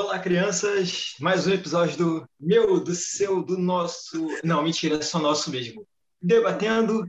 Olá, 0.00 0.16
crianças! 0.16 1.16
Mais 1.18 1.44
um 1.48 1.52
episódio 1.52 1.98
do 1.98 2.28
meu, 2.38 2.78
do 2.78 2.94
seu, 2.94 3.42
do 3.42 3.58
nosso. 3.58 4.28
Não, 4.44 4.62
mentira, 4.62 4.94
é 4.94 5.02
só 5.02 5.18
nosso 5.18 5.50
mesmo. 5.50 5.84
Debatendo. 6.22 7.04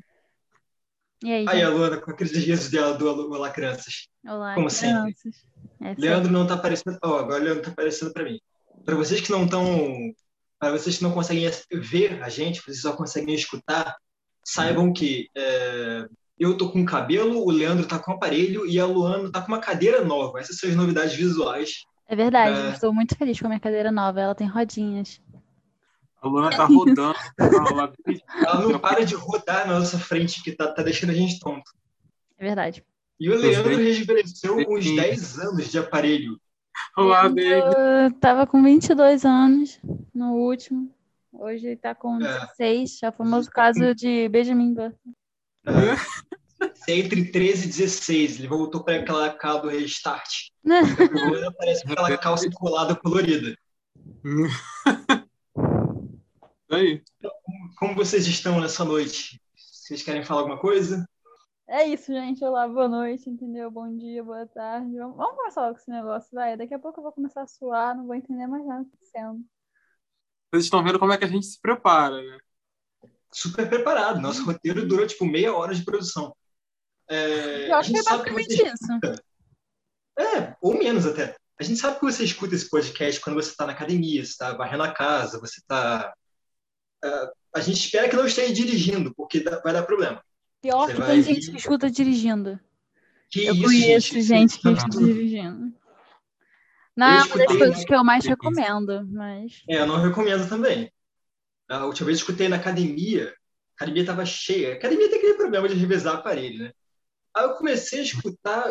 E 1.23 1.31
aí, 1.31 1.45
Aí, 1.47 1.61
a? 1.61 1.69
Luana, 1.69 1.97
com 1.97 2.09
aqueles 2.09 2.43
dias 2.43 2.67
dela 2.71 2.97
do 2.97 3.31
Olá, 3.31 3.51
crianças. 3.51 4.07
Olá, 4.25 4.55
como 4.55 4.71
sempre. 4.71 5.13
crianças. 5.13 5.45
É 5.79 5.93
Leandro 5.99 6.31
não 6.31 6.47
tá 6.47 6.55
aparecendo. 6.55 6.97
Ó, 7.03 7.19
agora 7.19 7.39
o 7.39 7.43
Leandro 7.43 7.61
tá 7.61 7.69
aparecendo 7.69 8.11
para 8.11 8.23
mim. 8.23 8.39
Para 8.83 8.95
vocês 8.95 9.21
que 9.21 9.29
não 9.29 9.45
estão. 9.45 10.11
Para 10.57 10.71
vocês 10.71 10.97
que 10.97 11.03
não 11.03 11.11
conseguem 11.11 11.47
ver 11.71 12.23
a 12.23 12.27
gente, 12.27 12.59
vocês 12.59 12.81
só 12.81 12.93
conseguem 12.93 13.35
escutar, 13.35 13.95
saibam 14.43 14.91
que 14.91 15.29
é, 15.37 16.07
eu 16.39 16.57
tô 16.57 16.71
com 16.71 16.83
cabelo, 16.83 17.45
o 17.45 17.51
Leandro 17.51 17.85
tá 17.85 17.99
com 17.99 18.13
aparelho 18.13 18.65
e 18.65 18.79
a 18.79 18.85
Luana 18.87 19.31
tá 19.31 19.41
com 19.43 19.49
uma 19.49 19.61
cadeira 19.61 20.03
nova. 20.03 20.39
Essas 20.39 20.57
são 20.57 20.67
as 20.67 20.75
novidades 20.75 21.13
visuais. 21.13 21.83
É 22.11 22.15
verdade, 22.15 22.59
É. 22.59 22.69
estou 22.71 22.91
muito 22.91 23.15
feliz 23.15 23.39
com 23.39 23.45
a 23.45 23.49
minha 23.49 23.59
cadeira 23.59 23.91
nova. 23.91 24.19
Ela 24.19 24.33
tem 24.33 24.47
rodinhas. 24.47 25.21
A 26.21 26.27
Luna 26.27 26.49
tá 26.49 26.65
rodando. 26.65 27.13
Ela- 27.39 27.93
Ela 28.45 28.67
não 28.67 28.79
para 28.79 29.05
de 29.05 29.13
rodar 29.15 29.67
na 29.67 29.77
nossa 29.79 29.99
frente, 29.99 30.41
que 30.43 30.51
tá, 30.51 30.71
tá 30.73 30.81
deixando 30.81 31.11
a 31.11 31.13
gente 31.13 31.39
tonto. 31.39 31.71
É 32.37 32.45
verdade. 32.45 32.83
E 33.19 33.29
o 33.29 33.37
Leandro 33.37 33.75
rejuvenesceu 33.77 34.57
uns 34.57 34.85
10 34.95 35.37
anos 35.39 35.69
de 35.69 35.77
aparelho. 35.77 36.39
Olá, 36.97 37.27
David. 37.27 37.75
Eu 37.77 38.11
tava 38.19 38.47
com 38.47 38.63
22 38.63 39.23
anos 39.23 39.79
no 40.13 40.33
último. 40.33 40.89
Hoje 41.31 41.67
ele 41.67 41.75
tá 41.77 41.93
com 41.93 42.15
É. 42.15 42.19
16. 42.57 43.03
É 43.03 43.09
o 43.09 43.13
famoso 43.13 43.49
caso 43.51 43.93
de 43.93 44.27
Benjamin 44.29 44.73
Button. 44.73 45.13
É 45.67 46.38
entre 46.87 47.31
13 47.31 47.65
e 47.65 47.67
16. 47.67 48.39
Ele 48.39 48.47
voltou 48.47 48.83
para 48.83 48.97
aquela 48.97 49.29
calça 49.31 49.61
do 49.61 49.69
restart. 49.69 50.49
Agora 50.65 51.51
parece 51.57 51.85
aquela 51.85 52.17
calça 52.17 52.49
colada 52.51 52.95
colorida. 52.95 53.55
Aí? 56.71 57.03
Como 57.77 57.95
vocês 57.95 58.27
estão 58.27 58.59
nessa 58.59 58.85
noite? 58.85 59.41
Vocês 59.55 60.03
querem 60.03 60.23
falar 60.23 60.41
alguma 60.41 60.59
coisa? 60.59 61.07
É 61.67 61.87
isso, 61.87 62.11
gente. 62.11 62.43
Olá, 62.43 62.67
boa 62.67 62.87
noite, 62.87 63.29
entendeu? 63.29 63.69
Bom 63.69 63.95
dia, 63.95 64.23
boa 64.23 64.45
tarde. 64.47 64.97
Vamos, 64.97 65.15
vamos 65.15 65.35
começar 65.35 65.61
logo 65.61 65.77
esse 65.77 65.89
negócio, 65.89 66.29
vai. 66.33 66.57
Daqui 66.57 66.73
a 66.73 66.79
pouco 66.79 66.99
eu 66.99 67.03
vou 67.03 67.11
começar 67.11 67.43
a 67.43 67.47
suar, 67.47 67.95
não 67.95 68.05
vou 68.05 68.15
entender 68.15 68.47
mais 68.47 68.65
nada 68.65 68.81
acontecendo. 68.81 69.43
Vocês 70.51 70.63
estão 70.63 70.83
vendo 70.83 70.97
como 70.97 71.13
é 71.13 71.17
que 71.17 71.25
a 71.25 71.27
gente 71.27 71.45
se 71.45 71.61
prepara, 71.61 72.21
né? 72.21 72.37
Super 73.31 73.69
preparado. 73.69 74.19
Nosso 74.19 74.43
roteiro 74.43 74.87
durou 74.87 75.05
tipo 75.05 75.25
meia 75.25 75.55
hora 75.55 75.73
de 75.75 75.85
produção. 75.85 76.35
É, 77.09 77.69
Eu 77.69 77.75
acho 77.75 77.89
que 77.91 77.97
gente 77.97 78.07
é 78.07 78.11
que 78.11 78.17
basicamente 78.17 78.55
você 78.55 78.63
isso. 78.73 78.99
É, 80.17 80.55
ou 80.61 80.77
menos 80.77 81.05
até. 81.05 81.35
A 81.59 81.63
gente 81.63 81.79
sabe 81.79 81.99
que 81.99 82.05
você 82.05 82.23
escuta 82.23 82.55
esse 82.55 82.69
podcast 82.69 83.19
quando 83.19 83.35
você 83.35 83.49
está 83.51 83.65
na 83.65 83.73
academia, 83.73 84.23
você 84.23 84.31
está 84.31 84.53
varrendo 84.53 84.83
a 84.83 84.91
casa, 84.93 85.39
você 85.39 85.59
está. 85.59 86.13
a 87.55 87.59
gente 87.61 87.77
espera 87.79 88.07
que 88.09 88.15
não 88.15 88.25
esteja 88.25 88.53
dirigindo, 88.53 89.13
porque 89.15 89.39
dá- 89.39 89.59
vai 89.59 89.73
dar 89.73 89.83
problema. 89.83 90.23
Pior 90.61 90.85
Você 90.87 90.93
que 90.93 90.99
vai 90.99 91.09
tem 91.11 91.23
gente 91.23 91.51
que 91.51 91.57
escuta 91.57 91.89
dirigindo. 91.89 92.59
Que 93.29 93.45
Eu 93.45 93.53
isso, 93.53 93.63
conheço 93.63 94.21
gente, 94.21 94.57
que 94.57 94.63
Você- 94.63 94.73
escuta 94.73 94.97
dirigindo. 95.03 95.73
Não 96.95 97.07
é 97.07 97.23
uma 97.23 97.37
das 97.37 97.47
coisas 97.47 97.85
que 97.85 97.95
eu 97.95 98.03
mais 98.03 98.25
recomendo, 98.25 99.07
mas. 99.07 99.63
É, 99.69 99.79
eu 99.79 99.85
não 99.87 100.01
recomendo 100.01 100.47
também. 100.49 100.91
A 101.69 101.85
última 101.85 102.07
vez 102.07 102.19
eu 102.19 102.23
escutei 102.23 102.49
na 102.49 102.57
academia, 102.57 103.29
a 103.29 103.73
academia 103.75 104.01
estava 104.01 104.25
cheia. 104.25 104.73
A 104.73 104.75
academia 104.75 105.07
tem 105.09 105.17
aquele 105.19 105.35
problema 105.35 105.69
de 105.69 105.75
revezar 105.75 106.15
aparelho, 106.15 106.65
né? 106.65 106.73
Aí 107.39 107.45
eu 107.45 107.53
comecei 107.53 107.99
a 107.99 108.03
escutar. 108.03 108.65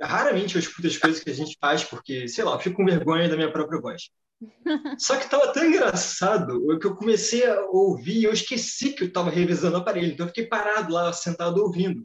Raramente 0.00 0.54
eu 0.54 0.60
escuto 0.60 0.86
as 0.86 0.96
coisas 0.96 1.22
que 1.22 1.28
a 1.30 1.34
gente 1.34 1.56
faz, 1.60 1.84
porque, 1.84 2.26
sei 2.26 2.42
lá, 2.44 2.52
eu 2.52 2.60
fico 2.60 2.76
com 2.76 2.84
vergonha 2.84 3.28
da 3.28 3.36
minha 3.36 3.52
própria 3.52 3.80
voz. 3.80 4.08
Só 4.98 5.16
que 5.16 5.24
estava 5.24 5.52
tão 5.52 5.64
engraçado 5.64 6.78
que 6.78 6.86
eu 6.86 6.96
comecei 6.96 7.46
a 7.46 7.60
ouvir 7.66 8.20
e 8.20 8.24
eu 8.24 8.32
esqueci 8.32 8.92
que 8.92 9.02
eu 9.02 9.08
estava 9.08 9.28
revezando 9.28 9.76
o 9.76 9.80
aparelho. 9.80 10.12
Então 10.12 10.24
eu 10.24 10.28
fiquei 10.28 10.46
parado 10.46 10.92
lá, 10.92 11.12
sentado, 11.12 11.62
ouvindo. 11.62 12.02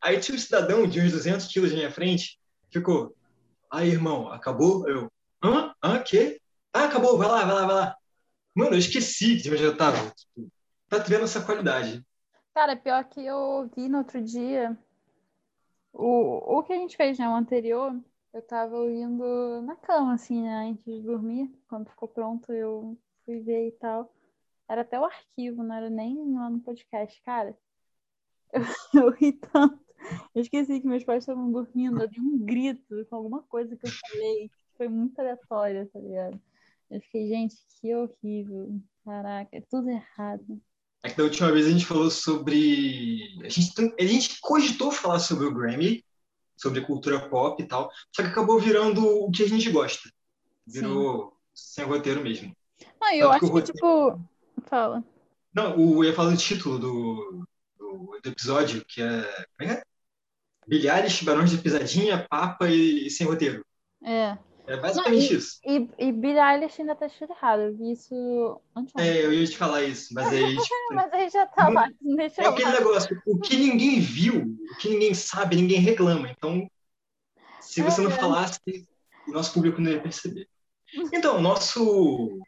Aí 0.00 0.18
tinha 0.18 0.34
um 0.34 0.38
cidadão 0.38 0.86
de 0.86 1.00
uns 1.00 1.12
200 1.12 1.46
quilos 1.48 1.70
na 1.70 1.76
minha 1.76 1.90
frente, 1.90 2.38
ficou, 2.70 3.14
aí, 3.70 3.90
irmão, 3.90 4.30
acabou? 4.30 4.88
Eu, 4.88 5.10
hã? 5.42 5.72
Hã? 5.82 5.98
Quê? 6.02 6.40
Ah, 6.72 6.84
acabou, 6.84 7.18
vai 7.18 7.28
lá, 7.28 7.44
vai 7.44 7.54
lá, 7.54 7.66
vai 7.66 7.74
lá. 7.76 7.96
Mano, 8.54 8.74
eu 8.74 8.78
esqueci 8.78 9.36
de 9.36 9.50
onde 9.50 9.62
eu 9.62 9.76
tava. 9.76 10.10
Tipo, 10.10 10.50
Tá 10.88 10.98
vendo 10.98 11.24
essa 11.24 11.40
qualidade. 11.40 12.04
Cara, 12.54 12.76
pior 12.76 13.04
que 13.04 13.24
eu 13.24 13.68
vi 13.74 13.88
no 13.88 13.98
outro 13.98 14.22
dia. 14.22 14.76
O, 15.94 16.58
o 16.58 16.62
que 16.64 16.72
a 16.72 16.76
gente 16.76 16.96
fez, 16.96 17.18
né? 17.18 17.28
O 17.28 17.34
anterior, 17.34 17.94
eu 18.32 18.42
tava 18.42 18.76
ouvindo 18.76 19.62
na 19.62 19.76
cama, 19.76 20.14
assim, 20.14 20.42
né? 20.42 20.68
Antes 20.70 20.84
de 20.84 21.00
dormir. 21.02 21.48
Quando 21.68 21.88
ficou 21.88 22.08
pronto, 22.08 22.52
eu 22.52 22.98
fui 23.24 23.40
ver 23.40 23.68
e 23.68 23.72
tal. 23.72 24.12
Era 24.68 24.80
até 24.82 24.98
o 24.98 25.04
arquivo, 25.04 25.62
não 25.62 25.74
era 25.74 25.88
nem 25.88 26.34
lá 26.34 26.50
no 26.50 26.60
podcast. 26.60 27.22
Cara, 27.22 27.56
eu, 28.52 28.62
eu 29.06 29.10
ri 29.12 29.32
tanto. 29.32 29.78
Eu 30.34 30.42
esqueci 30.42 30.80
que 30.80 30.86
meus 30.86 31.04
pais 31.04 31.22
estavam 31.22 31.50
dormindo. 31.50 32.02
Eu 32.02 32.08
dei 32.08 32.20
um 32.20 32.38
grito 32.44 33.06
com 33.06 33.16
alguma 33.16 33.42
coisa 33.44 33.76
que 33.76 33.86
eu 33.86 33.92
falei. 33.92 34.48
que 34.48 34.76
Foi 34.76 34.88
muito 34.88 35.18
aleatória, 35.18 35.88
tá 35.92 36.00
ligado? 36.00 36.40
Eu 36.90 37.00
fiquei, 37.02 37.28
gente, 37.28 37.56
que 37.80 37.94
horrível. 37.94 38.80
Caraca, 39.04 39.56
é 39.56 39.60
tudo 39.60 39.88
errado. 39.90 40.60
É 41.04 41.10
que 41.10 41.18
da 41.18 41.24
última 41.24 41.52
vez 41.52 41.66
a 41.66 41.70
gente 41.70 41.84
falou 41.84 42.10
sobre. 42.10 43.38
A 43.44 43.48
gente, 43.50 43.74
tem- 43.74 43.94
a 44.00 44.04
gente 44.06 44.40
cogitou 44.40 44.90
falar 44.90 45.18
sobre 45.18 45.44
o 45.44 45.52
Grammy, 45.52 46.02
sobre 46.56 46.80
cultura 46.80 47.28
pop 47.28 47.62
e 47.62 47.66
tal, 47.66 47.90
só 48.10 48.22
que 48.22 48.28
acabou 48.28 48.58
virando 48.58 49.06
o 49.06 49.30
que 49.30 49.42
a 49.42 49.48
gente 49.48 49.70
gosta. 49.70 50.10
Virou 50.66 51.36
sem 51.54 51.84
roteiro 51.84 52.22
mesmo. 52.22 52.56
Não, 52.98 53.12
eu 53.12 53.30
Tanto 53.30 53.44
acho 53.44 53.52
que, 53.52 53.72
tipo. 53.72 54.20
Fala. 54.66 55.04
Não, 55.54 55.76
o, 55.78 56.02
eu 56.02 56.08
ia 56.08 56.14
falar 56.14 56.30
do 56.30 56.38
título 56.38 56.78
do, 56.78 57.46
do, 57.78 58.18
do 58.22 58.28
episódio, 58.30 58.82
que 58.88 59.02
é. 59.02 59.46
Como 59.58 59.70
é 59.70 59.74
que 59.74 59.80
é? 59.80 59.82
Bilhares, 60.66 61.22
Barões 61.22 61.50
de 61.50 61.58
Pisadinha, 61.58 62.26
Papa 62.30 62.66
e, 62.70 63.10
sem 63.10 63.26
roteiro. 63.26 63.62
É. 64.02 64.38
É 64.66 64.76
basicamente 64.76 65.34
isso. 65.34 65.58
E, 65.64 65.88
e 65.98 66.12
Billie 66.12 66.38
Eilish 66.40 66.80
ainda 66.80 66.94
tá 66.94 67.06
escrito 67.06 67.32
errado. 67.32 67.60
Eu 67.60 67.76
vi 67.76 67.92
isso 67.92 68.60
antes. 68.74 68.94
É, 68.96 69.24
eu 69.24 69.32
ia 69.32 69.46
te 69.46 69.56
falar 69.56 69.82
isso, 69.82 70.14
mas 70.14 70.26
aí, 70.28 70.56
tipo, 70.56 70.74
Mas 70.94 71.12
aí 71.12 71.28
já 71.28 71.46
tá 71.46 71.68
lá. 71.68 71.88
Deixa 72.00 72.42
É 72.42 72.46
aquele 72.46 72.70
lá. 72.70 72.78
negócio, 72.78 73.22
o 73.26 73.38
que 73.38 73.56
ninguém 73.56 74.00
viu, 74.00 74.42
o 74.42 74.76
que 74.78 74.88
ninguém 74.88 75.12
sabe, 75.14 75.56
ninguém 75.56 75.80
reclama. 75.80 76.30
Então, 76.30 76.66
se 77.60 77.82
você 77.82 78.00
não 78.00 78.10
É. 78.10 78.14
falasse, 78.16 78.60
o 79.28 79.32
nosso 79.32 79.52
público 79.52 79.80
não 79.80 79.90
ia 79.90 80.00
perceber. 80.00 80.48
Então, 81.12 81.40
nosso 81.40 82.38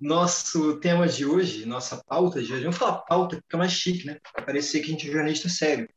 nosso 0.00 0.78
tema 0.80 1.06
de 1.08 1.24
hoje, 1.24 1.64
nossa 1.66 2.02
pauta 2.04 2.42
de 2.42 2.52
hoje, 2.52 2.62
vamos 2.64 2.76
falar 2.76 2.98
pauta, 3.02 3.36
porque 3.36 3.54
é 3.54 3.58
mais 3.58 3.72
chique, 3.72 4.06
né? 4.06 4.18
Pra 4.32 4.44
parecer 4.44 4.80
que 4.80 4.86
a 4.86 4.88
gente 4.90 5.08
é 5.08 5.12
jornalista 5.12 5.48
sério. 5.48 5.88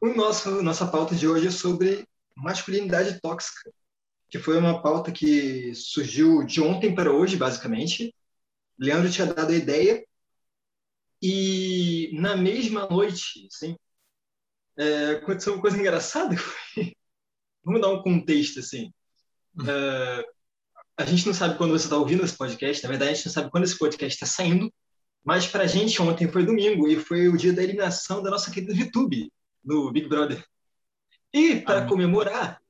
O 0.00 0.08
nosso, 0.08 0.62
nossa 0.62 0.86
pauta 0.86 1.14
de 1.14 1.26
hoje 1.26 1.46
é 1.46 1.50
sobre 1.50 2.06
masculinidade 2.36 3.20
tóxica, 3.20 3.70
que 4.34 4.38
foi 4.40 4.58
uma 4.58 4.82
pauta 4.82 5.12
que 5.12 5.72
surgiu 5.76 6.42
de 6.42 6.60
ontem 6.60 6.92
para 6.92 7.12
hoje, 7.12 7.36
basicamente. 7.36 8.12
Leandro 8.76 9.08
tinha 9.08 9.32
dado 9.32 9.52
a 9.52 9.54
ideia 9.54 10.04
e 11.22 12.10
na 12.14 12.36
mesma 12.36 12.88
noite, 12.88 13.46
assim, 13.46 13.76
é, 14.76 15.10
aconteceu 15.10 15.52
uma 15.52 15.62
coisa 15.62 15.78
engraçada. 15.78 16.34
Vamos 17.64 17.80
dar 17.80 17.90
um 17.90 18.02
contexto, 18.02 18.58
assim. 18.58 18.92
É, 19.68 20.24
a 20.96 21.04
gente 21.04 21.24
não 21.26 21.32
sabe 21.32 21.56
quando 21.56 21.70
você 21.70 21.84
está 21.84 21.96
ouvindo 21.96 22.24
esse 22.24 22.36
podcast, 22.36 22.82
na 22.82 22.88
verdade, 22.88 23.12
a 23.12 23.14
gente 23.14 23.26
não 23.26 23.32
sabe 23.34 23.52
quando 23.52 23.62
esse 23.62 23.78
podcast 23.78 24.16
está 24.16 24.26
saindo, 24.26 24.68
mas 25.22 25.46
para 25.46 25.62
a 25.62 25.68
gente 25.68 26.02
ontem 26.02 26.26
foi 26.26 26.44
domingo 26.44 26.88
e 26.88 26.96
foi 26.96 27.28
o 27.28 27.36
dia 27.36 27.52
da 27.52 27.62
eliminação 27.62 28.20
da 28.20 28.32
nossa 28.32 28.50
querida 28.50 28.74
VTube 28.74 29.32
no 29.64 29.92
Big 29.92 30.08
Brother. 30.08 30.44
E 31.32 31.60
para 31.60 31.78
Amém. 31.78 31.88
comemorar, 31.88 32.60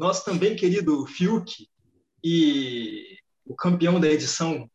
nosso 0.00 0.24
também 0.24 0.56
querido 0.56 1.06
Fiuk 1.06 1.68
e 2.24 3.18
o 3.44 3.54
campeão 3.54 4.00
da 4.00 4.08
edição, 4.08 4.68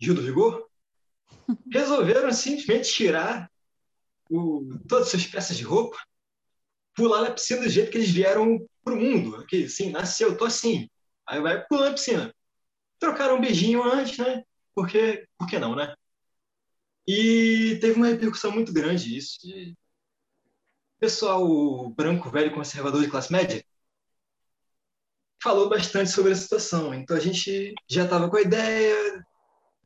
Gil 0.00 0.12
do 0.12 0.22
Vigor, 0.22 0.68
resolveram 1.72 2.32
simplesmente 2.32 2.92
tirar 2.92 3.48
o- 4.28 4.76
todas 4.88 5.04
as 5.06 5.10
suas 5.12 5.26
peças 5.26 5.56
de 5.56 5.62
roupa, 5.62 5.96
pular 6.96 7.22
na 7.22 7.30
piscina 7.30 7.62
do 7.62 7.68
jeito 7.68 7.92
que 7.92 7.98
eles 7.98 8.10
vieram 8.10 8.58
pro 8.82 8.96
mundo. 8.96 9.46
Que 9.46 9.64
assim, 9.64 9.90
nasceu, 9.90 10.36
tô 10.36 10.46
assim. 10.46 10.88
Aí 11.28 11.40
vai 11.40 11.64
pular 11.66 11.90
na 11.90 11.94
piscina. 11.94 12.34
Trocaram 12.98 13.36
um 13.36 13.40
beijinho 13.40 13.84
antes, 13.84 14.18
né? 14.18 14.42
Porque, 14.74 15.28
por 15.38 15.48
que 15.48 15.60
não, 15.60 15.76
né? 15.76 15.94
E 17.06 17.78
teve 17.80 17.94
uma 17.94 18.08
repercussão 18.08 18.50
muito 18.50 18.72
grande 18.72 19.16
isso. 19.16 19.38
De... 19.46 19.76
Pessoal 20.98 21.88
branco, 21.90 22.30
velho, 22.30 22.52
conservador 22.52 23.00
de 23.02 23.08
classe 23.10 23.30
média 23.30 23.64
falou 25.42 25.68
bastante 25.68 26.10
sobre 26.10 26.32
a 26.32 26.36
situação. 26.36 26.94
Então 26.94 27.16
a 27.16 27.20
gente 27.20 27.74
já 27.88 28.04
estava 28.04 28.30
com 28.30 28.36
a 28.36 28.42
ideia, 28.42 29.24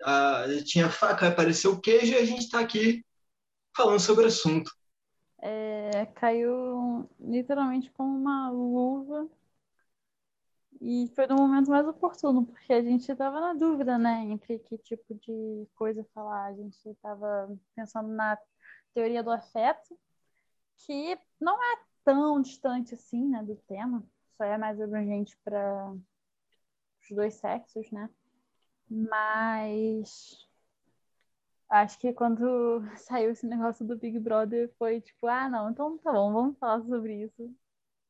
a, 0.03 0.45
tinha 0.65 0.91
faca, 0.91 1.29
apareceu 1.29 1.73
o 1.73 1.81
queijo 1.81 2.13
e 2.13 2.17
a 2.17 2.25
gente 2.25 2.43
está 2.43 2.61
aqui 2.61 3.05
falando 3.77 4.01
sobre 4.01 4.25
o 4.25 4.29
assunto. 4.29 4.71
É, 5.43 6.07
caiu 6.15 7.09
literalmente 7.21 7.91
como 7.93 8.17
uma 8.17 8.51
luva 8.51 9.29
E 10.81 11.09
foi 11.15 11.27
no 11.27 11.37
momento 11.37 11.71
mais 11.71 11.87
oportuno, 11.87 12.45
porque 12.47 12.73
a 12.73 12.83
gente 12.83 13.11
estava 13.11 13.41
na 13.41 13.55
dúvida, 13.55 13.99
né, 13.99 14.25
entre 14.25 14.59
que 14.59 14.77
tipo 14.79 15.15
de 15.15 15.67
coisa 15.75 16.05
falar. 16.15 16.47
A 16.47 16.55
gente 16.55 16.89
estava 16.89 17.57
pensando 17.75 18.09
na 18.09 18.39
teoria 18.95 19.23
do 19.23 19.31
afeto, 19.31 19.99
que 20.77 21.19
não 21.41 21.63
é 21.63 21.79
tão 22.05 22.41
distante 22.43 22.95
assim, 22.95 23.29
né, 23.29 23.43
do 23.43 23.57
tema, 23.69 24.05
só 24.37 24.45
é 24.45 24.59
mais 24.59 24.81
abrangente 24.81 25.37
para 25.45 25.93
os 27.03 27.17
dois 27.17 27.35
sexos, 27.35 27.91
né? 27.91 28.09
Mas 28.89 30.47
acho 31.69 31.99
que 31.99 32.13
quando 32.13 32.81
saiu 32.97 33.31
esse 33.31 33.47
negócio 33.47 33.85
do 33.85 33.97
Big 33.97 34.19
Brother 34.19 34.71
foi 34.79 35.01
tipo, 35.01 35.27
ah, 35.27 35.49
não, 35.49 35.71
então 35.71 35.99
tá 35.99 36.13
bom, 36.13 36.33
vamos 36.33 36.59
falar 36.59 36.83
sobre 36.85 37.25
isso. 37.25 37.55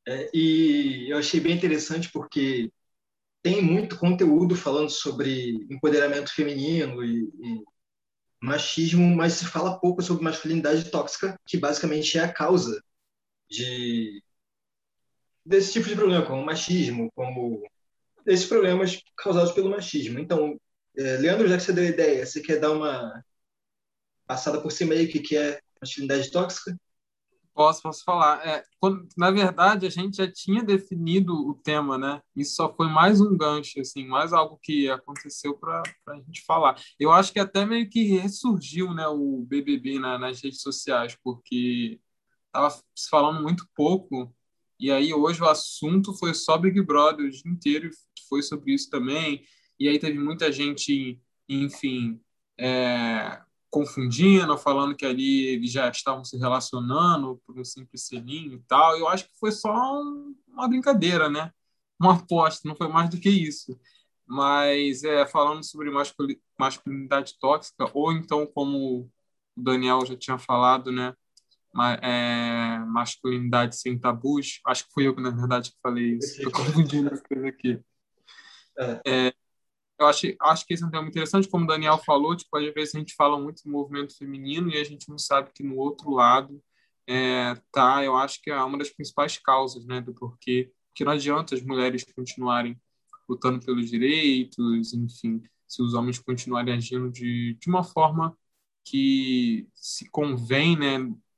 É, 0.07 0.29
e 0.33 1.11
eu 1.11 1.17
achei 1.17 1.39
bem 1.39 1.55
interessante 1.55 2.09
porque 2.11 2.71
tem 3.41 3.61
muito 3.61 3.97
conteúdo 3.97 4.55
falando 4.55 4.89
sobre 4.89 5.65
empoderamento 5.69 6.33
feminino 6.33 7.03
e, 7.03 7.23
e 7.23 7.63
machismo, 8.41 9.15
mas 9.15 9.33
se 9.33 9.45
fala 9.45 9.79
pouco 9.79 10.01
sobre 10.01 10.23
masculinidade 10.23 10.89
tóxica, 10.89 11.39
que 11.45 11.57
basicamente 11.57 12.17
é 12.17 12.23
a 12.23 12.31
causa 12.31 12.81
de 13.49 14.21
desse 15.47 15.73
tipo 15.73 15.87
de 15.87 15.95
problema, 15.95 16.25
como 16.25 16.45
machismo, 16.45 17.09
como 17.15 17.63
esses 18.25 18.45
problemas 18.45 19.01
causados 19.15 19.53
pelo 19.53 19.69
machismo. 19.69 20.19
Então, 20.19 20.59
é, 20.97 21.17
Leandro, 21.17 21.47
já 21.47 21.55
que 21.55 21.63
você 21.63 21.71
deu 21.71 21.85
a 21.85 21.87
ideia, 21.87 22.25
você 22.25 22.41
quer 22.41 22.59
dar 22.59 22.71
uma 22.71 23.23
passada 24.25 24.61
por 24.61 24.71
cima 24.71 24.93
aí 24.93 25.07
que, 25.07 25.19
que 25.19 25.37
é 25.37 25.59
masculinidade 25.79 26.29
tóxica? 26.31 26.77
Posso, 27.53 27.81
posso 27.81 28.03
falar. 28.03 28.45
É, 28.45 28.63
quando, 28.77 29.07
na 29.17 29.31
verdade, 29.31 29.87
a 29.87 29.89
gente 29.89 30.17
já 30.17 30.29
tinha 30.29 30.61
definido 30.61 31.33
o 31.33 31.55
tema, 31.55 31.97
né? 31.97 32.21
Isso 32.35 32.55
só 32.55 32.71
foi 32.75 32.87
mais 32.87 33.21
um 33.21 33.35
gancho, 33.35 33.79
assim, 33.79 34.05
mais 34.05 34.33
algo 34.33 34.59
que 34.61 34.89
aconteceu 34.89 35.57
para 35.57 35.81
a 36.09 36.15
gente 36.15 36.43
falar. 36.45 36.79
Eu 36.99 37.11
acho 37.11 37.31
que 37.31 37.39
até 37.39 37.65
meio 37.65 37.89
que 37.89 38.03
ressurgiu, 38.03 38.93
né, 38.93 39.07
o 39.07 39.43
BBB 39.47 39.97
na, 39.97 40.19
nas 40.19 40.41
redes 40.43 40.61
sociais, 40.61 41.17
porque 41.23 41.99
estava 42.47 42.69
se 42.69 43.09
falando 43.09 43.41
muito 43.41 43.67
pouco, 43.73 44.31
e 44.79 44.91
aí 44.91 45.13
hoje 45.13 45.41
o 45.41 45.47
assunto 45.47 46.13
foi 46.13 46.33
só 46.33 46.57
Big 46.57 46.81
Brother 46.81 47.25
o 47.25 47.29
dia 47.31 47.51
inteiro, 47.51 47.89
foi 48.29 48.41
sobre 48.41 48.73
isso 48.73 48.89
também, 48.89 49.43
e 49.79 49.87
aí 49.87 49.99
teve 49.99 50.19
muita 50.19 50.51
gente, 50.51 51.21
enfim, 51.47 52.19
é, 52.57 53.41
confundindo, 53.69 54.57
falando 54.57 54.95
que 54.95 55.05
ali 55.05 55.47
eles 55.47 55.71
já 55.71 55.89
estavam 55.89 56.23
se 56.23 56.37
relacionando 56.37 57.41
por 57.45 57.59
um 57.59 57.63
simples 57.63 58.07
selinho 58.07 58.53
e 58.53 58.59
tal. 58.67 58.97
Eu 58.97 59.07
acho 59.07 59.25
que 59.25 59.37
foi 59.39 59.51
só 59.51 59.71
uma 60.47 60.67
brincadeira, 60.67 61.29
né? 61.29 61.51
Uma 61.99 62.15
aposta, 62.15 62.67
não 62.67 62.75
foi 62.75 62.87
mais 62.87 63.09
do 63.09 63.19
que 63.19 63.29
isso. 63.29 63.79
Mas 64.25 65.03
é, 65.03 65.25
falando 65.27 65.63
sobre 65.63 65.91
masculinidade 66.59 67.37
tóxica, 67.39 67.89
ou 67.93 68.11
então, 68.11 68.45
como 68.47 69.01
o 69.01 69.11
Daniel 69.55 70.05
já 70.05 70.15
tinha 70.15 70.37
falado, 70.37 70.91
né? 70.91 71.13
É, 72.01 72.79
masculinidade 72.79 73.75
sem 73.75 73.97
tabus. 73.97 74.59
Acho 74.65 74.85
que 74.85 74.93
fui 74.93 75.07
eu 75.07 75.15
que, 75.15 75.21
na 75.21 75.29
verdade, 75.29 75.71
que 75.71 75.77
falei 75.81 76.17
isso. 76.17 76.37
Estou 76.37 76.51
confundindo 76.51 77.13
as 77.13 77.21
coisas 77.21 77.45
aqui. 77.45 77.79
É. 78.79 79.01
É, 79.05 79.33
eu 79.99 80.05
acho, 80.05 80.27
acho 80.39 80.65
que 80.65 80.73
esse 80.73 80.83
é 80.83 80.85
um 80.85 80.91
tema 80.91 81.07
interessante, 81.07 81.49
como 81.49 81.65
o 81.65 81.67
Daniel 81.67 81.97
falou, 81.97 82.35
tipo, 82.35 82.55
às 82.57 82.73
vezes 82.73 82.95
a 82.95 82.99
gente 82.99 83.15
fala 83.15 83.39
muito 83.39 83.63
do 83.63 83.71
movimento 83.71 84.15
feminino 84.15 84.69
e 84.69 84.77
a 84.77 84.83
gente 84.83 85.09
não 85.09 85.17
sabe 85.17 85.51
que 85.53 85.63
no 85.63 85.75
outro 85.77 86.11
lado 86.11 86.61
é, 87.07 87.55
tá, 87.71 88.03
eu 88.03 88.15
acho 88.15 88.41
que 88.41 88.51
é 88.51 88.61
uma 88.61 88.77
das 88.77 88.89
principais 88.89 89.37
causas, 89.37 89.85
né, 89.85 90.01
do 90.01 90.13
porquê 90.13 90.71
que 90.93 91.05
não 91.05 91.11
adianta 91.11 91.55
as 91.55 91.61
mulheres 91.61 92.03
continuarem 92.03 92.79
lutando 93.29 93.63
pelos 93.63 93.89
direitos, 93.89 94.93
enfim, 94.93 95.43
se 95.67 95.81
os 95.81 95.93
homens 95.93 96.19
continuarem 96.19 96.73
agindo 96.73 97.11
de, 97.11 97.55
de 97.59 97.69
uma 97.69 97.83
forma 97.83 98.37
que 98.83 99.67
se 99.75 100.09
convém, 100.09 100.77
né, 100.77 100.97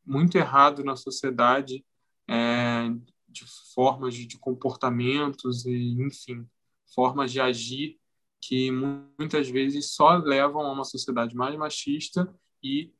muito 0.10 0.38
errado 0.38 0.84
na 0.84 0.96
sociedade, 0.96 1.86
é, 2.28 2.90
de 3.28 3.46
formas 3.74 4.16
de, 4.16 4.26
de 4.26 4.38
comportamentos 4.38 5.66
e, 5.66 6.02
enfim, 6.02 6.48
formas 6.94 7.32
de 7.32 7.40
agir 7.40 7.98
que 8.42 8.72
muitas 8.72 9.50
vezes 9.50 9.94
só 9.94 10.18
levam 10.18 10.62
a 10.62 10.72
uma 10.72 10.84
sociedade 10.84 11.36
mais 11.36 11.56
machista 11.56 12.34
e 12.64 12.92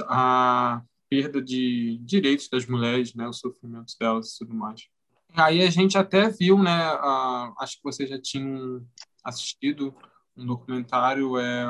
a 0.00 0.82
perda 1.10 1.42
de 1.42 1.98
direitos 1.98 2.48
das 2.48 2.66
mulheres, 2.66 3.14
né, 3.14 3.28
os 3.28 3.38
sofrimentos 3.38 3.96
delas 3.98 4.34
e 4.34 4.38
tudo 4.38 4.54
mais. 4.54 4.88
Aí 5.36 5.62
a 5.62 5.70
gente 5.70 5.98
até 5.98 6.30
viu, 6.30 6.62
né, 6.62 6.70
a, 6.70 7.52
acho 7.60 7.76
que 7.76 7.84
vocês 7.84 8.08
já 8.08 8.20
tinham 8.20 8.86
assistido 9.22 9.94
um 10.36 10.46
documentário, 10.46 11.36
é 11.38 11.66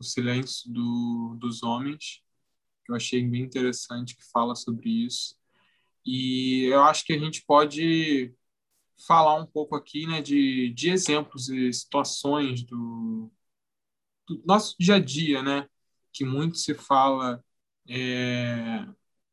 O 0.00 0.02
Silêncio 0.02 0.72
do, 0.72 1.36
dos 1.38 1.62
Homens, 1.62 2.23
que 2.84 2.92
eu 2.92 2.96
achei 2.96 3.22
bem 3.26 3.42
interessante, 3.42 4.16
que 4.16 4.24
fala 4.30 4.54
sobre 4.54 4.88
isso. 4.88 5.36
E 6.04 6.64
eu 6.64 6.82
acho 6.82 7.04
que 7.04 7.12
a 7.12 7.18
gente 7.18 7.44
pode 7.46 8.34
falar 9.06 9.34
um 9.36 9.46
pouco 9.46 9.74
aqui 9.74 10.06
né, 10.06 10.20
de, 10.20 10.70
de 10.70 10.90
exemplos 10.90 11.48
e 11.48 11.72
situações 11.72 12.62
do, 12.62 13.30
do 14.26 14.42
nosso 14.44 14.74
dia 14.78 14.96
a 14.96 15.00
dia, 15.00 15.42
né? 15.42 15.68
Que 16.12 16.24
muito 16.24 16.58
se 16.58 16.74
fala 16.74 17.42
é, 17.88 18.86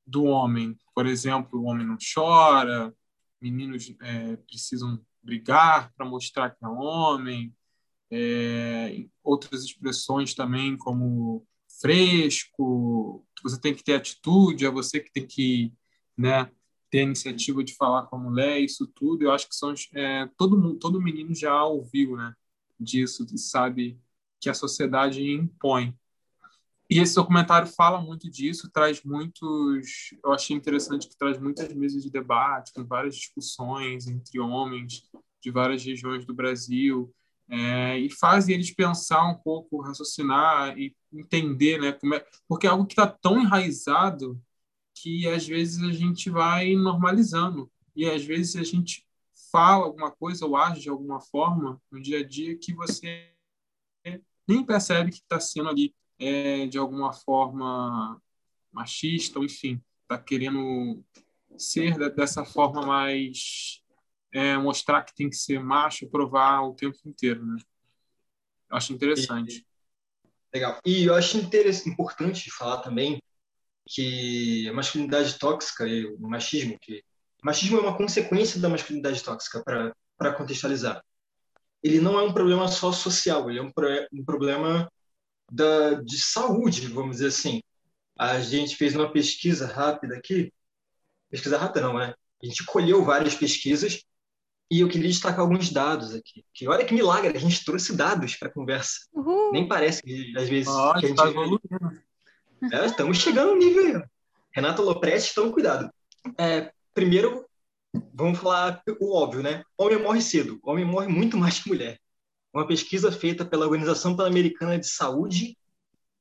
do 0.05 0.23
homem. 0.23 0.77
Por 0.95 1.05
exemplo, 1.05 1.59
o 1.59 1.65
homem 1.65 1.85
não 1.85 1.97
chora, 2.13 2.93
meninos 3.39 3.93
é, 4.01 4.35
precisam 4.37 5.03
brigar 5.21 5.91
para 5.93 6.05
mostrar 6.05 6.51
que 6.51 6.63
é 6.63 6.67
homem. 6.67 7.55
É, 8.13 9.05
outras 9.23 9.63
expressões 9.63 10.33
também, 10.33 10.77
como 10.77 11.47
fresco, 11.81 13.25
você 13.43 13.59
tem 13.59 13.73
que 13.73 13.83
ter 13.83 13.95
atitude, 13.95 14.65
é 14.65 14.69
você 14.69 14.99
que 14.99 15.11
tem 15.11 15.25
que 15.25 15.73
né, 16.17 16.49
ter 16.89 16.99
a 16.99 17.03
iniciativa 17.03 17.63
de 17.63 17.75
falar 17.75 18.03
com 18.03 18.15
a 18.15 18.19
mulher, 18.19 18.59
isso 18.59 18.85
tudo, 18.87 19.23
eu 19.23 19.31
acho 19.31 19.49
que 19.49 19.55
são 19.55 19.73
é, 19.93 20.29
todo 20.37 20.75
todo 20.75 21.01
menino 21.01 21.33
já 21.33 21.63
ouviu, 21.65 22.15
né, 22.15 22.33
disso 22.79 23.25
e 23.33 23.37
sabe 23.37 23.99
que 24.39 24.49
a 24.49 24.53
sociedade 24.53 25.23
impõe. 25.23 25.95
E 26.89 26.99
esse 26.99 27.15
documentário 27.15 27.69
fala 27.69 28.01
muito 28.01 28.29
disso, 28.29 28.69
traz 28.69 29.01
muitos, 29.03 30.13
eu 30.23 30.33
achei 30.33 30.55
interessante 30.55 31.07
que 31.07 31.17
traz 31.17 31.39
muitas 31.39 31.73
mesas 31.73 32.03
de 32.03 32.09
debate, 32.09 32.73
com 32.73 32.85
várias 32.85 33.15
discussões 33.15 34.07
entre 34.07 34.39
homens 34.41 35.09
de 35.41 35.51
várias 35.51 35.83
regiões 35.83 36.25
do 36.25 36.33
Brasil, 36.33 37.13
é, 37.51 37.99
e 37.99 38.09
faz 38.09 38.47
eles 38.47 38.73
pensar 38.73 39.27
um 39.27 39.35
pouco, 39.35 39.81
raciocinar 39.81 40.77
e 40.79 40.95
entender, 41.11 41.77
né, 41.79 41.91
como 41.91 42.15
é, 42.15 42.25
porque 42.47 42.65
é 42.65 42.69
algo 42.69 42.85
que 42.85 42.93
está 42.93 43.05
tão 43.05 43.41
enraizado 43.41 44.41
que 44.95 45.27
às 45.27 45.45
vezes 45.45 45.83
a 45.83 45.91
gente 45.91 46.29
vai 46.29 46.73
normalizando. 46.75 47.69
E 47.93 48.09
às 48.09 48.23
vezes 48.23 48.55
a 48.55 48.63
gente 48.63 49.05
fala 49.51 49.83
alguma 49.83 50.09
coisa 50.09 50.45
ou 50.45 50.55
age 50.55 50.81
de 50.81 50.89
alguma 50.89 51.19
forma 51.19 51.81
no 51.91 52.01
dia 52.01 52.19
a 52.19 52.27
dia 52.27 52.57
que 52.57 52.73
você 52.73 53.33
nem 54.47 54.63
percebe 54.63 55.11
que 55.11 55.17
está 55.17 55.39
sendo 55.39 55.69
ali 55.69 55.93
é, 56.17 56.67
de 56.67 56.77
alguma 56.77 57.11
forma 57.11 58.21
machista 58.71 59.39
ou 59.39 59.45
enfim 59.45 59.81
está 60.03 60.17
querendo 60.17 61.03
ser 61.57 61.97
dessa 62.15 62.45
forma 62.45 62.85
mais 62.85 63.80
é, 64.33 64.57
mostrar 64.57 65.03
que 65.03 65.15
tem 65.15 65.29
que 65.29 65.35
ser 65.35 65.59
macho 65.59 66.09
provar 66.09 66.61
o 66.61 66.73
tempo 66.73 66.97
inteiro 67.05 67.45
né 67.45 67.57
eu 68.69 68.77
acho 68.77 68.93
interessante 68.93 69.65
legal 70.53 70.79
e 70.85 71.05
eu 71.05 71.15
acho 71.15 71.37
importante 71.37 72.51
falar 72.51 72.77
também 72.81 73.21
que 73.87 74.67
a 74.69 74.73
masculinidade 74.73 75.37
tóxica 75.37 75.87
e 75.87 76.05
o 76.05 76.19
machismo, 76.19 76.77
que 76.79 77.03
machismo 77.43 77.77
é 77.77 77.81
uma 77.81 77.97
consequência 77.97 78.59
da 78.59 78.69
masculinidade 78.69 79.23
tóxica, 79.23 79.63
para 80.17 80.33
contextualizar. 80.33 81.03
Ele 81.83 81.99
não 81.99 82.19
é 82.19 82.23
um 82.23 82.33
problema 82.33 82.67
só 82.67 82.91
social, 82.91 83.49
ele 83.49 83.59
é 83.59 83.61
um, 83.61 83.71
um 84.13 84.23
problema 84.23 84.91
da, 85.51 85.95
de 85.95 86.19
saúde, 86.19 86.87
vamos 86.87 87.17
dizer 87.17 87.27
assim. 87.27 87.61
A 88.17 88.39
gente 88.39 88.75
fez 88.75 88.95
uma 88.95 89.11
pesquisa 89.11 89.65
rápida 89.65 90.15
aqui, 90.15 90.53
pesquisa 91.29 91.57
rápida 91.57 91.81
não, 91.81 91.97
né? 91.97 92.13
A 92.41 92.45
gente 92.45 92.63
colheu 92.65 93.03
várias 93.03 93.35
pesquisas 93.35 94.03
e 94.71 94.79
eu 94.79 94.87
queria 94.87 95.09
destacar 95.09 95.41
alguns 95.41 95.69
dados 95.69 96.15
aqui. 96.15 96.45
Que 96.53 96.65
olha 96.65 96.85
que 96.85 96.93
milagre, 96.93 97.35
a 97.35 97.39
gente 97.39 97.65
trouxe 97.65 97.93
dados 97.93 98.37
para 98.37 98.47
a 98.47 98.51
conversa. 98.51 99.01
Uhum. 99.13 99.51
Nem 99.51 99.67
parece 99.67 100.01
que 100.01 100.33
às 100.37 100.47
vezes 100.47 100.69
oh, 100.69 100.93
que 100.93 101.05
a 101.05 101.09
gente 101.09 101.17
tá 101.17 102.81
é, 102.81 102.85
estamos 102.85 103.17
chegando 103.17 103.51
no 103.51 103.57
nível 103.57 103.97
aí. 103.97 104.03
Renata 104.53 104.81
Lopresti, 104.81 105.35
toma 105.35 105.51
cuidado. 105.51 105.91
É, 106.37 106.71
primeiro, 106.93 107.45
vamos 108.13 108.39
falar 108.39 108.81
o 109.01 109.13
óbvio, 109.13 109.43
né? 109.43 109.61
Homem 109.77 110.01
morre 110.01 110.21
cedo. 110.21 110.57
Homem 110.63 110.85
morre 110.85 111.07
muito 111.09 111.35
mais 111.35 111.59
que 111.59 111.67
mulher. 111.67 111.99
Uma 112.53 112.65
pesquisa 112.65 113.11
feita 113.11 113.43
pela 113.43 113.65
Organização 113.65 114.15
Pan-Americana 114.15 114.79
de 114.79 114.87
Saúde, 114.87 115.57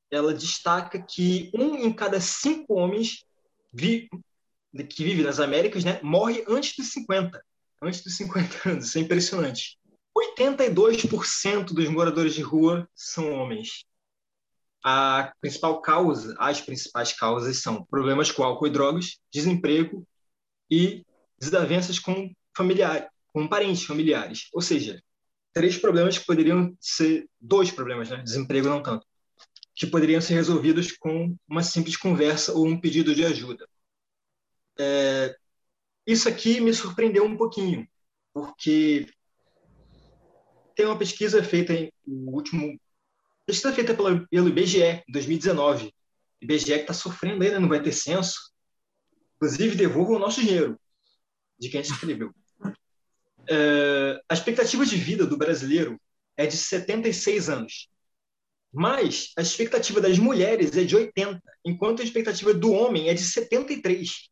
ela 0.09 0.33
destaca 0.33 1.01
que 1.01 1.49
um 1.53 1.75
em 1.75 1.93
cada 1.93 2.19
cinco 2.19 2.73
homens 2.73 3.23
vi, 3.71 4.09
que 4.89 5.03
vive 5.05 5.23
nas 5.23 5.39
Américas, 5.39 5.85
né, 5.85 6.01
morre 6.03 6.43
antes 6.49 6.75
dos 6.75 6.91
50. 6.91 7.41
Antes 7.81 8.03
dos 8.03 8.15
50 8.17 8.69
anos. 8.69 8.87
Isso 8.87 8.97
é 8.97 9.01
impressionante. 9.01 9.79
82% 10.17 11.73
dos 11.73 11.89
moradores 11.89 12.33
de 12.33 12.41
rua 12.41 12.87
são 12.95 13.31
homens. 13.33 13.85
A 14.83 15.31
principal 15.39 15.81
causa, 15.81 16.35
as 16.39 16.59
principais 16.59 17.13
causas 17.13 17.61
são 17.61 17.85
problemas 17.85 18.31
com 18.31 18.43
álcool 18.43 18.67
e 18.67 18.71
drogas, 18.71 19.17
desemprego 19.31 20.05
e 20.69 21.05
desavenças 21.39 21.99
com 21.99 22.31
familiares, 22.55 23.07
com 23.31 23.47
parentes 23.47 23.83
familiares. 23.83 24.47
Ou 24.53 24.61
seja, 24.61 25.01
três 25.53 25.77
problemas 25.77 26.17
que 26.17 26.25
poderiam 26.25 26.75
ser 26.79 27.27
dois 27.39 27.71
problemas, 27.71 28.09
né? 28.09 28.17
Desemprego 28.23 28.69
não 28.69 28.81
tanto, 28.81 29.05
que 29.75 29.85
poderiam 29.85 30.21
ser 30.21 30.33
resolvidos 30.33 30.91
com 30.93 31.35
uma 31.47 31.63
simples 31.63 31.95
conversa 31.95 32.53
ou 32.53 32.65
um 32.65 32.79
pedido 32.79 33.13
de 33.13 33.25
ajuda. 33.25 33.67
É, 34.79 35.35
isso 36.11 36.27
aqui 36.27 36.59
me 36.59 36.73
surpreendeu 36.73 37.25
um 37.25 37.37
pouquinho, 37.37 37.87
porque 38.33 39.07
tem 40.75 40.85
uma 40.85 40.97
pesquisa 40.97 41.43
feita 41.43 41.73
em 41.73 41.91
o 42.05 42.31
último 42.31 42.79
pesquisa 43.45 43.73
feita 43.73 43.93
pelo, 43.93 44.27
IBGE 44.31 45.03
em 45.07 45.11
2019. 45.11 45.87
O 45.87 45.91
IBGE 46.41 46.73
está 46.73 46.93
sofrendo 46.93 47.43
ainda, 47.43 47.59
não 47.59 47.67
vai 47.67 47.81
ter 47.81 47.91
censo. 47.91 48.51
Inclusive, 49.35 49.75
devolvam 49.75 50.15
o 50.15 50.19
nosso 50.19 50.41
dinheiro 50.41 50.79
de 51.59 51.69
quem 51.69 51.83
se 51.83 51.91
inscreveu. 51.91 52.33
É, 53.49 54.21
a 54.29 54.33
expectativa 54.33 54.85
de 54.85 54.95
vida 54.95 55.25
do 55.25 55.37
brasileiro 55.37 55.99
é 56.37 56.45
de 56.45 56.55
76 56.55 57.49
anos. 57.49 57.89
Mas 58.73 59.33
a 59.37 59.41
expectativa 59.41 59.99
das 59.99 60.17
mulheres 60.17 60.75
é 60.77 60.83
de 60.83 60.95
80, 60.95 61.41
enquanto 61.65 62.01
a 62.01 62.05
expectativa 62.05 62.53
do 62.53 62.71
homem 62.71 63.09
é 63.09 63.13
de 63.13 63.21
73. 63.21 64.30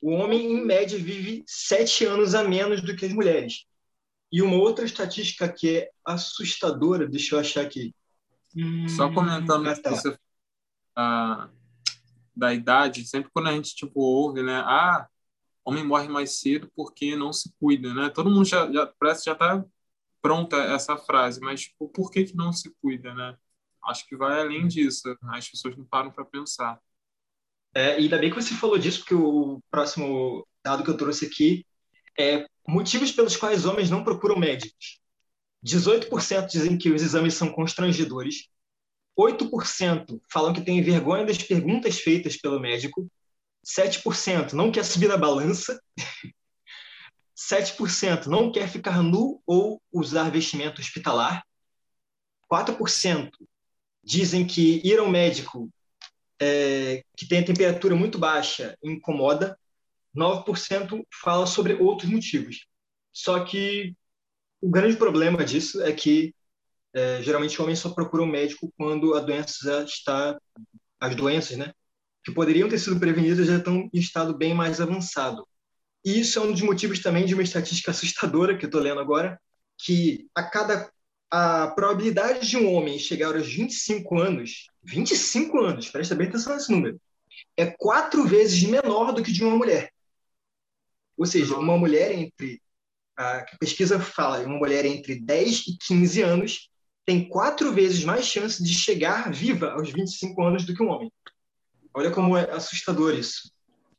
O 0.00 0.12
homem, 0.12 0.52
em 0.52 0.64
média, 0.64 0.98
vive 0.98 1.44
sete 1.46 2.04
anos 2.04 2.34
a 2.34 2.42
menos 2.42 2.80
do 2.82 2.96
que 2.96 3.04
as 3.04 3.12
mulheres. 3.12 3.66
E 4.32 4.40
uma 4.40 4.56
outra 4.56 4.84
estatística 4.84 5.48
que 5.52 5.78
é 5.78 5.90
assustadora, 6.04 7.06
deixa 7.06 7.34
eu 7.34 7.40
achar 7.40 7.62
aqui. 7.62 7.94
Só 8.96 9.12
comentando 9.12 9.68
ah, 9.68 9.76
tá. 9.76 9.90
você, 9.90 10.18
ah, 10.96 11.50
da 12.34 12.54
idade, 12.54 13.06
sempre 13.06 13.30
quando 13.32 13.48
a 13.48 13.52
gente 13.52 13.74
tipo 13.74 14.00
ouve, 14.00 14.42
né? 14.42 14.62
Ah, 14.64 15.06
homem 15.64 15.84
morre 15.84 16.08
mais 16.08 16.40
cedo 16.40 16.70
porque 16.74 17.14
não 17.14 17.32
se 17.32 17.52
cuida, 17.60 17.92
né? 17.94 18.08
Todo 18.08 18.30
mundo 18.30 18.44
já, 18.44 18.70
já 18.72 18.86
parece 18.98 19.24
já 19.24 19.32
está 19.32 19.64
pronta 20.22 20.56
essa 20.56 20.96
frase, 20.96 21.40
mas 21.40 21.62
tipo, 21.62 21.88
por 21.88 22.10
que 22.10 22.24
que 22.24 22.36
não 22.36 22.52
se 22.52 22.74
cuida, 22.80 23.14
né? 23.14 23.36
Acho 23.84 24.06
que 24.06 24.16
vai 24.16 24.40
além 24.40 24.66
disso. 24.68 25.16
As 25.22 25.48
pessoas 25.48 25.76
não 25.76 25.84
param 25.84 26.10
para 26.10 26.24
pensar. 26.24 26.80
É, 27.74 27.98
e 27.98 28.04
ainda 28.04 28.18
bem 28.18 28.30
que 28.30 28.36
você 28.36 28.54
falou 28.54 28.78
disso, 28.78 29.00
porque 29.00 29.14
o 29.14 29.60
próximo 29.70 30.46
dado 30.62 30.82
que 30.82 30.90
eu 30.90 30.96
trouxe 30.96 31.26
aqui 31.26 31.64
é 32.18 32.46
motivos 32.66 33.12
pelos 33.12 33.36
quais 33.36 33.64
homens 33.64 33.90
não 33.90 34.04
procuram 34.04 34.36
médicos. 34.36 35.00
18% 35.64 36.46
dizem 36.46 36.76
que 36.76 36.90
os 36.90 37.02
exames 37.02 37.34
são 37.34 37.52
constrangedores. 37.52 38.48
8% 39.18 40.20
falam 40.30 40.52
que 40.52 40.62
têm 40.62 40.82
vergonha 40.82 41.26
das 41.26 41.38
perguntas 41.38 41.98
feitas 41.98 42.36
pelo 42.36 42.58
médico. 42.58 43.10
7% 43.64 44.54
não 44.54 44.72
quer 44.72 44.84
subir 44.84 45.08
na 45.08 45.16
balança. 45.16 45.80
7% 47.36 48.26
não 48.26 48.50
quer 48.50 48.68
ficar 48.68 49.02
nu 49.02 49.42
ou 49.46 49.80
usar 49.92 50.30
vestimento 50.30 50.80
hospitalar. 50.80 51.44
4% 52.50 53.30
dizem 54.02 54.46
que 54.46 54.80
ir 54.84 54.98
ao 54.98 55.08
médico 55.08 55.70
é, 56.40 57.04
que 57.16 57.26
tem 57.28 57.40
a 57.40 57.44
temperatura 57.44 57.94
muito 57.94 58.18
baixa 58.18 58.76
incomoda, 58.82 59.58
9% 60.16 61.04
fala 61.22 61.46
sobre 61.46 61.74
outros 61.74 62.10
motivos. 62.10 62.66
Só 63.12 63.44
que 63.44 63.94
o 64.60 64.70
grande 64.70 64.96
problema 64.96 65.44
disso 65.44 65.82
é 65.82 65.92
que 65.92 66.34
é, 66.92 67.22
geralmente 67.22 67.60
homens 67.60 67.78
só 67.78 67.90
procuram 67.90 68.26
médico 68.26 68.72
quando 68.76 69.14
a 69.14 69.20
doença 69.20 69.84
está, 69.84 70.38
as 70.98 71.14
doenças, 71.14 71.56
né, 71.56 71.72
que 72.24 72.32
poderiam 72.32 72.68
ter 72.68 72.78
sido 72.78 72.98
prevenidas 72.98 73.46
já 73.46 73.58
estão 73.58 73.88
em 73.92 73.98
estado 73.98 74.36
bem 74.36 74.54
mais 74.54 74.80
avançado. 74.80 75.46
E 76.04 76.20
isso 76.20 76.38
é 76.38 76.42
um 76.42 76.52
dos 76.52 76.62
motivos 76.62 77.00
também 77.00 77.26
de 77.26 77.34
uma 77.34 77.42
estatística 77.42 77.90
assustadora 77.90 78.56
que 78.56 78.64
eu 78.64 78.68
estou 78.68 78.80
lendo 78.80 79.00
agora, 79.00 79.40
que 79.78 80.28
a 80.34 80.42
cada 80.42 80.90
a 81.30 81.68
probabilidade 81.68 82.48
de 82.48 82.56
um 82.56 82.74
homem 82.74 82.98
chegar 82.98 83.36
aos 83.36 83.46
25 83.46 84.18
anos, 84.18 84.66
25 84.82 85.58
anos, 85.60 85.88
presta 85.88 86.14
bem 86.14 86.28
atenção 86.28 86.54
nesse 86.54 86.72
número, 86.72 87.00
é 87.56 87.66
quatro 87.66 88.24
vezes 88.24 88.62
menor 88.64 89.12
do 89.12 89.22
que 89.22 89.32
de 89.32 89.44
uma 89.44 89.56
mulher. 89.56 89.92
Ou 91.16 91.26
seja, 91.26 91.56
uma 91.56 91.78
mulher 91.78 92.12
entre. 92.12 92.60
A 93.16 93.44
pesquisa 93.58 94.00
fala, 94.00 94.38
uma 94.40 94.56
mulher 94.56 94.86
entre 94.86 95.20
10 95.20 95.66
e 95.68 95.78
15 95.78 96.22
anos 96.22 96.70
tem 97.04 97.28
quatro 97.28 97.70
vezes 97.72 98.02
mais 98.02 98.24
chance 98.24 98.62
de 98.62 98.72
chegar 98.72 99.30
viva 99.30 99.72
aos 99.72 99.90
25 99.90 100.42
anos 100.42 100.64
do 100.64 100.74
que 100.74 100.82
um 100.82 100.88
homem. 100.88 101.12
Olha 101.92 102.10
como 102.10 102.36
é 102.36 102.50
assustador 102.50 103.14
isso. 103.14 103.52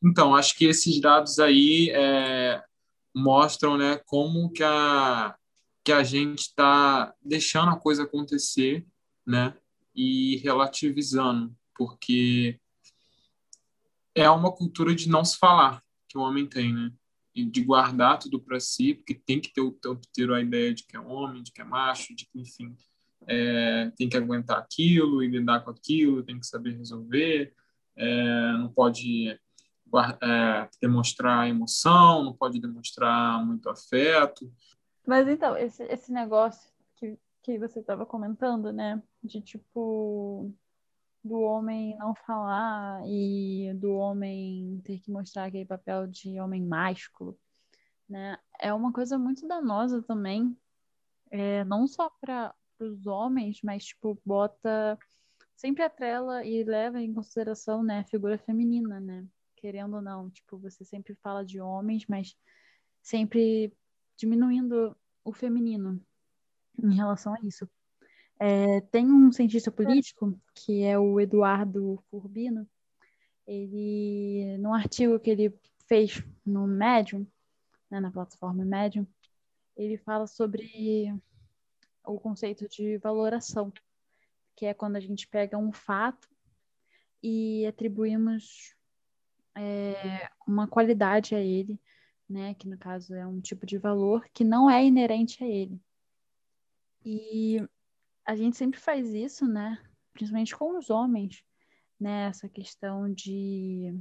Então, 0.03 0.33
acho 0.33 0.57
que 0.57 0.65
esses 0.65 1.00
dados 1.00 1.38
aí 1.38 1.91
é, 1.93 2.63
mostram 3.13 3.77
né, 3.77 4.00
como 4.05 4.51
que 4.51 4.63
a, 4.63 5.35
que 5.83 5.91
a 5.91 6.03
gente 6.03 6.41
está 6.41 7.13
deixando 7.23 7.71
a 7.71 7.79
coisa 7.79 8.03
acontecer, 8.03 8.85
né? 9.25 9.55
E 9.95 10.38
relativizando, 10.38 11.55
porque 11.75 12.59
é 14.15 14.29
uma 14.29 14.51
cultura 14.51 14.93
de 14.93 15.09
não 15.09 15.25
se 15.25 15.38
falar 15.38 15.83
que 16.07 16.17
o 16.17 16.21
homem 16.21 16.45
tem, 16.45 16.73
né? 16.73 16.91
E 17.33 17.45
de 17.45 17.63
guardar 17.63 18.19
tudo 18.19 18.39
para 18.39 18.59
si, 18.59 18.93
porque 18.93 19.15
tem 19.15 19.39
que 19.39 19.53
ter 19.53 19.61
o 19.61 19.71
tempo 19.71 20.01
inteiro 20.07 20.35
a 20.35 20.41
ideia 20.41 20.73
de 20.73 20.83
que 20.83 20.95
é 20.95 21.00
homem, 21.00 21.41
de 21.41 21.51
que 21.51 21.61
é 21.61 21.63
macho, 21.63 22.15
de 22.15 22.25
que, 22.25 22.39
enfim, 22.39 22.75
é, 23.27 23.91
tem 23.95 24.09
que 24.09 24.17
aguentar 24.17 24.57
aquilo 24.57 25.23
e 25.23 25.27
lidar 25.27 25.61
com 25.61 25.71
aquilo, 25.71 26.23
tem 26.23 26.39
que 26.39 26.45
saber 26.45 26.77
resolver, 26.77 27.53
é, 27.95 28.51
não 28.53 28.69
pode 28.69 29.29
é, 29.29 30.69
demonstrar 30.81 31.50
emoção, 31.50 32.23
não 32.23 32.33
pode 32.33 32.59
demonstrar 32.59 33.43
muito 33.45 33.69
afeto. 33.69 34.51
Mas 35.05 35.27
então, 35.27 35.58
esse, 35.58 35.84
esse 35.84 36.12
negócio 36.12 36.72
que, 36.96 37.17
que 37.41 37.58
você 37.58 37.79
estava 37.79 38.05
comentando, 38.05 38.72
né? 38.72 39.01
De 39.24 39.41
tipo, 39.41 40.53
do 41.24 41.39
homem 41.41 41.98
não 41.98 42.15
falar 42.15 43.01
e 43.05 43.74
do 43.75 43.93
homem 43.93 44.81
ter 44.84 45.00
que 45.00 45.12
mostrar 45.12 45.46
aquele 45.46 45.65
papel 45.65 46.08
de 46.08 46.39
homem 46.39 46.65
másculo, 46.65 47.38
né? 48.10 48.38
É 48.60 48.74
uma 48.74 48.91
coisa 48.91 49.17
muito 49.17 49.48
danosa 49.48 50.01
também, 50.01 50.55
é, 51.29 51.63
não 51.65 51.88
só 51.88 52.10
para 52.10 52.53
os 52.79 53.05
homens, 53.05 53.62
mas 53.63 53.86
tipo, 53.86 54.20
bota 54.25 54.98
sempre 55.55 55.84
atrela 55.84 56.43
e 56.43 56.63
leva 56.63 57.00
em 57.00 57.13
consideração, 57.13 57.84
né, 57.84 58.00
a 58.00 58.05
figura 58.05 58.38
feminina, 58.38 59.00
né? 59.00 59.25
Querendo 59.55 59.98
ou 59.98 60.01
não, 60.01 60.29
tipo, 60.29 60.58
você 60.58 60.84
sempre 60.84 61.13
fala 61.15 61.46
de 61.46 61.62
homens, 61.62 62.05
mas 62.08 62.36
sempre 63.01 63.72
diminuindo 64.17 64.95
o 65.23 65.33
feminino 65.33 66.01
em 66.81 66.95
relação 66.95 67.33
a 67.33 67.37
isso. 67.43 67.69
É, 68.39 68.81
tem 68.81 69.05
um 69.11 69.31
cientista 69.31 69.71
político, 69.71 70.39
que 70.55 70.83
é 70.83 70.97
o 70.97 71.19
Eduardo 71.19 72.03
Furbino, 72.09 72.67
ele, 73.45 74.57
num 74.57 74.73
artigo 74.73 75.19
que 75.19 75.29
ele 75.29 75.53
fez 75.87 76.23
no 76.45 76.65
Medium, 76.65 77.27
né, 77.89 77.99
na 77.99 78.09
plataforma 78.09 78.65
Medium, 78.65 79.05
ele 79.75 79.97
fala 79.97 80.25
sobre 80.25 81.13
o 82.05 82.19
conceito 82.19 82.67
de 82.67 82.97
valoração, 82.97 83.71
que 84.55 84.65
é 84.65 84.73
quando 84.73 84.95
a 84.95 84.99
gente 84.99 85.27
pega 85.27 85.57
um 85.57 85.71
fato 85.71 86.27
e 87.21 87.65
atribuímos 87.67 88.75
é, 89.55 90.29
uma 90.47 90.67
qualidade 90.67 91.35
a 91.35 91.39
ele, 91.39 91.79
né? 92.31 92.53
Que 92.55 92.67
no 92.67 92.77
caso 92.77 93.13
é 93.13 93.25
um 93.25 93.41
tipo 93.41 93.65
de 93.65 93.77
valor 93.77 94.27
que 94.33 94.43
não 94.43 94.69
é 94.69 94.83
inerente 94.83 95.43
a 95.43 95.47
ele. 95.47 95.79
E 97.03 97.57
a 98.25 98.35
gente 98.35 98.57
sempre 98.57 98.79
faz 98.79 99.13
isso, 99.13 99.47
né? 99.47 99.81
Principalmente 100.13 100.55
com 100.55 100.77
os 100.77 100.89
homens, 100.89 101.43
né? 102.00 102.27
Essa 102.27 102.47
questão 102.47 103.11
de 103.11 103.93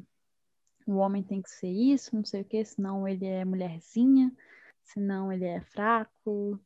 o 0.86 0.96
homem 0.96 1.22
tem 1.22 1.40
que 1.42 1.50
ser 1.50 1.70
isso, 1.70 2.16
não 2.16 2.24
sei 2.24 2.42
o 2.42 2.44
quê, 2.44 2.64
senão 2.64 3.06
ele 3.06 3.26
é 3.26 3.44
mulherzinha, 3.44 4.32
senão 4.82 5.32
ele 5.32 5.44
é 5.44 5.60
fraco. 5.60 6.60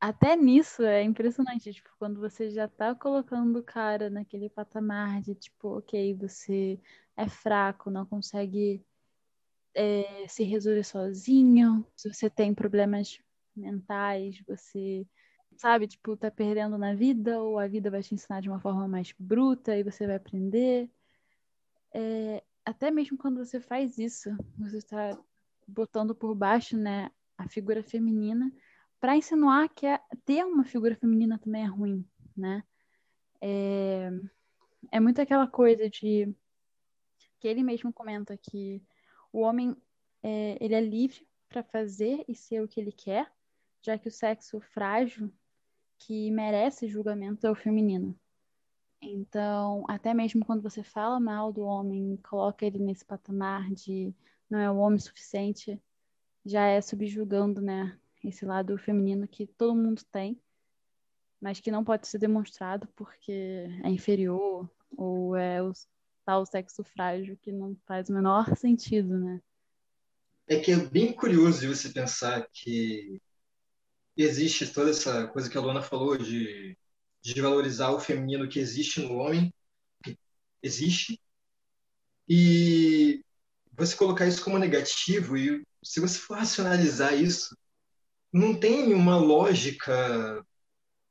Até 0.00 0.34
nisso 0.34 0.82
é 0.82 1.02
impressionante, 1.02 1.72
tipo, 1.72 1.90
quando 1.98 2.20
você 2.20 2.50
já 2.50 2.66
tá 2.66 2.94
colocando 2.94 3.58
o 3.58 3.62
cara 3.62 4.08
naquele 4.08 4.48
patamar 4.48 5.20
de 5.20 5.34
tipo, 5.34 5.78
ok, 5.78 6.14
você 6.14 6.80
é 7.16 7.28
fraco, 7.28 7.90
não 7.90 8.06
consegue 8.06 8.82
é, 9.74 10.26
se 10.28 10.42
resolver 10.44 10.84
sozinho, 10.84 11.86
se 11.96 12.12
você 12.12 12.28
tem 12.28 12.54
problemas 12.54 13.18
mentais, 13.56 14.42
você 14.46 15.06
sabe, 15.56 15.86
tipo, 15.86 16.16
tá 16.16 16.30
perdendo 16.30 16.78
na 16.78 16.94
vida, 16.94 17.40
ou 17.40 17.58
a 17.58 17.66
vida 17.66 17.90
vai 17.90 18.02
te 18.02 18.14
ensinar 18.14 18.40
de 18.40 18.48
uma 18.48 18.60
forma 18.60 18.88
mais 18.88 19.12
bruta 19.18 19.76
e 19.76 19.82
você 19.82 20.06
vai 20.06 20.16
aprender. 20.16 20.90
É, 21.92 22.42
até 22.64 22.90
mesmo 22.90 23.18
quando 23.18 23.44
você 23.44 23.60
faz 23.60 23.98
isso, 23.98 24.30
você 24.58 24.78
está 24.78 25.18
botando 25.66 26.14
por 26.14 26.34
baixo, 26.34 26.76
né, 26.76 27.10
a 27.36 27.48
figura 27.48 27.82
feminina 27.82 28.50
para 29.00 29.16
insinuar 29.16 29.68
que 29.68 29.86
é, 29.86 29.98
ter 30.24 30.44
uma 30.44 30.64
figura 30.64 30.94
feminina 30.94 31.38
também 31.38 31.62
é 31.62 31.66
ruim, 31.66 32.04
né? 32.36 32.62
É, 33.40 34.10
é 34.92 35.00
muito 35.00 35.20
aquela 35.20 35.46
coisa 35.46 35.88
de 35.88 36.32
que 37.38 37.48
ele 37.48 37.62
mesmo 37.62 37.92
comenta 37.92 38.36
que 38.36 38.82
o 39.32 39.40
homem 39.40 39.76
é, 40.22 40.56
ele 40.60 40.74
é 40.74 40.80
livre 40.80 41.26
para 41.48 41.62
fazer 41.62 42.24
e 42.28 42.34
ser 42.34 42.62
o 42.62 42.68
que 42.68 42.80
ele 42.80 42.92
quer, 42.92 43.30
já 43.82 43.98
que 43.98 44.08
o 44.08 44.12
sexo 44.12 44.60
frágil 44.60 45.32
que 45.98 46.30
merece 46.30 46.88
julgamento 46.88 47.46
é 47.46 47.50
o 47.50 47.54
feminino. 47.54 48.18
Então, 49.02 49.84
até 49.88 50.12
mesmo 50.12 50.44
quando 50.44 50.62
você 50.62 50.82
fala 50.82 51.18
mal 51.18 51.52
do 51.52 51.62
homem, 51.62 52.16
coloca 52.18 52.64
ele 52.66 52.78
nesse 52.78 53.04
patamar 53.04 53.70
de 53.70 54.14
não 54.48 54.58
é 54.58 54.70
o 54.70 54.76
homem 54.76 54.98
suficiente, 54.98 55.80
já 56.44 56.66
é 56.66 56.80
subjugando, 56.80 57.60
né, 57.60 57.98
esse 58.24 58.44
lado 58.44 58.76
feminino 58.76 59.26
que 59.26 59.46
todo 59.46 59.74
mundo 59.74 60.02
tem, 60.10 60.40
mas 61.40 61.60
que 61.60 61.70
não 61.70 61.84
pode 61.84 62.06
ser 62.06 62.18
demonstrado 62.18 62.86
porque 62.94 63.66
é 63.82 63.88
inferior 63.88 64.70
ou 64.96 65.34
é 65.34 65.62
o 66.38 66.46
sexo 66.46 66.84
frágil 66.84 67.36
que 67.42 67.50
não 67.52 67.76
faz 67.86 68.08
o 68.08 68.12
menor 68.12 68.56
sentido, 68.56 69.18
né? 69.18 69.40
É 70.46 70.58
que 70.58 70.72
é 70.72 70.76
bem 70.76 71.12
curioso 71.12 71.66
você 71.66 71.88
pensar 71.90 72.46
que 72.52 73.20
existe 74.16 74.66
toda 74.66 74.90
essa 74.90 75.26
coisa 75.28 75.48
que 75.48 75.56
a 75.56 75.60
Luana 75.60 75.82
falou 75.82 76.16
de 76.16 76.76
de 77.22 77.40
valorizar 77.40 77.90
o 77.90 78.00
feminino 78.00 78.48
que 78.48 78.58
existe 78.58 79.00
no 79.00 79.16
homem, 79.16 79.52
que 80.02 80.18
existe, 80.62 81.20
e 82.28 83.24
você 83.72 83.96
colocar 83.96 84.26
isso 84.26 84.42
como 84.42 84.58
negativo, 84.58 85.36
e 85.36 85.62
se 85.82 86.00
você 86.00 86.18
for 86.18 86.38
racionalizar 86.38 87.14
isso, 87.14 87.56
não 88.32 88.58
tem 88.58 88.94
uma 88.94 89.16
lógica 89.18 90.44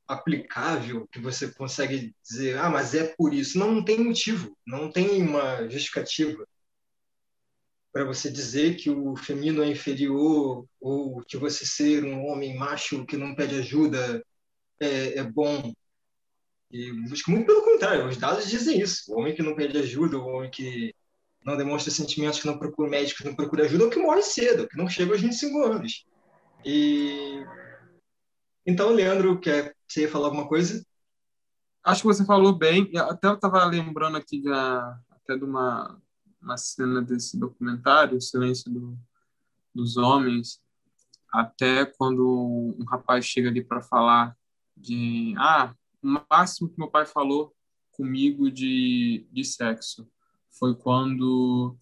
aplicável 0.09 1.07
que 1.11 1.19
você 1.19 1.51
consegue 1.51 2.15
dizer, 2.23 2.57
ah, 2.57 2.69
mas 2.69 2.95
é 2.95 3.13
por 3.15 3.31
isso. 3.31 3.59
Não, 3.59 3.71
não 3.75 3.85
tem 3.85 3.99
motivo, 3.99 4.57
não 4.65 4.91
tem 4.91 5.21
uma 5.21 5.69
justificativa 5.69 6.45
para 7.93 8.05
você 8.05 8.31
dizer 8.31 8.75
que 8.75 8.89
o 8.89 9.15
feminino 9.15 9.63
é 9.63 9.67
inferior 9.67 10.65
ou 10.81 11.21
que 11.27 11.37
você 11.37 11.65
ser 11.65 12.03
um 12.03 12.25
homem 12.25 12.57
macho 12.57 13.05
que 13.05 13.17
não 13.17 13.35
pede 13.35 13.55
ajuda 13.59 14.23
é, 14.79 15.19
é 15.19 15.23
bom. 15.23 15.71
E 16.71 16.91
muito 16.91 17.45
pelo 17.45 17.63
contrário, 17.63 18.07
os 18.07 18.17
dados 18.17 18.49
dizem 18.49 18.79
isso. 18.79 19.11
O 19.11 19.19
homem 19.19 19.35
que 19.35 19.43
não 19.43 19.55
pede 19.55 19.77
ajuda, 19.77 20.17
o 20.17 20.27
homem 20.27 20.49
que 20.49 20.93
não 21.45 21.55
demonstra 21.55 21.91
sentimentos, 21.91 22.39
que 22.39 22.47
não 22.47 22.57
procura 22.57 22.89
médico, 22.89 23.21
que 23.21 23.27
não 23.27 23.35
procura 23.35 23.65
ajuda, 23.65 23.83
é 23.83 23.87
o 23.87 23.89
que 23.89 23.99
morre 23.99 24.21
cedo, 24.23 24.67
que 24.67 24.77
não 24.77 24.89
chega 24.89 25.11
aos 25.11 25.21
25 25.21 25.63
anos. 25.63 26.05
E 26.65 27.43
então, 28.69 28.91
Leandro, 28.91 29.39
quer 29.39 29.75
você 29.87 30.07
falar 30.07 30.27
alguma 30.27 30.47
coisa? 30.47 30.85
Acho 31.83 32.01
que 32.01 32.07
você 32.07 32.23
falou 32.23 32.53
bem. 32.53 32.91
Até 32.97 33.27
eu 33.27 33.33
estava 33.33 33.65
lembrando 33.65 34.17
aqui 34.17 34.39
de, 34.39 34.51
até 34.51 35.35
de 35.35 35.43
uma, 35.43 35.99
uma 36.41 36.55
cena 36.57 37.01
desse 37.01 37.37
documentário, 37.37 38.17
O 38.17 38.21
Silêncio 38.21 38.71
do, 38.71 38.97
dos 39.73 39.97
Homens, 39.97 40.61
até 41.31 41.85
quando 41.85 42.75
um 42.79 42.83
rapaz 42.85 43.25
chega 43.25 43.49
ali 43.49 43.63
para 43.63 43.81
falar 43.81 44.37
de 44.75 45.33
ah, 45.37 45.73
o 46.01 46.21
máximo 46.29 46.69
que 46.69 46.77
meu 46.77 46.89
pai 46.89 47.05
falou 47.05 47.53
comigo 47.91 48.49
de, 48.49 49.27
de 49.31 49.43
sexo 49.43 50.07
foi 50.51 50.75
quando 50.75 51.75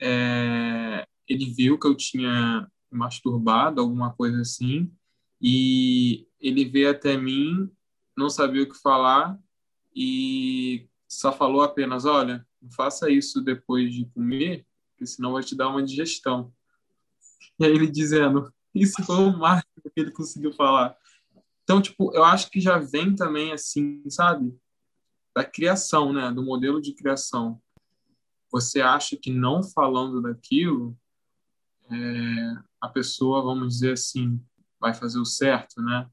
é, 0.00 1.06
ele 1.28 1.46
viu 1.46 1.78
que 1.78 1.86
eu 1.86 1.94
tinha 1.94 2.66
masturbado, 2.90 3.80
alguma 3.80 4.12
coisa 4.12 4.40
assim, 4.40 4.92
e 5.42 6.28
ele 6.40 6.64
veio 6.64 6.90
até 6.90 7.16
mim, 7.16 7.68
não 8.16 8.30
sabia 8.30 8.62
o 8.62 8.68
que 8.68 8.80
falar 8.80 9.36
e 9.94 10.88
só 11.08 11.32
falou 11.32 11.62
apenas: 11.62 12.04
Olha, 12.04 12.46
não 12.60 12.70
faça 12.70 13.10
isso 13.10 13.42
depois 13.42 13.92
de 13.92 14.06
comer, 14.06 14.64
porque 14.90 15.04
senão 15.04 15.32
vai 15.32 15.42
te 15.42 15.56
dar 15.56 15.68
uma 15.68 15.82
digestão. 15.82 16.52
E 17.58 17.66
aí 17.66 17.72
ele 17.72 17.90
dizendo: 17.90 18.52
Isso 18.74 19.02
foi 19.04 19.16
o 19.16 19.36
máximo 19.36 19.90
que 19.92 20.00
ele 20.00 20.10
conseguiu 20.10 20.52
falar. 20.52 20.96
Então, 21.64 21.82
tipo, 21.82 22.12
eu 22.14 22.24
acho 22.24 22.50
que 22.50 22.60
já 22.60 22.78
vem 22.78 23.14
também 23.14 23.52
assim, 23.52 24.02
sabe? 24.08 24.56
Da 25.34 25.44
criação, 25.44 26.12
né? 26.12 26.30
Do 26.30 26.42
modelo 26.42 26.80
de 26.80 26.94
criação. 26.94 27.60
Você 28.50 28.80
acha 28.80 29.16
que 29.16 29.30
não 29.30 29.62
falando 29.62 30.22
daquilo, 30.22 30.96
é, 31.90 32.54
a 32.80 32.88
pessoa, 32.88 33.42
vamos 33.42 33.74
dizer 33.74 33.92
assim, 33.92 34.40
vai 34.82 34.92
fazer 34.92 35.20
o 35.20 35.24
certo, 35.24 35.80
né? 35.80 36.06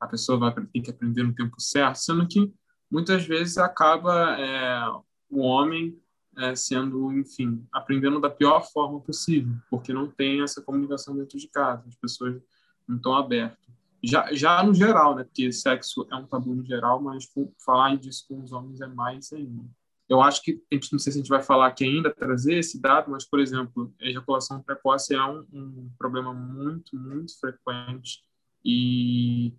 A 0.00 0.06
pessoa 0.08 0.38
vai 0.38 0.52
ter 0.52 0.80
que 0.80 0.90
aprender 0.90 1.22
no 1.22 1.34
tempo 1.34 1.60
certo, 1.60 1.96
sendo 1.96 2.26
que 2.26 2.52
muitas 2.90 3.24
vezes 3.24 3.58
acaba 3.58 4.40
é, 4.40 4.88
o 5.30 5.40
homem 5.40 6.00
é, 6.38 6.56
sendo, 6.56 7.12
enfim, 7.12 7.64
aprendendo 7.70 8.18
da 8.18 8.30
pior 8.30 8.62
forma 8.72 8.98
possível, 9.00 9.54
porque 9.70 9.92
não 9.92 10.10
tem 10.10 10.42
essa 10.42 10.62
comunicação 10.62 11.14
dentro 11.14 11.38
de 11.38 11.48
casa, 11.48 11.84
as 11.86 11.94
pessoas 11.96 12.42
não 12.88 12.96
estão 12.96 13.14
abertas. 13.14 13.58
Já, 14.02 14.34
já 14.34 14.62
no 14.62 14.74
geral, 14.74 15.14
né? 15.14 15.24
Porque 15.24 15.52
sexo 15.52 16.06
é 16.10 16.16
um 16.16 16.26
tabu 16.26 16.54
no 16.54 16.64
geral, 16.64 17.00
mas 17.00 17.26
falar 17.64 17.96
disso 17.96 18.24
com 18.28 18.42
os 18.42 18.52
homens 18.52 18.80
é 18.80 18.86
mais 18.86 19.32
ainda. 19.32 19.64
Eu 20.08 20.20
acho 20.20 20.42
que, 20.42 20.62
a 20.70 20.74
gente, 20.74 20.92
não 20.92 20.98
sei 20.98 21.12
se 21.12 21.18
a 21.18 21.22
gente 21.22 21.30
vai 21.30 21.42
falar 21.42 21.68
aqui 21.68 21.84
ainda, 21.84 22.14
trazer 22.14 22.58
esse 22.58 22.80
dado, 22.80 23.10
mas, 23.10 23.24
por 23.24 23.40
exemplo, 23.40 23.92
a 24.00 24.04
ejaculação 24.04 24.62
precoce 24.62 25.14
é 25.14 25.22
um, 25.22 25.46
um 25.52 25.90
problema 25.98 26.32
muito, 26.34 26.94
muito 26.96 27.38
frequente 27.40 28.22
e 28.64 29.54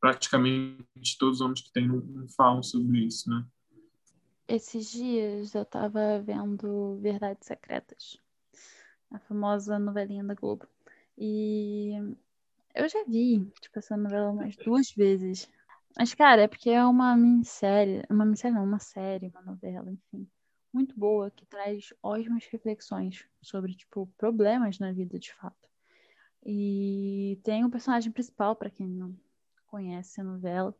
praticamente 0.00 1.18
todos 1.18 1.36
os 1.36 1.40
homens 1.40 1.62
que 1.62 1.72
têm 1.72 1.88
não, 1.88 2.28
falam 2.28 2.62
sobre 2.62 2.98
isso, 2.98 3.28
né? 3.30 3.44
Esses 4.46 4.90
dias 4.90 5.54
eu 5.54 5.64
tava 5.64 6.20
vendo 6.20 6.98
Verdades 7.00 7.46
Secretas, 7.46 8.18
a 9.10 9.18
famosa 9.18 9.78
novelinha 9.78 10.22
da 10.22 10.34
Globo. 10.34 10.68
E 11.16 11.94
eu 12.74 12.88
já 12.88 13.02
vi, 13.04 13.50
tipo, 13.60 13.78
essa 13.78 13.96
novela 13.96 14.30
umas 14.30 14.54
duas 14.56 14.90
vezes. 14.90 15.48
Mas, 15.96 16.12
cara, 16.12 16.42
é 16.42 16.48
porque 16.48 16.70
é 16.70 16.84
uma 16.84 17.16
minissérie, 17.16 18.02
uma 18.10 18.24
minissérie 18.24 18.56
não, 18.56 18.64
uma 18.64 18.80
série, 18.80 19.28
uma 19.28 19.42
novela, 19.42 19.90
enfim, 19.90 20.28
muito 20.72 20.98
boa, 20.98 21.30
que 21.30 21.46
traz 21.46 21.94
ótimas 22.02 22.44
reflexões 22.46 23.24
sobre, 23.40 23.74
tipo, 23.74 24.06
problemas 24.18 24.78
na 24.78 24.92
vida, 24.92 25.18
de 25.18 25.32
fato. 25.32 25.68
E 26.44 27.38
tem 27.44 27.64
um 27.64 27.70
personagem 27.70 28.10
principal, 28.10 28.56
para 28.56 28.70
quem 28.70 28.88
não 28.88 29.16
conhece 29.66 30.20
a 30.20 30.24
novela, 30.24 30.74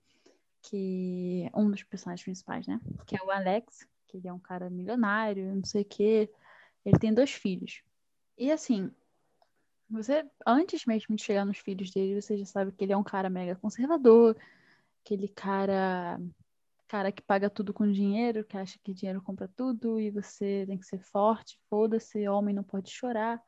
que 0.62 1.48
um 1.54 1.70
dos 1.70 1.82
personagens 1.84 2.24
principais, 2.24 2.66
né? 2.66 2.80
Que 3.06 3.16
é 3.16 3.22
o 3.22 3.30
Alex, 3.30 3.86
que 4.08 4.16
ele 4.16 4.28
é 4.28 4.32
um 4.32 4.38
cara 4.38 4.68
milionário, 4.68 5.54
não 5.54 5.64
sei 5.64 5.82
o 5.82 5.86
quê. 5.86 6.30
Ele 6.84 6.98
tem 6.98 7.14
dois 7.14 7.32
filhos. 7.32 7.82
E 8.36 8.50
assim, 8.50 8.90
você, 9.88 10.24
antes 10.46 10.84
mesmo 10.86 11.14
de 11.14 11.22
chegar 11.22 11.44
nos 11.44 11.58
filhos 11.58 11.90
dele, 11.90 12.20
você 12.20 12.36
já 12.36 12.44
sabe 12.44 12.72
que 12.72 12.84
ele 12.84 12.92
é 12.92 12.96
um 12.96 13.04
cara 13.04 13.30
mega 13.30 13.54
conservador, 13.56 14.36
aquele 15.04 15.28
cara 15.28 16.18
cara 16.88 17.10
que 17.10 17.22
paga 17.22 17.50
tudo 17.50 17.72
com 17.74 17.90
dinheiro, 17.90 18.44
que 18.44 18.56
acha 18.56 18.78
que 18.82 18.94
dinheiro 18.94 19.20
compra 19.22 19.48
tudo 19.48 19.98
e 19.98 20.10
você 20.10 20.64
tem 20.66 20.78
que 20.78 20.86
ser 20.86 21.00
forte, 21.00 21.58
foda-se, 21.68 22.28
homem 22.28 22.54
não 22.54 22.62
pode 22.62 22.90
chorar. 22.90 23.42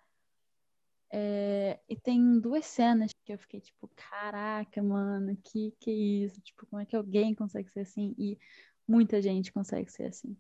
É, 1.13 1.79
e 1.89 1.97
tem 1.97 2.41
duas 2.41 2.67
cenas 2.67 3.13
que 3.25 3.33
eu 3.33 3.39
fiquei 3.39 3.61
tipo, 3.61 3.89
caraca, 3.95 4.83
mano, 4.83 5.37
que 5.45 5.73
que 5.79 5.91
é 5.91 5.95
isso? 5.95 6.41
Tipo, 6.41 6.67
como 6.67 6.83
é 6.83 6.87
que 6.87 6.97
alguém 6.97 7.35
consegue 7.35 7.71
ser 7.71 7.81
assim? 7.81 8.15
E 8.19 8.39
muita 8.87 9.23
gente 9.23 9.53
consegue 9.53 9.91
ser 9.91 10.07
assim. 10.07 10.37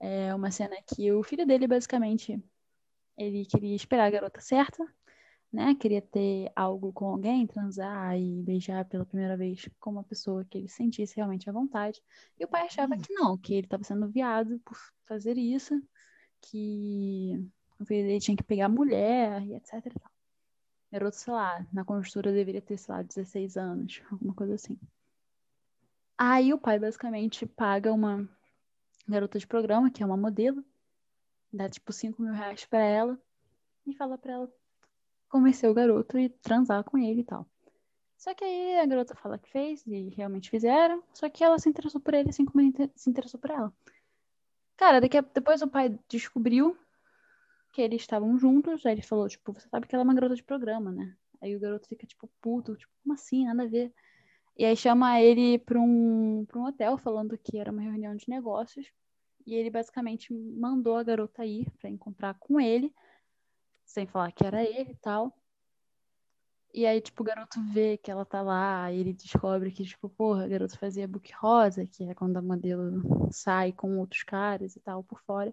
É 0.00 0.34
uma 0.34 0.50
cena 0.50 0.76
que 0.82 1.12
o 1.12 1.22
filho 1.22 1.46
dele, 1.46 1.66
basicamente, 1.66 2.42
ele 3.18 3.44
queria 3.44 3.76
esperar 3.76 4.06
a 4.06 4.10
garota 4.10 4.40
certa, 4.40 4.82
né? 5.52 5.74
Queria 5.74 6.00
ter 6.00 6.50
algo 6.54 6.92
com 6.92 7.06
alguém, 7.06 7.46
transar 7.46 8.16
e 8.16 8.42
beijar 8.42 8.84
pela 8.84 9.04
primeira 9.04 9.36
vez 9.36 9.68
com 9.80 9.90
uma 9.90 10.04
pessoa 10.04 10.44
que 10.44 10.58
ele 10.58 10.68
sentisse 10.68 11.16
realmente 11.16 11.50
à 11.50 11.52
vontade. 11.52 12.02
E 12.38 12.44
o 12.44 12.48
pai 12.48 12.62
achava 12.62 12.96
que 12.96 13.12
não, 13.12 13.36
que 13.36 13.54
ele 13.54 13.66
estava 13.66 13.82
sendo 13.82 14.08
viado 14.08 14.60
por 14.60 14.76
fazer 15.06 15.36
isso, 15.36 15.80
que 16.40 17.34
o 17.78 17.84
filho 17.84 18.06
dele 18.06 18.20
tinha 18.20 18.36
que 18.36 18.44
pegar 18.44 18.68
mulher 18.68 19.42
e 19.42 19.54
etc 19.54 19.86
e 19.86 19.90
tal. 19.90 20.10
Garoto, 20.92 21.16
sei 21.16 21.32
lá, 21.32 21.66
na 21.72 21.84
conjuntura 21.84 22.32
deveria 22.32 22.60
ter, 22.60 22.76
sei 22.76 22.94
lá, 22.94 23.02
16 23.02 23.56
anos, 23.56 24.02
alguma 24.10 24.34
coisa 24.34 24.54
assim. 24.54 24.78
Aí 26.16 26.52
o 26.52 26.58
pai 26.58 26.78
basicamente 26.78 27.46
paga 27.46 27.92
uma 27.92 28.28
garota 29.08 29.38
de 29.38 29.46
programa, 29.46 29.90
que 29.90 30.02
é 30.02 30.06
uma 30.06 30.16
modelo, 30.16 30.64
dá 31.52 31.68
tipo 31.68 31.92
5 31.92 32.20
mil 32.22 32.32
reais 32.32 32.64
pra 32.66 32.80
ela 32.80 33.18
e 33.86 33.94
fala 33.94 34.18
pra 34.18 34.32
ela 34.34 34.52
convencer 35.30 35.70
o 35.70 35.74
garoto 35.74 36.18
e 36.18 36.28
transar 36.28 36.84
com 36.84 36.98
ele 36.98 37.20
e 37.20 37.24
tal. 37.24 37.46
Só 38.18 38.34
que 38.34 38.44
aí 38.44 38.78
a 38.78 38.84
garota 38.84 39.14
fala 39.14 39.38
que 39.38 39.50
fez 39.50 39.86
e 39.86 40.10
realmente 40.10 40.50
fizeram, 40.50 41.02
só 41.14 41.30
que 41.30 41.42
ela 41.42 41.58
se 41.58 41.68
interessou 41.70 42.00
por 42.00 42.12
ele 42.12 42.28
assim 42.28 42.44
como 42.44 42.60
ele 42.60 42.90
se 42.94 43.08
interessou 43.08 43.40
por 43.40 43.50
ela. 43.50 43.72
Cara, 44.76 45.00
daqui 45.00 45.16
a... 45.16 45.22
depois 45.22 45.62
o 45.62 45.68
pai 45.68 45.98
descobriu 46.08 46.76
que 47.72 47.80
eles 47.80 48.02
estavam 48.02 48.38
juntos, 48.38 48.84
aí 48.84 48.92
ele 48.92 49.02
falou, 49.02 49.28
tipo, 49.28 49.52
você 49.52 49.68
sabe 49.68 49.86
que 49.86 49.94
ela 49.94 50.02
é 50.02 50.04
uma 50.04 50.14
garota 50.14 50.34
de 50.34 50.42
programa, 50.42 50.90
né? 50.90 51.16
Aí 51.40 51.56
o 51.56 51.60
garoto 51.60 51.88
fica, 51.88 52.06
tipo, 52.06 52.28
puto, 52.40 52.76
tipo, 52.76 52.92
como 53.02 53.14
assim? 53.14 53.46
Nada 53.46 53.62
a 53.62 53.66
ver. 53.66 53.92
E 54.58 54.64
aí 54.64 54.76
chama 54.76 55.20
ele 55.20 55.58
pra 55.58 55.80
um, 55.80 56.44
pra 56.46 56.58
um 56.58 56.66
hotel, 56.66 56.98
falando 56.98 57.38
que 57.38 57.56
era 57.58 57.70
uma 57.70 57.80
reunião 57.80 58.14
de 58.14 58.28
negócios. 58.28 58.92
E 59.46 59.54
ele 59.54 59.70
basicamente 59.70 60.32
mandou 60.34 60.96
a 60.96 61.02
garota 61.02 61.46
ir 61.46 61.70
para 61.78 61.88
encontrar 61.88 62.34
com 62.34 62.60
ele, 62.60 62.92
sem 63.90 64.06
falar 64.06 64.32
que 64.32 64.46
era 64.46 64.62
ele 64.62 64.92
e 64.92 64.96
tal. 64.96 65.34
E 66.72 66.86
aí, 66.86 67.00
tipo, 67.00 67.22
o 67.22 67.26
garoto 67.26 67.60
vê 67.72 67.98
que 67.98 68.10
ela 68.10 68.24
tá 68.24 68.40
lá, 68.42 68.92
e 68.92 69.00
ele 69.00 69.12
descobre 69.12 69.72
que, 69.72 69.84
tipo, 69.84 70.08
porra, 70.08 70.44
a 70.44 70.48
garota 70.48 70.76
fazia 70.76 71.08
book 71.08 71.32
rosa, 71.34 71.84
que 71.84 72.04
é 72.04 72.14
quando 72.14 72.36
a 72.36 72.42
modelo 72.42 73.28
sai 73.32 73.72
com 73.72 73.98
outros 73.98 74.22
caras 74.22 74.76
e 74.76 74.80
tal, 74.80 75.02
por 75.02 75.20
fora. 75.22 75.52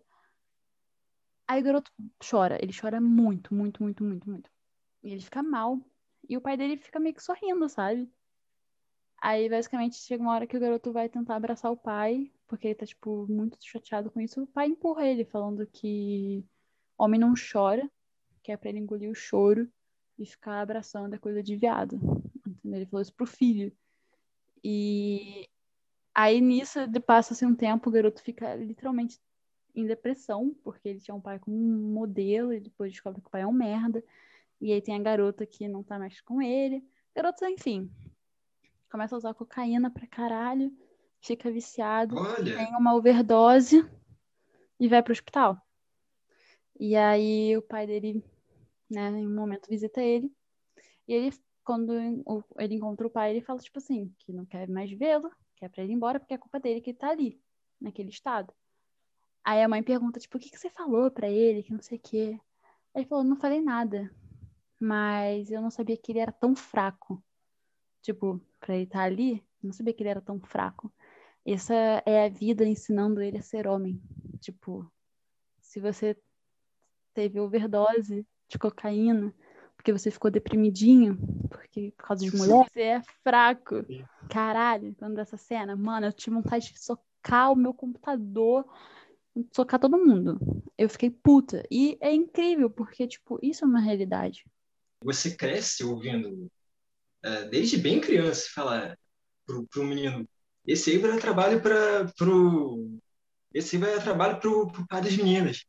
Aí 1.47 1.61
o 1.61 1.63
garoto 1.63 1.91
chora, 2.23 2.59
ele 2.61 2.71
chora 2.79 3.01
muito, 3.01 3.53
muito, 3.55 3.81
muito, 3.81 4.03
muito, 4.03 4.29
muito. 4.29 4.49
E 5.03 5.11
ele 5.11 5.21
fica 5.21 5.41
mal. 5.41 5.79
E 6.29 6.37
o 6.37 6.41
pai 6.41 6.55
dele 6.57 6.77
fica 6.77 6.99
meio 6.99 7.15
que 7.15 7.23
sorrindo, 7.23 7.67
sabe? 7.67 8.11
Aí, 9.19 9.49
basicamente, 9.49 9.95
chega 9.97 10.21
uma 10.21 10.33
hora 10.33 10.45
que 10.45 10.55
o 10.57 10.59
garoto 10.59 10.91
vai 10.93 11.09
tentar 11.09 11.35
abraçar 11.35 11.71
o 11.71 11.77
pai, 11.77 12.31
porque 12.47 12.67
ele 12.67 12.75
tá, 12.75 12.85
tipo, 12.85 13.25
muito 13.27 13.57
chateado 13.61 14.11
com 14.11 14.21
isso. 14.21 14.43
O 14.43 14.47
pai 14.47 14.67
empurra 14.67 15.07
ele, 15.07 15.25
falando 15.25 15.65
que 15.65 16.45
homem 16.97 17.19
não 17.19 17.33
chora, 17.33 17.89
que 18.47 18.51
é 18.53 18.55
pra 18.55 18.69
ele 18.69 18.79
engolir 18.79 19.11
o 19.11 19.13
choro 19.13 19.69
e 20.17 20.25
ficar 20.25 20.61
abraçando 20.61 21.13
é 21.13 21.17
coisa 21.17 21.43
de 21.43 21.57
viado. 21.57 21.95
Entendeu? 22.47 22.79
Ele 22.79 22.85
falou 22.85 23.01
isso 23.01 23.13
pro 23.13 23.27
filho. 23.27 23.73
E 24.63 25.49
aí, 26.15 26.39
nisso, 26.39 26.79
passa-se 27.05 27.45
um 27.45 27.53
tempo, 27.53 27.89
o 27.89 27.91
garoto 27.91 28.23
fica 28.23 28.55
literalmente 28.55 29.19
em 29.75 29.85
depressão, 29.85 30.55
porque 30.63 30.87
ele 30.87 31.01
tinha 31.01 31.13
um 31.13 31.19
pai 31.19 31.39
como 31.39 31.57
um 31.57 31.91
modelo, 31.91 32.53
e 32.53 32.61
depois 32.61 32.89
descobre 32.89 33.19
que 33.19 33.27
o 33.27 33.29
pai 33.29 33.41
é 33.41 33.47
um 33.47 33.51
merda. 33.51 34.01
E 34.61 34.71
aí 34.71 34.81
tem 34.81 34.95
a 34.95 35.03
garota 35.03 35.45
que 35.45 35.67
não 35.67 35.83
tá 35.83 35.99
mais 35.99 36.21
com 36.21 36.41
ele. 36.41 36.81
Garoto, 37.13 37.43
enfim, 37.43 37.91
começa 38.89 39.13
a 39.13 39.17
usar 39.17 39.33
cocaína 39.33 39.91
pra 39.91 40.07
caralho, 40.07 40.71
fica 41.19 41.51
viciado, 41.51 42.15
Olha. 42.15 42.55
tem 42.55 42.67
uma 42.77 42.95
overdose 42.95 43.85
e 44.79 44.87
vai 44.87 45.03
pro 45.03 45.11
hospital. 45.11 45.61
E 46.79 46.95
aí 46.95 47.57
o 47.57 47.61
pai 47.61 47.87
dele, 47.87 48.23
né, 48.89 49.09
em 49.09 49.27
um 49.27 49.35
momento 49.35 49.67
visita 49.69 50.01
ele, 50.01 50.31
e 51.07 51.13
ele, 51.13 51.35
quando 51.63 51.93
ele 52.59 52.75
encontra 52.75 53.07
o 53.07 53.09
pai, 53.09 53.31
ele 53.31 53.41
fala, 53.41 53.59
tipo 53.59 53.79
assim, 53.79 54.13
que 54.19 54.33
não 54.33 54.45
quer 54.45 54.67
mais 54.69 54.91
vê-lo, 54.91 55.31
quer 55.55 55.69
pra 55.69 55.83
ele 55.83 55.93
ir 55.93 55.95
embora, 55.95 56.19
porque 56.19 56.33
é 56.33 56.37
culpa 56.37 56.59
dele 56.59 56.81
que 56.81 56.91
ele 56.91 56.97
tá 56.97 57.09
ali, 57.09 57.41
naquele 57.79 58.09
estado. 58.09 58.53
Aí 59.43 59.63
a 59.63 59.67
mãe 59.67 59.81
pergunta, 59.81 60.19
tipo, 60.19 60.37
o 60.37 60.39
que, 60.39 60.49
que 60.49 60.59
você 60.59 60.69
falou 60.69 61.09
pra 61.09 61.29
ele, 61.29 61.63
que 61.63 61.71
não 61.71 61.81
sei 61.81 61.97
o 61.97 62.01
quê. 62.01 62.39
Ele 62.93 63.05
falou, 63.05 63.23
não 63.23 63.37
falei 63.37 63.61
nada, 63.61 64.11
mas 64.79 65.49
eu 65.49 65.61
não 65.61 65.71
sabia 65.71 65.97
que 65.97 66.11
ele 66.11 66.19
era 66.19 66.31
tão 66.31 66.55
fraco. 66.55 67.23
Tipo, 68.01 68.41
pra 68.59 68.75
ele 68.75 68.83
estar 68.83 68.99
tá 68.99 69.05
ali, 69.05 69.43
não 69.63 69.71
sabia 69.71 69.93
que 69.93 70.03
ele 70.03 70.09
era 70.09 70.21
tão 70.21 70.39
fraco. 70.41 70.91
Essa 71.45 71.73
é 72.05 72.25
a 72.25 72.29
vida 72.29 72.65
ensinando 72.65 73.21
ele 73.21 73.37
a 73.37 73.41
ser 73.41 73.67
homem. 73.67 74.01
Tipo, 74.41 74.91
se 75.61 75.79
você 75.79 76.17
teve 77.13 77.39
overdose 77.39 78.27
de 78.47 78.57
cocaína, 78.57 79.33
porque 79.75 79.91
você 79.91 80.09
ficou 80.11 80.31
deprimidinho, 80.31 81.17
porque 81.49 81.93
por 81.97 82.07
causa 82.07 82.25
de 82.25 82.35
mulher, 82.35 82.65
você 82.71 82.81
é 82.81 83.01
fraco. 83.23 83.85
Caralho, 84.29 84.95
quando 84.97 85.19
essa 85.19 85.37
cena, 85.37 85.75
mano, 85.75 86.07
eu 86.07 86.13
tive 86.13 86.35
vontade 86.35 86.71
de 86.71 86.79
socar 86.79 87.51
o 87.51 87.55
meu 87.55 87.73
computador, 87.73 88.65
socar 89.51 89.79
todo 89.79 89.97
mundo. 89.97 90.39
Eu 90.77 90.89
fiquei 90.89 91.09
puta. 91.09 91.63
E 91.71 91.97
é 92.01 92.13
incrível, 92.13 92.69
porque, 92.69 93.07
tipo, 93.07 93.39
isso 93.41 93.63
é 93.63 93.67
uma 93.67 93.79
realidade. 93.79 94.45
Você 95.03 95.35
cresce 95.35 95.83
ouvindo 95.83 96.51
é, 97.23 97.45
desde 97.45 97.77
bem 97.77 98.01
criança, 98.01 98.49
falar 98.53 98.97
pro, 99.45 99.65
pro 99.67 99.83
menino, 99.83 100.27
esse 100.65 100.91
aí 100.91 100.97
vai 100.97 101.11
dar 101.11 101.21
trabalho 101.21 101.61
para 101.61 102.05
pro 102.17 102.99
esse 103.53 103.75
aí 103.75 103.81
vai 103.81 103.95
dar 103.95 104.03
trabalho 104.03 104.39
pro, 104.39 104.67
pro 104.67 104.87
pai 104.87 105.01
das 105.01 105.15
meninas. 105.15 105.65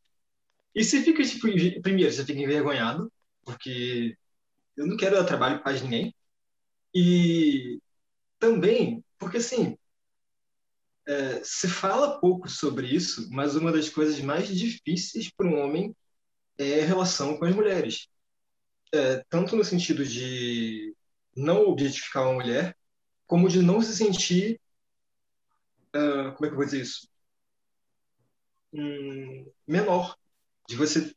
E 0.74 0.84
você 0.84 1.02
fica, 1.02 1.24
tipo, 1.24 1.48
primeiro, 1.82 2.12
você 2.12 2.24
fica 2.24 2.40
envergonhado, 2.40 3.12
porque 3.44 4.16
eu 4.76 4.86
não 4.86 4.96
quero 4.96 5.16
dar 5.16 5.24
trabalho 5.24 5.62
para 5.62 5.80
ninguém. 5.80 6.14
E 6.94 7.80
também, 8.38 9.04
porque 9.18 9.38
assim, 9.38 9.76
é, 11.06 11.42
se 11.42 11.68
fala 11.68 12.20
pouco 12.20 12.48
sobre 12.48 12.86
isso, 12.86 13.28
mas 13.30 13.56
uma 13.56 13.72
das 13.72 13.88
coisas 13.88 14.20
mais 14.20 14.48
difíceis 14.48 15.30
para 15.30 15.46
um 15.46 15.58
homem 15.58 15.96
é 16.58 16.82
a 16.82 16.86
relação 16.86 17.38
com 17.38 17.46
as 17.46 17.54
mulheres. 17.54 18.08
É, 18.94 19.24
tanto 19.30 19.56
no 19.56 19.64
sentido 19.64 20.04
de 20.04 20.94
não 21.36 21.62
objetificar 21.68 22.24
uma 22.24 22.34
mulher, 22.34 22.76
como 23.26 23.48
de 23.48 23.62
não 23.62 23.80
se 23.80 23.96
sentir. 23.96 24.60
Uh, 25.94 26.32
como 26.34 26.46
é 26.46 26.48
que 26.48 26.52
eu 26.54 26.56
vou 26.56 26.64
dizer 26.64 26.82
isso? 26.82 27.08
Um, 28.72 29.50
menor. 29.66 30.17
De 30.68 30.76
você 30.76 31.12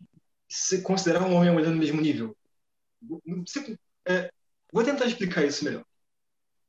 se 0.48 0.82
considerar 0.82 1.22
um 1.24 1.34
homem 1.34 1.48
e 1.48 1.50
uma 1.50 1.54
mulher 1.54 1.70
no 1.70 1.78
mesmo 1.78 2.02
nível. 2.02 2.36
Você, 3.46 3.78
é, 4.08 4.32
vou 4.72 4.84
tentar 4.84 5.06
explicar 5.06 5.46
isso 5.46 5.64
melhor. 5.64 5.86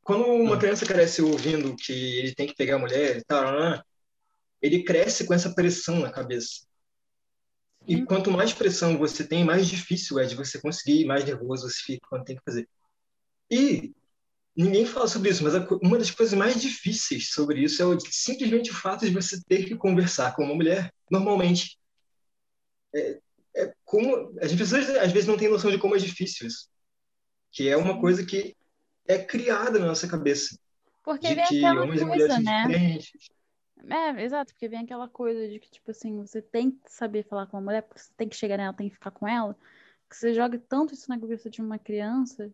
Quando 0.03 0.25
uma 0.25 0.59
criança 0.59 0.85
cresce 0.85 1.23
ouvindo 1.23 1.77
que 1.77 1.93
ele 1.93 2.35
tem 2.35 2.47
que 2.47 2.57
pegar 2.57 2.77
a 2.77 2.79
mulher 2.79 3.23
ele 4.61 4.85
cresce 4.85 5.27
com 5.27 5.35
essa 5.35 5.53
pressão 5.55 5.99
na 5.99 6.11
cabeça. 6.11 6.67
E 7.87 8.05
quanto 8.05 8.31
mais 8.31 8.53
pressão 8.53 8.97
você 8.97 9.27
tem, 9.27 9.45
mais 9.45 9.67
difícil 9.67 10.19
é 10.21 10.25
de 10.25 10.37
você 10.37 10.61
conseguir, 10.61 11.05
mais 11.05 11.25
nervoso 11.25 11.69
você 11.69 11.83
fica 11.83 12.07
quando 12.09 12.25
tem 12.25 12.37
que 12.37 12.43
fazer. 12.45 12.69
E 13.51 13.93
ninguém 14.57 14.87
fala 14.87 15.09
sobre 15.09 15.31
isso, 15.31 15.43
mas 15.43 15.55
uma 15.83 15.99
das 15.99 16.11
coisas 16.11 16.39
mais 16.39 16.61
difíceis 16.61 17.31
sobre 17.31 17.63
isso 17.63 17.83
é 17.83 17.99
simplesmente 18.09 18.71
o 18.71 18.75
fato 18.75 19.05
de 19.05 19.13
você 19.13 19.43
ter 19.49 19.65
que 19.65 19.75
conversar 19.75 20.35
com 20.37 20.45
uma 20.45 20.55
mulher 20.55 20.93
normalmente. 21.11 21.77
É, 22.95 23.21
é 23.55 23.75
como 23.85 24.35
as 24.41 24.53
pessoas 24.55 24.89
às 24.91 25.13
vezes 25.13 25.27
não 25.29 25.37
têm 25.37 25.49
noção 25.49 25.71
de 25.71 25.79
como 25.79 25.95
é 25.95 25.99
difícil 25.99 26.47
isso, 26.47 26.69
que 27.51 27.69
é 27.69 27.77
uma 27.77 28.01
coisa 28.01 28.25
que 28.25 28.57
é 29.07 29.19
criada 29.19 29.79
na 29.79 29.87
nossa 29.87 30.09
cabeça. 30.09 30.59
Porque 31.03 31.29
de 31.29 31.35
vem 31.35 31.45
que 31.45 31.65
aquela 31.65 31.83
homens 31.83 32.03
coisa, 32.03 32.39
né? 32.41 32.63
diferentes. 32.67 33.13
É, 33.89 34.23
exato, 34.23 34.53
porque 34.53 34.69
vem 34.69 34.81
aquela 34.81 35.09
coisa 35.09 35.49
de 35.49 35.59
que, 35.59 35.71
tipo 35.71 35.91
assim, 35.91 36.17
você 36.19 36.41
tem 36.41 36.71
que 36.71 36.93
saber 36.93 37.25
falar 37.25 37.47
com 37.47 37.57
uma 37.57 37.65
mulher, 37.65 37.83
porque 37.83 38.01
você 38.01 38.13
tem 38.17 38.29
que 38.29 38.37
chegar 38.37 38.57
nela, 38.57 38.73
tem 38.73 38.89
que 38.89 38.95
ficar 38.95 39.11
com 39.11 39.27
ela, 39.27 39.57
que 40.09 40.17
você 40.17 40.33
joga 40.33 40.59
tanto 40.69 40.95
isso 40.95 41.09
na 41.09 41.19
cabeça 41.19 41.51
de 41.51 41.61
uma 41.61 41.79
criança 41.79 42.53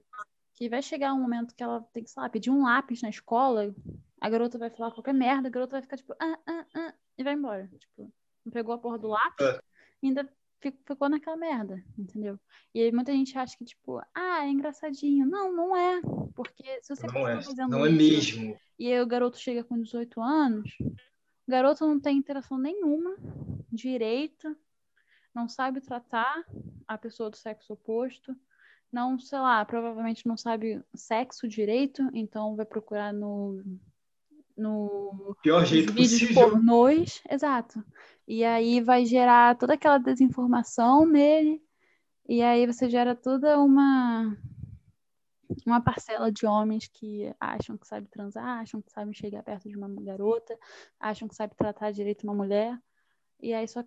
que 0.55 0.68
vai 0.68 0.81
chegar 0.81 1.12
um 1.12 1.20
momento 1.20 1.55
que 1.55 1.62
ela 1.62 1.83
tem 1.92 2.03
que, 2.03 2.11
sei 2.11 2.22
lá, 2.22 2.29
pedir 2.29 2.51
um 2.51 2.62
lápis 2.62 3.03
na 3.03 3.11
escola, 3.11 3.74
a 4.20 4.31
garota 4.31 4.59
vai 4.59 4.70
falar 4.70 4.90
qualquer 4.90 5.14
merda, 5.14 5.48
a 5.48 5.51
garota 5.51 5.72
vai 5.72 5.83
ficar 5.83 5.96
tipo, 5.96 6.14
ah, 6.18 6.38
ah, 6.46 6.66
ah, 6.74 6.94
e 7.16 7.22
vai 7.22 7.35
embora. 7.35 7.68
Tipo, 7.79 8.12
não 8.44 8.53
pegou 8.53 8.74
a 8.74 8.79
porra 8.79 8.98
do 8.98 9.09
lápis, 9.09 9.46
É. 9.46 9.61
ainda 10.07 10.29
ficou 10.61 11.09
naquela 11.09 11.37
merda, 11.37 11.83
entendeu? 11.97 12.39
E 12.75 12.83
aí 12.83 12.93
muita 12.93 13.13
gente 13.13 13.37
acha 13.39 13.57
que, 13.57 13.65
tipo, 13.65 14.01
ah, 14.15 14.45
é 14.45 14.49
engraçadinho. 14.49 15.27
Não, 15.27 15.53
não 15.53 15.77
é. 15.77 16.01
Porque 16.35 16.81
se 16.83 16.95
você 16.95 17.07
Não 17.07 17.29
é, 17.29 17.43
fazendo 17.43 17.71
não 17.71 17.87
é 17.87 17.91
mesmo. 17.91 18.57
e 18.79 18.93
aí 18.93 19.01
o 19.01 19.07
garoto 19.07 19.39
chega 19.39 19.65
com 19.65 19.81
18 19.81 20.21
anos, 20.21 20.77
o 20.81 21.51
garoto 21.51 21.87
não 21.87 21.99
tem 22.01 22.17
interação 22.17 22.59
nenhuma, 22.59 23.17
direito, 23.71 24.57
não 25.35 25.49
sabe 25.49 25.81
tratar 25.81 26.45
a 26.87 26.99
pessoa 26.99 27.31
do 27.31 27.37
sexo 27.37 27.73
oposto, 27.73 28.37
não, 28.91 29.19
sei 29.19 29.39
lá, 29.39 29.65
provavelmente 29.65 30.27
não 30.27 30.37
sabe 30.37 30.83
sexo 30.95 31.47
direito, 31.47 32.03
então 32.15 32.57
vai 32.57 32.65
procurar 32.65 33.13
no, 33.13 33.63
no 34.59 35.37
Pior 35.42 35.64
jeito 35.64 35.92
vídeos 35.92 36.21
possível. 36.21 36.51
pornôs, 36.51 37.23
exato. 37.31 37.83
E 38.27 38.44
aí 38.44 38.81
vai 38.81 39.07
gerar 39.07 39.57
toda 39.57 39.75
aquela 39.75 39.99
desinformação 39.99 41.07
nele, 41.07 41.62
e 42.29 42.42
aí 42.42 42.66
você 42.66 42.90
gera 42.90 43.14
toda 43.14 43.59
uma 43.59 44.37
uma 45.66 45.81
parcela 45.81 46.31
de 46.31 46.44
homens 46.47 46.88
que 46.88 47.35
acham 47.40 47.79
que 47.79 47.87
sabe 47.87 48.07
transar, 48.09 48.61
acham 48.61 48.83
que 48.83 48.92
sabem 48.92 49.14
chegar 49.14 49.42
perto 49.42 49.68
de 49.68 49.77
uma 49.77 49.88
garota, 50.03 50.59
acham 51.01 51.27
que 51.27 51.35
sabe 51.35 51.57
tratar 51.57 51.90
direito 51.90 52.25
uma 52.25 52.35
mulher, 52.35 52.79
e 53.40 53.55
aí 53.55 53.66
só 53.66 53.83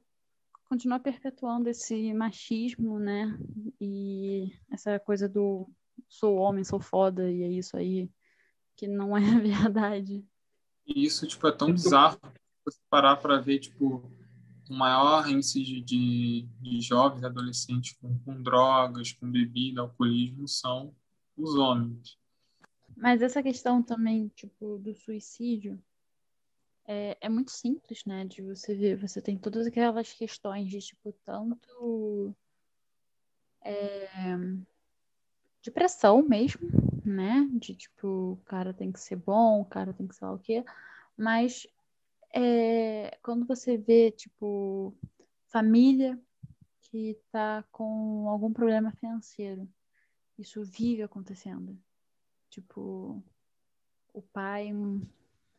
continua 0.65 0.99
perpetuando 0.99 1.69
esse 1.69 2.13
machismo, 2.13 2.97
né? 2.97 3.37
E 3.79 4.51
essa 4.71 4.99
coisa 4.99 5.27
do 5.29 5.69
sou 6.07 6.37
homem, 6.37 6.63
sou 6.63 6.79
foda, 6.79 7.29
e 7.29 7.43
é 7.43 7.47
isso 7.47 7.77
aí, 7.77 8.09
que 8.75 8.87
não 8.87 9.15
é 9.17 9.39
verdade. 9.39 10.25
E 10.85 11.05
isso, 11.05 11.27
tipo, 11.27 11.47
é 11.47 11.51
tão 11.51 11.71
bizarro 11.71 12.19
você 12.65 12.79
parar 12.89 13.17
para 13.17 13.39
ver, 13.39 13.59
tipo, 13.59 14.03
o 14.69 14.73
maior 14.73 15.27
índice 15.27 15.63
de, 15.63 15.81
de, 15.81 16.47
de 16.59 16.81
jovens, 16.81 17.23
adolescentes 17.23 17.93
com, 17.93 18.17
com 18.19 18.41
drogas, 18.41 19.11
com 19.13 19.29
bebida, 19.29 19.81
alcoolismo, 19.81 20.47
são 20.47 20.93
os 21.35 21.55
homens. 21.55 22.17
Mas 22.95 23.21
essa 23.21 23.41
questão 23.41 23.81
também, 23.81 24.27
tipo, 24.35 24.77
do 24.77 24.93
suicídio 24.93 25.81
é, 26.85 27.17
é 27.21 27.29
muito 27.29 27.51
simples, 27.51 28.05
né? 28.05 28.25
De 28.25 28.41
você 28.41 28.75
ver, 28.75 28.97
você 28.97 29.21
tem 29.21 29.37
todas 29.37 29.65
aquelas 29.67 30.13
questões 30.13 30.69
de, 30.69 30.79
tipo, 30.79 31.13
tanto 31.25 32.35
é, 33.63 34.35
de 35.61 35.71
pressão 35.71 36.21
mesmo, 36.21 36.69
né? 37.05 37.47
De 37.53 37.75
tipo, 37.75 38.07
o 38.33 38.41
cara 38.45 38.73
tem 38.73 38.91
que 38.91 38.99
ser 38.99 39.15
bom, 39.15 39.61
o 39.61 39.65
cara 39.65 39.93
tem 39.93 40.07
que 40.07 40.15
ser 40.15 40.25
lá 40.25 40.33
o 40.33 40.39
quê. 40.39 40.63
Mas 41.17 41.67
é, 42.33 43.17
quando 43.23 43.45
você 43.45 43.77
vê, 43.77 44.11
tipo, 44.11 44.95
família 45.47 46.19
que 46.81 47.17
tá 47.31 47.63
com 47.71 48.27
algum 48.29 48.51
problema 48.51 48.91
financeiro, 48.93 49.67
isso 50.37 50.63
vive 50.63 51.03
acontecendo. 51.03 51.77
Tipo, 52.49 53.23
o 54.13 54.21
pai 54.21 54.71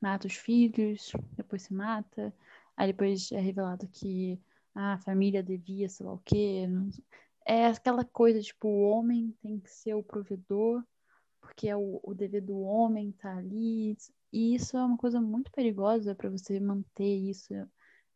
mata 0.00 0.26
os 0.26 0.34
filhos, 0.34 1.12
depois 1.36 1.62
se 1.62 1.72
mata, 1.74 2.34
aí 2.76 2.88
depois 2.88 3.30
é 3.32 3.40
revelado 3.40 3.86
que 3.88 4.38
a 4.74 4.98
família 4.98 5.42
devia, 5.42 5.88
sei 5.88 6.06
lá 6.06 6.12
o 6.12 6.22
quê. 6.24 6.66
É 7.44 7.66
aquela 7.66 8.04
coisa, 8.04 8.40
tipo, 8.40 8.68
o 8.68 8.82
homem 8.82 9.34
tem 9.42 9.58
que 9.60 9.70
ser 9.70 9.94
o 9.94 10.02
provedor, 10.02 10.84
porque 11.52 11.68
é 11.68 11.76
o, 11.76 12.00
o 12.02 12.14
dever 12.14 12.40
do 12.40 12.58
homem 12.60 13.12
tá 13.12 13.36
ali. 13.36 13.96
E 14.32 14.54
isso 14.54 14.76
é 14.76 14.82
uma 14.82 14.96
coisa 14.96 15.20
muito 15.20 15.52
perigosa 15.52 16.14
para 16.14 16.30
você 16.30 16.58
manter 16.58 17.04
isso 17.04 17.52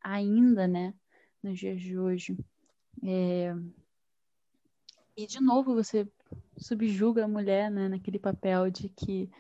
ainda, 0.03 0.67
né, 0.67 0.95
nos 1.43 1.59
dias 1.59 1.81
de 1.81 1.99
hoje. 1.99 2.37
É... 3.05 3.55
E, 5.15 5.27
de 5.27 5.41
novo, 5.41 5.75
você 5.75 6.09
subjuga 6.57 7.25
a 7.25 7.29
mulher, 7.29 7.71
né, 7.71 7.89
naquele 7.89 8.19
papel 8.19 8.71
de 8.71 8.89
que 8.89 9.31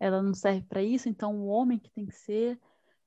ela 0.00 0.22
não 0.22 0.34
serve 0.34 0.62
para 0.66 0.82
isso, 0.82 1.08
então 1.08 1.36
o 1.36 1.46
homem 1.46 1.78
que 1.78 1.90
tem 1.90 2.06
que 2.06 2.14
ser. 2.14 2.58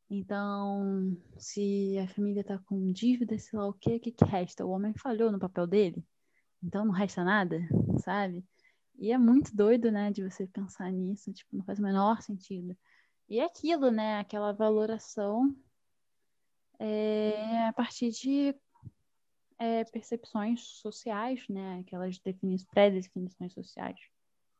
Então, 0.07 1.17
se 1.37 1.97
a 1.97 2.07
família 2.07 2.43
tá 2.43 2.59
com 2.59 2.91
dívida, 2.91 3.37
sei 3.39 3.57
lá 3.57 3.67
o 3.67 3.73
quê, 3.73 3.95
o 3.95 3.99
que, 3.99 4.11
que 4.11 4.25
resta? 4.25 4.63
O 4.63 4.69
homem 4.69 4.93
falhou 4.93 5.31
no 5.31 5.39
papel 5.39 5.65
dele, 5.65 6.05
então 6.63 6.85
não 6.85 6.93
resta 6.93 7.23
nada, 7.23 7.59
sabe? 8.03 8.45
E 8.97 9.11
é 9.11 9.17
muito 9.17 9.55
doido, 9.55 9.91
né, 9.91 10.11
de 10.11 10.23
você 10.23 10.47
pensar 10.47 10.91
nisso, 10.91 11.31
tipo, 11.33 11.55
não 11.55 11.63
faz 11.63 11.79
o 11.79 11.83
menor 11.83 12.21
sentido. 12.21 12.75
E 13.27 13.39
é 13.39 13.45
aquilo, 13.45 13.91
né, 13.91 14.19
aquela 14.19 14.51
valoração 14.53 15.55
é, 16.79 17.67
a 17.67 17.73
partir 17.73 18.11
de 18.11 18.55
é, 19.57 19.83
percepções 19.85 20.61
sociais, 20.61 21.43
né, 21.49 21.79
aquelas 21.79 22.19
pré-definições 22.71 23.53
sociais. 23.53 23.99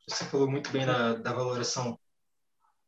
Você 0.08 0.26
falou 0.26 0.50
muito 0.50 0.70
bem 0.72 0.86
da, 0.86 1.16
da 1.16 1.34
valoração 1.34 2.00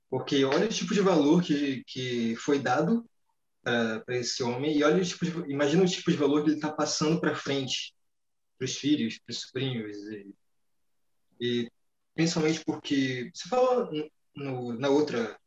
porque 0.10 0.44
olha 0.46 0.66
o 0.66 0.70
tipo 0.70 0.94
de 0.94 1.02
valor 1.02 1.44
que, 1.44 1.84
que 1.86 2.36
foi 2.38 2.60
dado 2.60 3.06
para 3.62 4.16
esse 4.16 4.42
homem 4.42 4.78
e 4.78 4.84
olha 4.84 5.02
o 5.02 5.06
tipo 5.06 5.26
de, 5.26 5.52
imagina 5.52 5.84
o 5.84 5.88
tipo 5.88 6.10
de 6.10 6.16
valor 6.16 6.42
que 6.42 6.50
ele 6.50 6.56
está 6.56 6.72
passando 6.72 7.20
para 7.20 7.36
frente 7.36 7.94
para 8.58 8.64
os 8.64 8.78
filhos, 8.78 9.20
para 9.20 9.32
os 9.32 9.42
sobrinhos 9.42 9.98
e, 10.08 10.34
e, 11.40 11.72
principalmente 12.16 12.64
porque 12.66 13.32
você 13.34 13.48
falou 13.50 13.90
no, 14.36 14.74
na 14.74 14.90
outra 14.90 15.40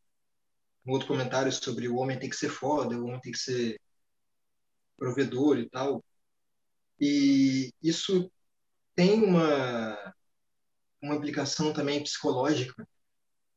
no 0.84 0.94
outro 0.94 1.08
comentário 1.08 1.52
sobre 1.52 1.88
o 1.88 1.96
homem 1.96 2.18
tem 2.18 2.30
que 2.30 2.36
ser 2.36 2.48
foda, 2.48 2.96
o 2.96 3.06
homem 3.06 3.20
tem 3.20 3.32
que 3.32 3.38
ser 3.38 3.80
provedor 4.96 5.58
e 5.58 5.68
tal. 5.68 6.04
E 6.98 7.72
isso 7.82 8.30
tem 8.94 9.22
uma 9.22 10.14
uma 11.02 11.14
implicação 11.16 11.72
também 11.72 12.02
psicológica 12.02 12.86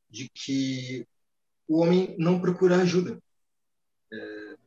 de 0.10 0.30
que 0.30 1.06
o 1.68 1.80
homem 1.82 2.16
não 2.18 2.40
procura 2.40 2.82
ajuda, 2.82 3.22
é, 4.12 4.58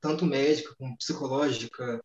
tanto 0.00 0.26
médica 0.26 0.74
como 0.76 0.96
psicológica. 0.96 2.02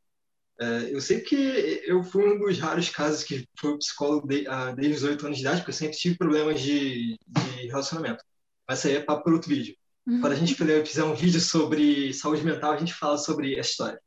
É, 0.61 0.93
eu 0.93 1.01
sei 1.01 1.21
que 1.21 1.81
eu 1.85 2.03
fui 2.03 2.23
um 2.23 2.37
dos 2.37 2.59
raros 2.59 2.87
casos 2.89 3.23
que 3.23 3.47
fui 3.57 3.75
psicólogo 3.79 4.27
de, 4.27 4.47
ah, 4.47 4.71
desde 4.71 4.93
os 4.93 5.03
oito 5.03 5.25
anos 5.25 5.39
de 5.39 5.43
idade, 5.43 5.61
porque 5.61 5.71
eu 5.71 5.75
sempre 5.75 5.97
tive 5.97 6.17
problemas 6.19 6.61
de, 6.61 7.17
de 7.27 7.67
relacionamento. 7.67 8.23
Mas 8.67 8.77
isso 8.77 8.87
aí 8.87 8.95
é 8.95 9.01
papo 9.01 9.23
para 9.23 9.33
outro 9.33 9.49
vídeo. 9.49 9.75
Uhum. 10.05 10.21
Quando 10.21 10.33
a 10.33 10.35
gente 10.35 10.53
fizer 10.53 11.03
um 11.03 11.15
vídeo 11.15 11.41
sobre 11.41 12.13
saúde 12.13 12.45
mental, 12.45 12.73
a 12.73 12.77
gente 12.77 12.93
fala 12.93 13.17
sobre 13.17 13.57
essa 13.57 13.71
história. 13.71 14.01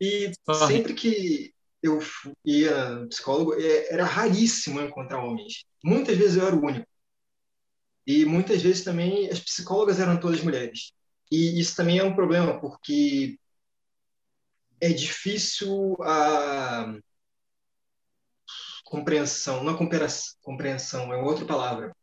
E 0.00 0.32
sempre 0.66 0.94
que 0.94 1.52
eu 1.82 2.00
ia 2.42 3.06
psicólogo, 3.10 3.52
é, 3.54 3.92
era 3.92 4.04
raríssimo 4.04 4.80
encontrar 4.80 5.22
homens. 5.22 5.66
Muitas 5.84 6.16
vezes 6.16 6.36
eu 6.38 6.46
era 6.46 6.56
o 6.56 6.64
único. 6.64 6.86
E 8.06 8.24
muitas 8.24 8.62
vezes 8.62 8.82
também 8.82 9.28
as 9.28 9.40
psicólogas 9.40 10.00
eram 10.00 10.18
todas 10.18 10.40
mulheres. 10.40 10.92
E 11.30 11.60
isso 11.60 11.76
também 11.76 11.98
é 11.98 12.04
um 12.04 12.14
problema, 12.14 12.58
porque 12.58 13.38
é 14.80 14.88
difícil 14.92 15.96
a 16.02 16.94
compreensão, 18.84 19.64
não 19.64 19.76
compreensão, 20.42 21.12
é 21.12 21.16
outra 21.16 21.44
palavra. 21.44 21.94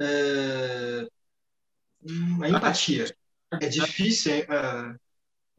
É... 0.00 1.06
A 2.42 2.48
empatia. 2.48 3.16
É 3.60 3.68
difícil 3.68 4.32
é, 4.32 4.96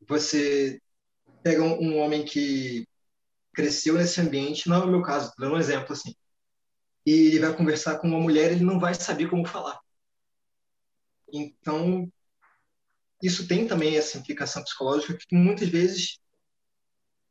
você 0.08 0.82
pega 1.44 1.64
um 1.64 1.98
homem 2.00 2.26
que 2.26 2.88
cresceu 3.54 3.96
nesse 3.96 4.22
ambiente, 4.22 4.70
não 4.70 4.78
é 4.78 4.86
o 4.86 4.88
meu 4.88 5.02
caso, 5.02 5.34
dando 5.38 5.56
um 5.56 5.60
exemplo 5.60 5.94
assim 5.94 6.14
e 7.08 7.28
ele 7.28 7.40
vai 7.40 7.56
conversar 7.56 8.00
com 8.00 8.08
uma 8.08 8.20
mulher, 8.20 8.52
ele 8.52 8.66
não 8.66 8.78
vai 8.82 8.94
saber 8.94 9.30
como 9.30 9.48
falar. 9.48 9.80
Então, 11.32 12.12
isso 13.22 13.48
tem 13.48 13.68
também 13.68 13.96
essa 13.98 14.18
implicação 14.18 14.64
psicológica 14.64 15.18
que 15.18 15.36
muitas 15.36 15.68
vezes 15.70 16.20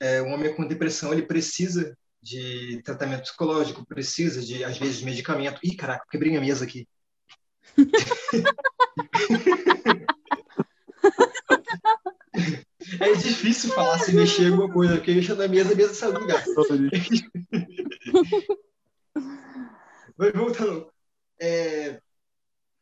é, 0.01 0.21
um 0.23 0.33
homem 0.33 0.55
com 0.55 0.67
depressão 0.67 1.13
ele 1.13 1.23
precisa 1.23 1.97
de 2.21 2.83
tratamento 2.83 3.23
psicológico, 3.23 3.87
precisa 3.87 4.43
de 4.43 4.65
às 4.65 4.77
vezes 4.79 4.99
de 4.99 5.05
medicamento. 5.05 5.61
Ih, 5.63 5.77
caraca, 5.77 6.05
quebrei 6.11 6.37
a 6.37 6.41
mesa 6.41 6.65
aqui. 6.65 6.89
é 13.01 13.13
difícil 13.15 13.73
falar 13.73 13.99
se 14.01 14.13
mexer 14.13 14.51
alguma 14.51 14.73
coisa, 14.73 14.97
porque 14.97 15.15
deixa 15.15 15.35
na 15.35 15.47
mesa, 15.47 15.73
a 15.73 15.77
mesa 15.77 15.95
saiu 15.95 16.15
do 16.15 16.21
lugar. 16.21 16.45
Mas 20.19 20.33
voltando, 20.33 20.91
é, 21.41 22.01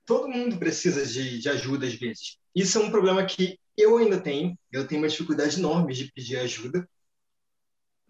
todo 0.06 0.28
mundo 0.28 0.56
precisa 0.56 1.04
de, 1.04 1.38
de 1.38 1.48
ajuda 1.48 1.86
às 1.86 1.94
vezes. 1.94 2.38
Isso 2.54 2.78
é 2.78 2.80
um 2.82 2.90
problema 2.90 3.24
que 3.26 3.58
eu 3.76 3.96
ainda 3.98 4.20
tenho. 4.20 4.58
Eu 4.72 4.86
tenho 4.86 5.00
uma 5.02 5.08
dificuldade 5.08 5.58
enorme 5.58 5.94
de 5.94 6.12
pedir 6.12 6.38
ajuda, 6.38 6.88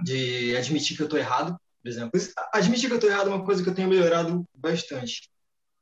de 0.02 0.56
admitir 0.56 0.96
que 0.96 1.02
eu 1.02 1.06
estou 1.06 1.18
errado, 1.18 1.58
por 1.82 1.88
exemplo. 1.88 2.20
Admitir 2.52 2.88
que 2.88 2.92
eu 2.94 2.98
estou 2.98 3.10
errado 3.10 3.30
é 3.30 3.34
uma 3.34 3.44
coisa 3.44 3.62
que 3.62 3.68
eu 3.68 3.74
tenho 3.74 3.88
melhorado 3.88 4.44
bastante, 4.54 5.30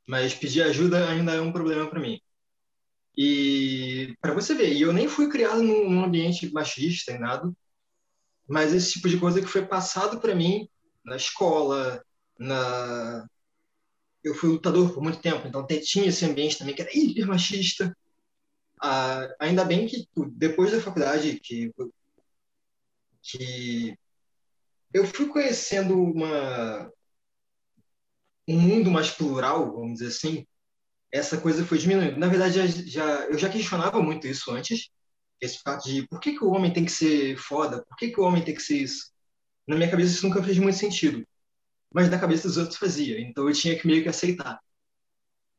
mas 0.07 0.33
pedir 0.33 0.63
ajuda 0.63 1.09
ainda 1.09 1.33
é 1.33 1.41
um 1.41 1.53
problema 1.53 1.89
para 1.89 1.99
mim. 1.99 2.19
E 3.17 4.15
para 4.21 4.33
você 4.33 4.55
ver, 4.55 4.79
eu 4.79 4.91
nem 4.93 5.07
fui 5.07 5.29
criado 5.29 5.61
num 5.61 6.03
ambiente 6.03 6.51
machista 6.51 7.11
e 7.11 7.19
nada, 7.19 7.51
mas 8.47 8.73
esse 8.73 8.93
tipo 8.93 9.09
de 9.09 9.19
coisa 9.19 9.41
que 9.41 9.47
foi 9.47 9.65
passado 9.65 10.19
para 10.19 10.35
mim 10.35 10.67
na 11.05 11.15
escola, 11.15 12.03
na, 12.39 13.27
eu 14.23 14.33
fui 14.35 14.49
lutador 14.49 14.93
por 14.93 15.03
muito 15.03 15.19
tempo, 15.19 15.47
então 15.47 15.65
tinha 15.67 16.07
esse 16.07 16.25
ambiente 16.25 16.57
também 16.57 16.75
que 16.75 16.81
era 16.81 16.91
hiper 16.97 17.27
machista. 17.27 17.95
Ah, 18.83 19.33
ainda 19.39 19.63
bem 19.63 19.87
que 19.87 20.07
depois 20.33 20.71
da 20.71 20.81
faculdade 20.81 21.39
que 21.39 21.71
que 23.21 23.97
eu 24.93 25.05
fui 25.05 25.27
conhecendo 25.27 25.95
uma 26.01 26.91
um 28.47 28.59
mundo 28.59 28.91
mais 28.91 29.09
plural, 29.11 29.71
vamos 29.73 29.93
dizer 29.99 30.07
assim. 30.07 30.45
Essa 31.11 31.39
coisa 31.41 31.65
foi 31.65 31.77
diminuindo. 31.79 32.17
Na 32.19 32.27
verdade, 32.27 32.55
já, 32.55 32.67
já 32.67 33.25
eu 33.27 33.37
já 33.39 33.49
questionava 33.49 34.01
muito 34.01 34.27
isso 34.27 34.51
antes, 34.51 34.89
esse 35.41 35.59
fato 35.59 35.85
de 35.89 36.07
por 36.07 36.19
que, 36.19 36.33
que 36.37 36.43
o 36.45 36.51
homem 36.51 36.73
tem 36.73 36.85
que 36.85 36.91
ser 36.91 37.37
foda, 37.37 37.83
por 37.85 37.97
que, 37.97 38.09
que 38.11 38.19
o 38.21 38.23
homem 38.25 38.43
tem 38.43 38.55
que 38.55 38.61
ser 38.63 38.77
isso. 38.77 39.11
Na 39.67 39.75
minha 39.77 39.89
cabeça 39.91 40.13
isso 40.15 40.27
nunca 40.27 40.43
fez 40.43 40.57
muito 40.59 40.77
sentido 40.77 41.25
mas 41.93 42.09
na 42.09 42.19
cabeça 42.19 42.47
dos 42.47 42.57
outros 42.57 42.77
fazia. 42.77 43.19
Então 43.21 43.47
eu 43.47 43.53
tinha 43.53 43.77
que 43.79 43.87
meio 43.87 44.03
que 44.03 44.09
aceitar. 44.09 44.59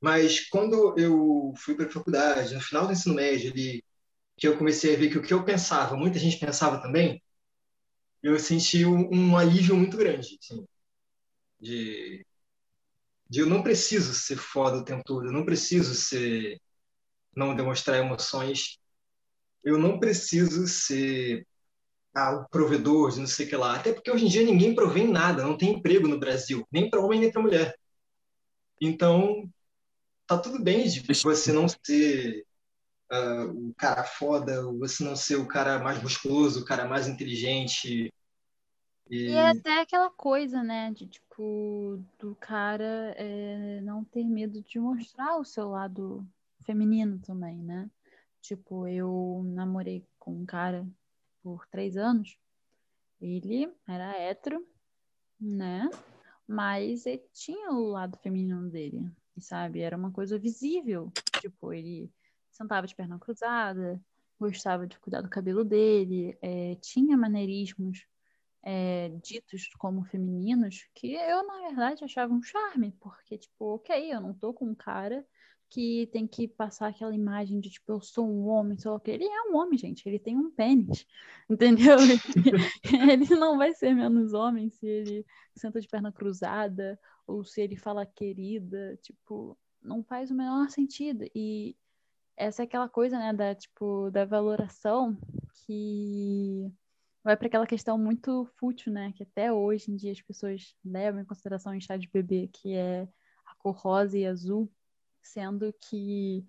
Mas 0.04 0.40
quando 0.50 0.94
eu 0.98 1.52
fui 1.56 1.74
para 1.76 1.86
a 1.86 1.90
faculdade, 1.90 2.54
no 2.54 2.60
final 2.60 2.86
do 2.86 2.92
ensino 2.92 3.14
médio, 3.14 3.50
ali, 3.52 3.82
que 4.38 4.48
eu 4.48 4.58
comecei 4.58 4.94
a 4.94 4.98
ver 4.98 5.10
que 5.10 5.18
o 5.18 5.22
que 5.22 5.34
eu 5.34 5.44
pensava, 5.44 5.96
muita 5.96 6.18
gente 6.18 6.38
pensava 6.38 6.82
também, 6.82 7.22
eu 8.22 8.38
senti 8.38 8.84
um, 8.84 9.08
um 9.12 9.36
alívio 9.36 9.76
muito 9.76 9.96
grande, 9.96 10.36
assim, 10.40 10.66
de, 11.60 12.24
de 13.28 13.40
eu 13.40 13.46
não 13.46 13.62
preciso 13.62 14.12
ser 14.14 14.36
foda 14.36 14.78
o 14.78 14.84
tempo 14.84 15.02
todo, 15.04 15.26
eu 15.26 15.32
não 15.32 15.44
preciso 15.44 15.94
ser 15.94 16.60
não 17.36 17.56
demonstrar 17.56 17.98
emoções, 17.98 18.78
eu 19.64 19.78
não 19.78 19.98
preciso 20.00 20.66
ser 20.68 21.46
ah, 22.14 22.32
o 22.36 22.48
provedor 22.50 23.12
de 23.12 23.20
não 23.20 23.26
sei 23.28 23.46
o 23.46 23.48
que 23.50 23.56
lá. 23.56 23.76
Até 23.76 23.92
porque 23.92 24.10
hoje 24.10 24.26
em 24.26 24.28
dia 24.28 24.44
ninguém 24.44 24.74
provém 24.74 25.08
nada, 25.08 25.44
não 25.44 25.56
tem 25.58 25.72
emprego 25.74 26.08
no 26.08 26.20
Brasil, 26.20 26.66
nem 26.72 26.90
para 26.90 27.00
homem 27.00 27.20
nem 27.20 27.32
para 27.32 27.42
mulher. 27.42 27.74
Então, 28.80 29.50
tá 30.26 30.38
tudo 30.38 30.62
bem 30.62 30.88
de 30.88 31.00
você 31.00 31.52
não 31.52 31.66
ser 31.68 32.46
uh, 33.12 33.68
o 33.68 33.74
cara 33.74 34.04
foda, 34.04 34.62
você 34.72 35.04
não 35.04 35.16
ser 35.16 35.36
o 35.36 35.46
cara 35.46 35.78
mais 35.78 36.02
musculoso, 36.02 36.60
o 36.60 36.64
cara 36.64 36.86
mais 36.86 37.06
inteligente. 37.06 38.12
E... 39.10 39.16
e 39.28 39.30
é 39.32 39.48
até 39.50 39.80
aquela 39.80 40.10
coisa, 40.10 40.62
né, 40.62 40.90
de 40.92 41.06
tipo, 41.06 42.02
do 42.18 42.34
cara 42.36 43.14
é, 43.16 43.80
não 43.82 44.04
ter 44.04 44.24
medo 44.24 44.62
de 44.62 44.78
mostrar 44.78 45.36
o 45.36 45.44
seu 45.44 45.68
lado 45.68 46.26
feminino 46.64 47.18
também, 47.20 47.56
né? 47.58 47.90
Tipo, 48.40 48.86
eu 48.86 49.42
namorei 49.46 50.06
com 50.18 50.32
um 50.32 50.46
cara 50.46 50.86
por 51.42 51.66
três 51.66 51.96
anos. 51.96 52.38
Ele 53.20 53.72
era 53.86 54.16
hétero, 54.18 54.66
né? 55.40 55.88
Mas 56.46 57.06
ele 57.06 57.24
tinha 57.32 57.70
o 57.70 57.88
lado 57.88 58.18
feminino 58.18 58.68
dele, 58.68 59.10
sabe? 59.40 59.80
Era 59.80 59.96
uma 59.96 60.10
coisa 60.12 60.38
visível. 60.38 61.12
Tipo, 61.40 61.72
ele 61.72 62.10
sentava 62.50 62.86
de 62.86 62.94
perna 62.94 63.18
cruzada, 63.18 64.00
gostava 64.38 64.86
de 64.86 64.98
cuidar 64.98 65.20
do 65.20 65.28
cabelo 65.28 65.64
dele, 65.64 66.36
é, 66.40 66.76
tinha 66.76 67.16
maneirismos 67.16 68.06
é, 68.62 69.10
ditos 69.22 69.68
como 69.78 70.04
femininos 70.04 70.88
que 70.94 71.14
eu, 71.14 71.46
na 71.46 71.68
verdade, 71.68 72.04
achava 72.04 72.32
um 72.32 72.42
charme, 72.42 72.92
porque, 73.00 73.36
tipo, 73.38 73.74
ok, 73.74 74.12
eu 74.12 74.20
não 74.20 74.32
tô 74.32 74.54
com 74.54 74.66
um 74.66 74.74
cara 74.74 75.24
que 75.74 76.08
tem 76.12 76.24
que 76.24 76.46
passar 76.46 76.86
aquela 76.86 77.12
imagem 77.12 77.58
de, 77.58 77.68
tipo, 77.68 77.90
eu 77.90 78.00
sou 78.00 78.30
um 78.30 78.46
homem, 78.46 78.78
só 78.78 78.96
que 78.96 79.10
ele 79.10 79.24
é 79.24 79.50
um 79.50 79.56
homem, 79.56 79.76
gente, 79.76 80.08
ele 80.08 80.20
tem 80.20 80.36
um 80.36 80.48
pênis, 80.48 81.04
entendeu? 81.50 81.96
ele 83.10 83.34
não 83.34 83.58
vai 83.58 83.74
ser 83.74 83.92
menos 83.92 84.32
homem 84.32 84.70
se 84.70 84.86
ele 84.86 85.26
senta 85.56 85.80
de 85.80 85.88
perna 85.88 86.12
cruzada 86.12 86.96
ou 87.26 87.44
se 87.44 87.60
ele 87.60 87.74
fala 87.74 88.06
querida, 88.06 88.96
tipo, 89.02 89.58
não 89.82 90.04
faz 90.04 90.30
o 90.30 90.34
menor 90.34 90.70
sentido. 90.70 91.24
E 91.34 91.76
essa 92.36 92.62
é 92.62 92.66
aquela 92.66 92.88
coisa, 92.88 93.18
né, 93.18 93.32
da, 93.32 93.52
tipo, 93.52 94.12
da 94.12 94.24
valoração 94.24 95.18
que 95.66 96.70
vai 97.24 97.36
para 97.36 97.48
aquela 97.48 97.66
questão 97.66 97.98
muito 97.98 98.48
fútil, 98.60 98.92
né, 98.92 99.12
que 99.16 99.24
até 99.24 99.52
hoje 99.52 99.90
em 99.90 99.96
dia 99.96 100.12
as 100.12 100.22
pessoas 100.22 100.76
levam 100.84 101.20
em 101.20 101.24
consideração 101.24 101.74
em 101.74 101.80
chá 101.80 101.96
de 101.96 102.08
bebê, 102.08 102.48
que 102.52 102.74
é 102.74 103.08
a 103.44 103.56
cor 103.56 103.74
rosa 103.74 104.16
e 104.16 104.24
azul, 104.24 104.70
sendo 105.24 105.74
que 105.80 106.44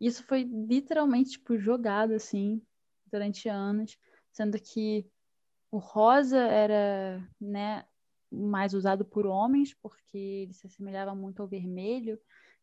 isso 0.00 0.24
foi 0.24 0.42
literalmente, 0.42 1.32
tipo, 1.32 1.58
jogado, 1.58 2.12
assim, 2.14 2.62
durante 3.06 3.48
anos, 3.48 3.96
sendo 4.32 4.58
que 4.58 5.06
o 5.70 5.78
rosa 5.78 6.38
era, 6.38 7.22
né, 7.40 7.84
mais 8.30 8.74
usado 8.74 9.04
por 9.04 9.26
homens, 9.26 9.74
porque 9.74 10.16
ele 10.16 10.54
se 10.54 10.66
assemelhava 10.66 11.14
muito 11.14 11.40
ao 11.40 11.48
vermelho, 11.48 12.18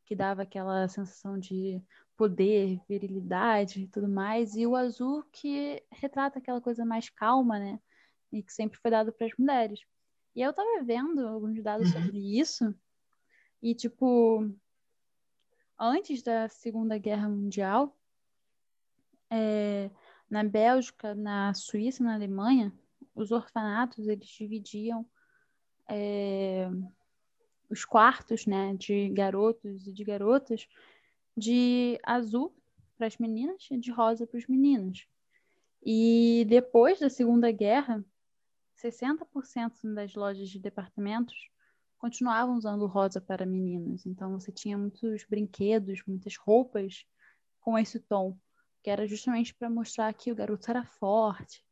que 0.06 0.16
dava 0.16 0.42
aquela 0.42 0.88
sensação 0.88 1.38
de 1.40 1.82
poder, 2.18 2.82
virilidade 2.90 3.84
e 3.84 3.88
tudo 3.88 4.10
mais, 4.10 4.56
e 4.56 4.66
o 4.66 4.76
azul 4.76 5.24
que 5.32 5.84
retrata 5.92 6.40
aquela 6.40 6.60
coisa 6.60 6.84
mais 6.84 7.10
calma, 7.10 7.60
né? 7.60 7.80
E 8.32 8.44
que 8.44 8.52
sempre 8.52 8.80
foi 8.80 8.92
dado 8.92 9.14
para 9.14 9.28
as 9.28 9.34
mulheres. 9.38 9.80
E 10.36 10.42
eu 10.42 10.52
tava 10.52 10.84
vendo 10.84 11.28
alguns 11.28 11.62
dados 11.64 11.94
uhum. 11.94 12.04
sobre 12.04 12.40
isso, 12.40 12.76
e 13.62 13.76
tipo, 13.76 14.50
antes 15.80 16.22
da 16.22 16.50
Segunda 16.50 16.98
Guerra 16.98 17.30
Mundial, 17.30 17.98
é, 19.30 19.90
na 20.30 20.44
Bélgica, 20.44 21.16
na 21.16 21.54
Suíça, 21.54 22.04
na 22.04 22.14
Alemanha, 22.14 22.74
os 23.16 23.32
orfanatos 23.32 24.08
eles 24.08 24.28
dividiam 24.28 25.06
é, 25.90 26.70
os 27.70 27.86
quartos, 27.86 28.46
né, 28.46 28.76
de 28.76 29.10
garotos 29.10 29.88
e 29.88 29.94
de 29.94 30.04
garotas, 30.04 30.68
de 31.36 32.00
azul 32.04 32.54
para 32.98 33.08
as 33.08 33.18
meninas 33.18 33.68
e 33.72 33.78
de 33.78 33.92
rosa 33.92 34.28
para 34.28 34.38
os 34.38 34.48
meninos. 34.48 35.08
E 35.82 36.46
depois 36.50 37.00
da 37.00 37.10
Segunda 37.10 37.52
Guerra, 37.52 38.04
60% 38.76 39.94
das 39.94 40.14
lojas 40.16 40.50
de 40.50 40.60
departamentos 40.60 41.50
continuavam 42.00 42.56
usando 42.56 42.88
rosa 42.88 43.22
para 43.22 43.46
meninas. 43.46 44.06
Então 44.06 44.32
você 44.32 44.52
tinha 44.52 44.78
muitos 44.78 45.24
brinquedos, 45.30 46.02
muitas 46.08 46.36
roupas 46.36 47.06
com 47.60 47.78
esse 47.78 48.00
tom, 48.00 48.36
que 48.82 48.90
era 48.90 49.06
justamente 49.06 49.54
para 49.54 49.70
mostrar 49.70 50.12
que 50.14 50.32
o 50.32 50.36
garoto 50.36 50.72
era 50.72 50.84
forte, 50.84 51.64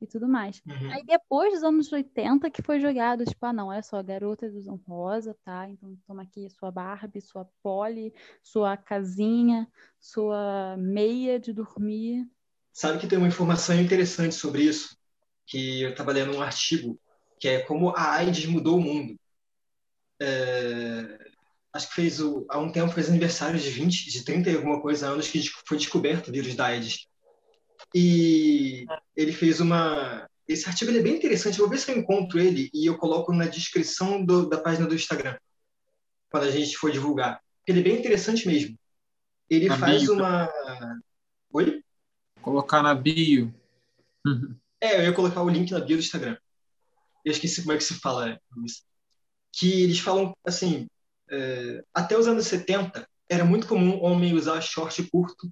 e 0.00 0.06
tudo 0.06 0.28
mais. 0.28 0.62
Uhum. 0.66 0.92
Aí 0.92 1.02
depois 1.04 1.52
dos 1.52 1.62
anos 1.62 1.90
80 1.90 2.50
que 2.50 2.62
foi 2.62 2.80
jogado, 2.80 3.24
tipo, 3.24 3.44
ah 3.46 3.52
não, 3.52 3.68
olha 3.68 3.82
só, 3.82 4.02
garotas 4.02 4.54
usam 4.54 4.76
rosa, 4.86 5.36
tá? 5.44 5.68
Então 5.68 5.96
toma 6.06 6.22
aqui 6.22 6.48
sua 6.50 6.70
Barbie, 6.70 7.20
sua 7.20 7.48
Polly, 7.62 8.12
sua 8.42 8.76
casinha, 8.76 9.66
sua 9.98 10.76
meia 10.78 11.40
de 11.40 11.52
dormir. 11.52 12.28
Sabe 12.72 12.98
que 12.98 13.06
tem 13.06 13.18
uma 13.18 13.28
informação 13.28 13.80
interessante 13.80 14.34
sobre 14.34 14.62
isso? 14.62 14.96
Que 15.46 15.82
eu 15.82 15.90
estava 15.90 16.12
lendo 16.12 16.36
um 16.36 16.42
artigo, 16.42 16.98
que 17.38 17.48
é 17.48 17.60
como 17.62 17.90
a 17.90 18.16
AIDS 18.16 18.46
mudou 18.46 18.76
o 18.76 18.82
mundo. 18.82 19.16
É... 20.20 21.18
Acho 21.72 21.88
que 21.88 21.94
fez 21.94 22.20
o... 22.20 22.46
há 22.48 22.58
um 22.58 22.72
tempo 22.72 22.92
fez 22.92 23.08
aniversário 23.08 23.58
de 23.58 23.68
20, 23.68 24.10
de 24.10 24.24
30 24.24 24.50
e 24.50 24.56
alguma 24.56 24.80
coisa 24.80 25.08
anos 25.08 25.28
que 25.28 25.42
foi 25.66 25.76
descoberto 25.76 26.28
o 26.28 26.32
vírus 26.32 26.54
da 26.54 26.66
AIDS. 26.66 27.06
E 27.94 28.86
ele 29.14 29.32
fez 29.32 29.60
uma. 29.60 30.28
Esse 30.48 30.68
artigo 30.68 30.90
é 30.90 31.00
bem 31.00 31.16
interessante. 31.16 31.58
Vou 31.58 31.68
ver 31.68 31.78
se 31.78 31.90
eu 31.90 31.98
encontro 31.98 32.38
ele 32.38 32.70
e 32.72 32.86
eu 32.86 32.96
coloco 32.96 33.32
na 33.32 33.46
descrição 33.46 34.24
do, 34.24 34.48
da 34.48 34.58
página 34.58 34.86
do 34.86 34.94
Instagram, 34.94 35.36
quando 36.30 36.44
a 36.44 36.50
gente 36.50 36.76
for 36.76 36.90
divulgar. 36.90 37.40
Ele 37.66 37.80
é 37.80 37.82
bem 37.82 37.98
interessante 37.98 38.46
mesmo. 38.46 38.78
Ele 39.50 39.68
na 39.68 39.78
faz 39.78 40.02
bio. 40.02 40.14
uma. 40.14 40.48
Oi? 41.52 41.82
Colocar 42.40 42.82
na 42.82 42.94
bio. 42.94 43.52
É, 44.80 44.98
eu 44.98 45.04
ia 45.04 45.12
colocar 45.12 45.42
o 45.42 45.48
link 45.48 45.70
na 45.70 45.80
bio 45.80 45.96
do 45.96 46.02
Instagram. 46.02 46.36
Eu 47.24 47.32
esqueci 47.32 47.62
como 47.62 47.72
é 47.72 47.76
que 47.76 47.84
se 47.84 47.94
fala 47.94 48.40
isso. 48.64 48.82
Que 49.56 49.82
eles 49.82 49.98
falam 49.98 50.36
assim: 50.44 50.86
é, 51.30 51.82
até 51.94 52.16
os 52.16 52.26
anos 52.26 52.46
70 52.46 53.08
era 53.28 53.44
muito 53.44 53.66
comum 53.66 54.02
homem 54.02 54.34
usar 54.34 54.60
short 54.60 55.02
curto, 55.10 55.50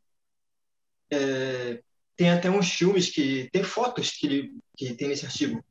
é, 1.11 1.81
tem 2.17 2.31
até 2.31 2.51
uns 2.51 2.71
filmes 2.71 3.11
que. 3.11 3.49
Tem 3.53 3.63
fotos 3.63 4.11
que, 4.11 4.27
ele, 4.27 4.57
que 4.77 4.95
tem 4.95 5.09
nesse 5.09 5.27
artigo. 5.27 5.63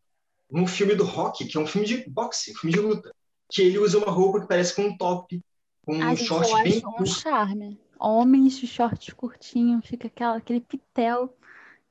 Um 0.52 0.67
filme 0.67 0.96
do 0.96 1.04
Rock, 1.04 1.46
que 1.46 1.58
é 1.58 1.60
um 1.60 1.67
filme 1.67 1.88
de 1.88 2.10
boxe, 2.10 2.52
um 2.52 2.56
filme 2.56 2.74
de 2.74 2.80
luta. 2.80 3.15
Que 3.50 3.63
ele 3.63 3.80
usa 3.80 3.98
uma 3.98 4.12
roupa 4.12 4.41
que 4.41 4.48
parece 4.48 4.76
com 4.76 4.84
um 4.84 4.98
top, 4.98 5.41
com 5.86 5.98
um 5.98 6.15
short 6.15 6.52
bem 6.63 6.82
curto. 6.82 7.04
um 7.04 7.06
charme. 7.06 7.80
Homens 8.00 8.60
de 8.60 8.67
short 8.67 9.15
curtinho, 9.15 9.82
fica 9.82 10.08
aquela, 10.08 10.38
aquele 10.38 10.60
pitel. 10.60 11.36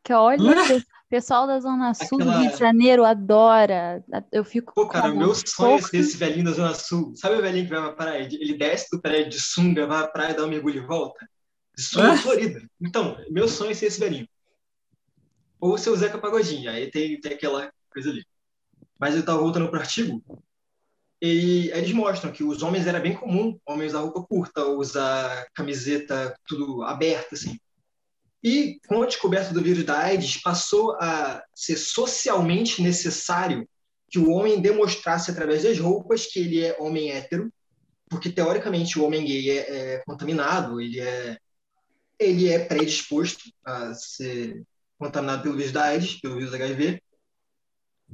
Que 0.05 0.13
olha, 0.13 0.39
pessoal 1.13 1.47
da 1.47 1.61
Zona 1.61 1.93
Sul 1.93 2.19
Aquela... 2.19 2.33
do 2.33 2.41
Rio 2.41 2.53
de 2.53 2.57
Janeiro 2.59 3.05
adora. 3.05 4.03
Eu 4.33 4.43
fico. 4.43 4.73
Pô, 4.75 4.89
cara, 4.89 5.13
o 5.13 5.19
meu 5.19 5.35
sonho 5.35 5.77
é 5.77 5.83
ser 5.83 5.99
esse 5.99 6.17
velhinho 6.17 6.47
da 6.47 6.53
Zona 6.53 6.75
Sul. 6.75 7.13
Sabe 7.15 7.37
o 7.37 7.43
velhinho 7.43 7.67
que 7.67 7.71
vai 7.71 7.83
pra 7.83 7.93
praia? 7.93 8.29
Ele 8.33 8.57
desce 8.57 8.89
do 8.91 8.99
prédio 8.99 9.33
de 9.33 9.41
sunga, 9.41 9.87
vai 9.87 10.03
à 10.03 10.09
praia, 10.09 10.33
dá 10.33 10.43
um 10.43 10.49
mergulho 10.49 10.83
e 10.83 10.87
volta? 10.87 11.29
De 11.77 11.83
sunga 11.83 12.17
florida. 12.17 12.63
Então, 12.81 13.19
meu 13.31 13.47
sonho 13.47 13.73
é 13.73 13.75
ser 13.75 13.87
esse 13.87 14.01
velhinho 14.01 14.27
ou 15.61 15.79
seu 15.79 15.95
Zeca 15.95 16.19
Pagodinho. 16.19 16.71
Aí 16.71 16.91
tem, 16.91 17.21
tem 17.21 17.35
aquela 17.35 17.71
coisa 17.91 18.09
ali. 18.09 18.25
Mas 18.99 19.15
eu 19.15 19.21
estava 19.21 19.39
voltando 19.39 19.69
para 19.69 19.79
o 19.79 19.81
artigo, 19.81 20.23
e 21.21 21.71
eles 21.71 21.93
mostram 21.93 22.33
que 22.33 22.43
os 22.43 22.63
homens 22.63 22.87
era 22.87 22.99
bem 22.99 23.15
comum, 23.15 23.57
homens 23.65 23.93
usar 23.93 24.01
roupa 24.01 24.25
curta, 24.25 24.65
usar 24.65 25.47
camiseta 25.55 26.35
tudo 26.49 26.83
aberta, 26.83 27.35
assim. 27.35 27.59
E 28.43 28.81
com 28.89 29.03
a 29.03 29.07
descoberta 29.07 29.55
do 29.55 29.63
vírus 29.63 29.85
da 29.85 29.99
AIDS, 29.99 30.39
passou 30.39 30.93
a 31.01 31.43
ser 31.55 31.77
socialmente 31.77 32.83
necessário 32.83 33.69
que 34.11 34.19
o 34.19 34.31
homem 34.31 34.61
demonstrasse 34.61 35.31
através 35.31 35.63
das 35.63 35.79
roupas 35.79 36.27
que 36.27 36.41
ele 36.41 36.63
é 36.63 36.77
homem 36.79 37.11
hétero, 37.11 37.53
porque 38.09 38.31
teoricamente 38.31 38.99
o 38.99 39.05
homem 39.05 39.25
gay 39.25 39.51
é, 39.51 39.95
é 39.95 39.99
contaminado, 40.05 40.81
ele 40.81 41.01
é 41.01 41.39
ele 42.19 42.49
é 42.49 42.65
predisposto 42.65 43.51
a 43.65 43.95
ser 43.95 44.63
contaminado 44.99 45.43
pelo 45.43 45.57
vírus 45.57 45.73
da 45.73 45.85
AIDS, 45.85 46.21
pelo 46.21 46.37
vírus 46.37 46.55
HIV. 46.55 47.03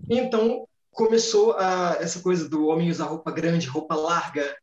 Então, 0.08 0.66
começou 0.90 1.52
a, 1.52 1.98
essa 2.00 2.20
coisa 2.20 2.48
do 2.48 2.66
homem 2.66 2.90
usar 2.90 3.06
roupa 3.06 3.30
grande, 3.30 3.66
roupa 3.66 3.94
larga, 3.94 4.56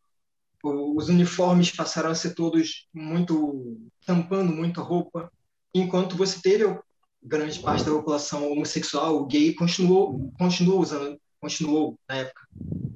os 0.64 1.10
uniformes 1.10 1.70
passaram 1.70 2.10
a 2.10 2.16
ser 2.16 2.34
todos 2.34 2.88
muito 2.92 3.78
tampando 4.06 4.52
muito 4.52 4.82
a 4.82 4.84
roupa, 4.84 5.32
enquanto 5.80 6.16
você 6.16 6.42
teve 6.42 6.80
grande 7.22 7.60
parte 7.60 7.84
da 7.84 7.92
população 7.92 8.52
homossexual, 8.52 9.26
gay, 9.26 9.54
continuou 9.54 10.32
continuou 10.38 10.80
usando 10.80 11.20
continuou 11.40 12.00
na 12.08 12.18
época 12.18 12.42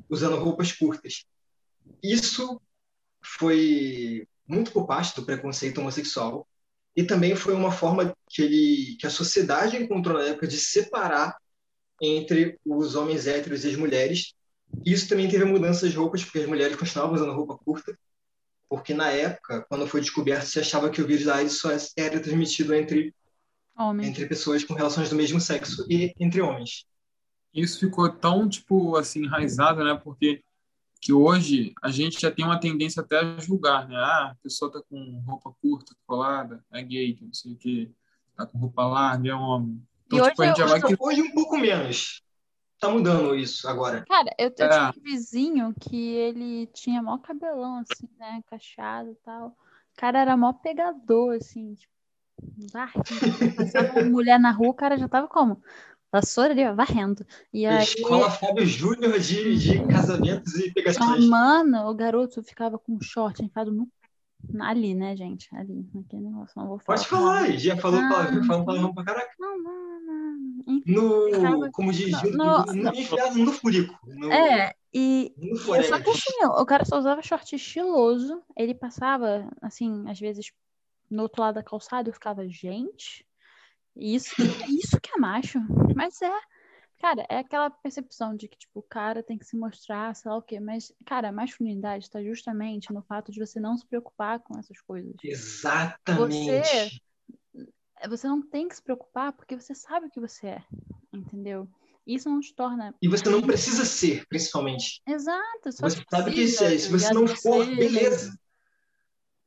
usando 0.10 0.38
roupas 0.38 0.72
curtas. 0.72 1.26
Isso 2.02 2.60
foi 3.24 4.28
muito 4.48 4.72
por 4.72 4.88
parte 4.88 5.16
do 5.16 5.26
preconceito 5.26 5.80
homossexual 5.80 6.48
e 6.96 7.04
também 7.04 7.36
foi 7.36 7.54
uma 7.54 7.72
forma 7.72 8.16
que, 8.30 8.42
ele, 8.42 8.98
que 9.00 9.06
a 9.06 9.10
sociedade 9.12 9.78
encontrou 9.78 10.18
na 10.18 10.26
época 10.26 10.48
de 10.48 10.58
separar 10.58 11.38
entre 12.02 12.58
os 12.66 12.96
homens 12.96 13.28
héteros 13.28 13.64
e 13.64 13.70
as 13.70 13.76
mulheres. 13.76 14.34
Isso 14.86 15.08
também 15.08 15.30
teve 15.30 15.46
mudanças 15.46 15.92
de 15.92 15.98
roupas, 15.98 16.24
porque 16.24 16.40
as 16.40 16.48
mulheres 16.48 16.76
continuavam 16.76 17.16
usando 17.16 17.34
roupa 17.34 17.58
curta, 17.58 17.98
porque 18.70 18.94
na 18.94 19.10
época, 19.10 19.66
quando 19.68 19.88
foi 19.88 20.00
descoberto, 20.00 20.46
se 20.46 20.60
achava 20.60 20.90
que 20.90 21.02
o 21.02 21.08
vírus 21.08 21.26
da 21.26 21.36
AIDS 21.36 21.60
só 21.60 21.70
era 21.98 22.20
transmitido 22.20 22.76
entre, 22.76 23.14
entre 24.04 24.28
pessoas 24.28 24.64
com 24.64 24.76
relações 24.76 25.10
do 25.10 25.16
mesmo 25.16 25.42
sexo 25.42 25.86
e 25.90 26.14
entre 26.20 26.40
homens. 26.42 26.86
Isso 27.54 27.80
ficou 27.80 28.08
tão, 28.10 28.48
tipo, 28.48 28.96
assim, 28.96 29.24
enraizado, 29.24 29.84
né? 29.84 30.00
Porque 30.02 30.44
que 31.02 31.14
hoje 31.14 31.74
a 31.82 31.90
gente 31.90 32.20
já 32.20 32.30
tem 32.30 32.46
uma 32.46 32.60
tendência 32.60 33.02
até 33.02 33.20
a 33.20 33.40
julgar, 33.40 33.88
né? 33.88 33.96
Ah, 33.96 34.32
a 34.32 34.36
pessoa 34.44 34.72
tá 34.72 34.82
com 34.88 35.24
roupa 35.26 35.52
curta, 35.62 35.96
colada, 36.06 36.64
é 36.72 36.84
gay, 36.84 37.18
não 37.22 37.34
sei 37.34 37.54
o 37.54 37.58
quê. 37.58 37.90
Tá 38.36 38.46
com 38.46 38.58
roupa 38.58 38.86
larga, 38.86 39.30
é 39.30 39.34
homem. 39.34 39.82
Então, 40.06 40.20
e 40.20 40.30
tipo, 40.30 40.42
hoje, 40.42 40.52
a 40.52 40.54
gente 40.54 40.58
já 40.58 40.66
vai... 40.66 40.96
hoje 41.00 41.22
um 41.22 41.32
pouco 41.32 41.58
menos. 41.58 42.22
Tá 42.80 42.90
mudando 42.90 43.36
isso 43.36 43.68
agora. 43.68 44.06
Cara, 44.08 44.34
eu, 44.38 44.54
eu 44.58 44.66
é. 44.66 44.70
tinha 44.70 44.94
um 44.98 45.04
vizinho 45.04 45.76
que 45.80 46.14
ele 46.16 46.68
tinha 46.68 47.04
mó 47.04 47.18
cabelão, 47.18 47.80
assim, 47.80 48.08
né? 48.18 48.42
Cacheado 48.50 49.12
e 49.12 49.16
tal. 49.16 49.48
O 49.48 49.54
cara 49.98 50.22
era 50.22 50.38
mó 50.38 50.54
pegador, 50.54 51.36
assim, 51.36 51.76
tipo, 51.76 51.94
varrendo. 52.72 53.56
Passava 53.58 54.00
uma 54.00 54.04
mulher 54.10 54.40
na 54.40 54.52
rua, 54.52 54.70
o 54.70 54.74
cara 54.74 54.98
já 54.98 55.10
tava 55.10 55.28
como? 55.28 55.62
Vassoura 56.12 56.52
ali, 56.52 56.66
ó, 56.66 56.74
varrendo. 56.74 57.26
E 57.54 57.66
aí... 57.66 57.84
Escola 57.84 58.32
Fábio 58.32 58.66
Júnior 58.66 59.20
de, 59.20 59.58
de 59.58 59.86
casamentos 59.88 60.56
e 60.56 60.72
pegações. 60.72 61.26
Ah, 61.26 61.28
mano, 61.28 61.90
o 61.90 61.94
garoto 61.94 62.42
ficava 62.42 62.80
com 62.80 62.94
um 62.94 63.02
short 63.02 63.44
enfiado 63.44 63.72
no 63.72 63.88
Ali, 64.62 64.96
né, 64.96 65.16
gente? 65.16 65.54
Ali, 65.54 65.86
naquele 65.94 66.24
negócio. 66.24 66.54
Não 66.56 66.68
vou 66.68 66.80
falar. 66.80 66.98
Pode 66.98 67.10
falar, 67.10 67.52
já 67.58 67.76
falou 67.76 68.00
ah, 68.00 68.10
palavrão, 68.10 68.44
falando 68.46 68.66
palavrão 68.66 68.94
pra 68.94 69.04
caraca. 69.04 69.34
Não, 69.38 69.62
não, 69.62 69.89
Enfim, 70.70 70.92
no, 70.92 71.72
como 71.72 71.92
diz, 71.92 72.12
no, 72.24 72.32
no, 72.32 72.66
no, 72.66 72.90
enfiado 72.94 73.40
no 73.40 73.52
furico. 73.52 73.98
No, 74.06 74.32
é, 74.32 74.74
e. 74.94 75.34
No 75.38 75.58
só 75.58 76.00
que 76.00 76.10
assim, 76.10 76.46
o 76.46 76.66
cara 76.66 76.86
só 76.86 77.00
usava 77.00 77.22
short 77.22 77.56
estiloso. 77.56 78.42
Ele 78.56 78.74
passava, 78.76 79.50
assim, 79.62 80.04
às 80.08 80.20
vezes 80.20 80.52
no 81.10 81.24
outro 81.24 81.42
lado 81.42 81.56
da 81.56 81.64
calçada, 81.64 82.10
eu 82.10 82.14
ficava, 82.14 82.48
gente, 82.48 83.26
isso, 83.96 84.36
isso 84.70 85.00
que 85.02 85.12
é 85.16 85.20
macho. 85.20 85.60
Mas 85.96 86.22
é. 86.22 86.40
Cara, 87.02 87.26
é 87.30 87.38
aquela 87.38 87.70
percepção 87.70 88.36
de 88.36 88.50
que, 88.50 88.58
tipo, 88.58 88.80
o 88.80 88.84
cara 88.84 89.24
tem 89.24 89.38
que 89.38 89.46
se 89.46 89.56
mostrar, 89.56 90.14
sei 90.14 90.30
lá 90.30 90.38
o 90.38 90.42
quê. 90.42 90.60
Mas, 90.60 90.92
cara, 91.06 91.30
a 91.30 91.32
masculinidade 91.32 92.04
está 92.04 92.22
justamente 92.22 92.92
no 92.92 93.02
fato 93.02 93.32
de 93.32 93.40
você 93.40 93.58
não 93.58 93.78
se 93.78 93.88
preocupar 93.88 94.42
com 94.42 94.60
essas 94.60 94.82
coisas. 94.82 95.16
Exatamente. 95.24 96.46
Você, 96.46 96.90
você 98.08 98.28
não 98.28 98.42
tem 98.42 98.68
que 98.68 98.76
se 98.76 98.82
preocupar 98.82 99.34
porque 99.34 99.56
você 99.56 99.74
sabe 99.74 100.08
o 100.08 100.10
que 100.10 100.20
você 100.20 100.48
é, 100.48 100.64
entendeu? 101.12 101.68
Isso 102.06 102.30
não 102.30 102.40
te 102.40 102.54
torna. 102.56 102.96
E 103.02 103.08
você 103.08 103.30
não 103.30 103.42
precisa 103.42 103.86
ser, 103.86 104.26
principalmente. 104.28 105.02
Exato. 105.08 105.72
Você 105.72 106.04
sabe 106.10 106.32
que 106.32 106.42
isso 106.42 106.64
é. 106.64 106.78
Se 106.78 106.90
você 106.90 107.14
não 107.14 107.28
for, 107.28 107.66
beleza. 107.66 108.38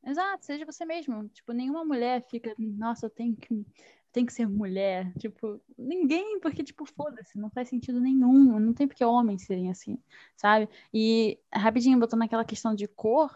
Exato, 0.05 0.45
seja 0.45 0.65
você 0.65 0.85
mesmo. 0.85 1.27
Tipo, 1.29 1.51
nenhuma 1.53 1.83
mulher 1.83 2.25
fica, 2.29 2.53
nossa, 2.57 3.05
eu 3.05 3.09
tenho 3.09 3.35
que 3.35 3.65
tem 4.13 4.25
que 4.25 4.31
ser 4.31 4.47
mulher. 4.47 5.11
Tipo, 5.17 5.59
ninguém, 5.77 6.39
porque, 6.39 6.63
tipo, 6.63 6.85
foda-se, 6.85 7.37
não 7.37 7.49
faz 7.49 7.67
sentido 7.67 7.99
nenhum. 7.99 8.59
Não 8.59 8.71
tem 8.71 8.87
porque 8.87 9.03
homens 9.03 9.43
serem 9.45 9.71
assim, 9.71 9.97
sabe? 10.37 10.69
E, 10.93 11.39
rapidinho, 11.51 11.99
botando 11.99 12.21
aquela 12.21 12.45
questão 12.45 12.75
de 12.75 12.87
cor, 12.87 13.35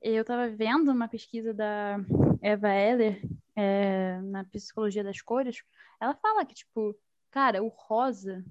eu 0.00 0.24
tava 0.24 0.48
vendo 0.50 0.90
uma 0.90 1.06
pesquisa 1.06 1.54
da 1.54 1.98
Eva 2.42 2.68
Heller 2.68 3.22
é, 3.54 4.20
na 4.22 4.44
Psicologia 4.44 5.04
das 5.04 5.22
Cores. 5.22 5.62
Ela 6.00 6.14
fala 6.14 6.44
que, 6.44 6.54
tipo, 6.54 6.98
cara, 7.30 7.62
o 7.62 7.68
rosa 7.68 8.44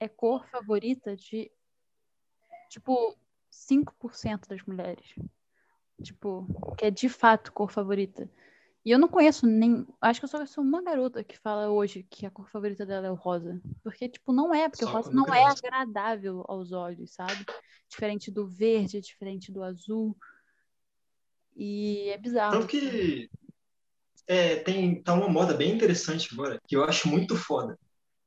é 0.00 0.08
cor 0.08 0.48
favorita 0.48 1.14
de, 1.14 1.50
tipo, 2.70 3.16
5% 3.50 4.48
das 4.48 4.62
mulheres. 4.62 5.14
Tipo, 6.02 6.46
que 6.78 6.86
é 6.86 6.90
de 6.90 7.08
fato 7.08 7.52
cor 7.52 7.70
favorita. 7.70 8.30
E 8.84 8.90
eu 8.90 8.98
não 8.98 9.08
conheço 9.08 9.46
nem. 9.46 9.86
Acho 10.00 10.20
que 10.20 10.24
eu 10.24 10.28
só 10.28 10.38
conheço 10.38 10.60
uma 10.60 10.80
garota 10.80 11.22
que 11.22 11.36
fala 11.36 11.68
hoje 11.68 12.06
que 12.08 12.24
a 12.24 12.30
cor 12.30 12.48
favorita 12.48 12.86
dela 12.86 13.08
é 13.08 13.10
o 13.10 13.14
rosa. 13.14 13.60
Porque, 13.82 14.08
tipo, 14.08 14.32
não 14.32 14.54
é, 14.54 14.68
porque 14.68 14.84
só 14.84 14.90
o 14.90 14.94
rosa 14.94 15.12
não 15.12 15.26
é 15.34 15.44
agradável 15.44 16.44
aos 16.48 16.72
olhos, 16.72 17.12
sabe? 17.12 17.44
Diferente 17.88 18.30
do 18.30 18.46
verde, 18.46 19.00
diferente 19.00 19.52
do 19.52 19.62
azul. 19.62 20.16
E 21.58 22.08
é 22.10 22.16
bizarro. 22.16 22.60
Tanto 22.60 22.68
que 22.68 23.28
é, 24.28 24.56
tem, 24.56 25.02
tá 25.02 25.12
uma 25.12 25.28
moda 25.28 25.54
bem 25.54 25.74
interessante 25.74 26.28
agora, 26.32 26.60
que 26.68 26.76
eu 26.76 26.84
acho 26.84 27.08
muito 27.08 27.34
foda. 27.34 27.76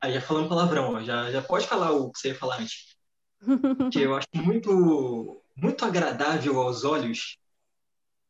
Aí 0.01 0.13
já 0.13 0.19
falando 0.19 0.49
palavrão, 0.49 0.95
ó, 0.95 1.01
já, 1.01 1.31
já 1.31 1.41
pode 1.41 1.65
falar 1.65 1.91
o 1.91 2.11
que 2.11 2.19
você 2.19 2.27
ia 2.29 2.35
falar 2.35 2.59
antes. 2.59 2.95
que 3.91 4.01
eu 4.01 4.13
acho 4.13 4.27
muito, 4.35 5.41
muito 5.55 5.85
agradável 5.85 6.59
aos 6.59 6.83
olhos 6.83 7.37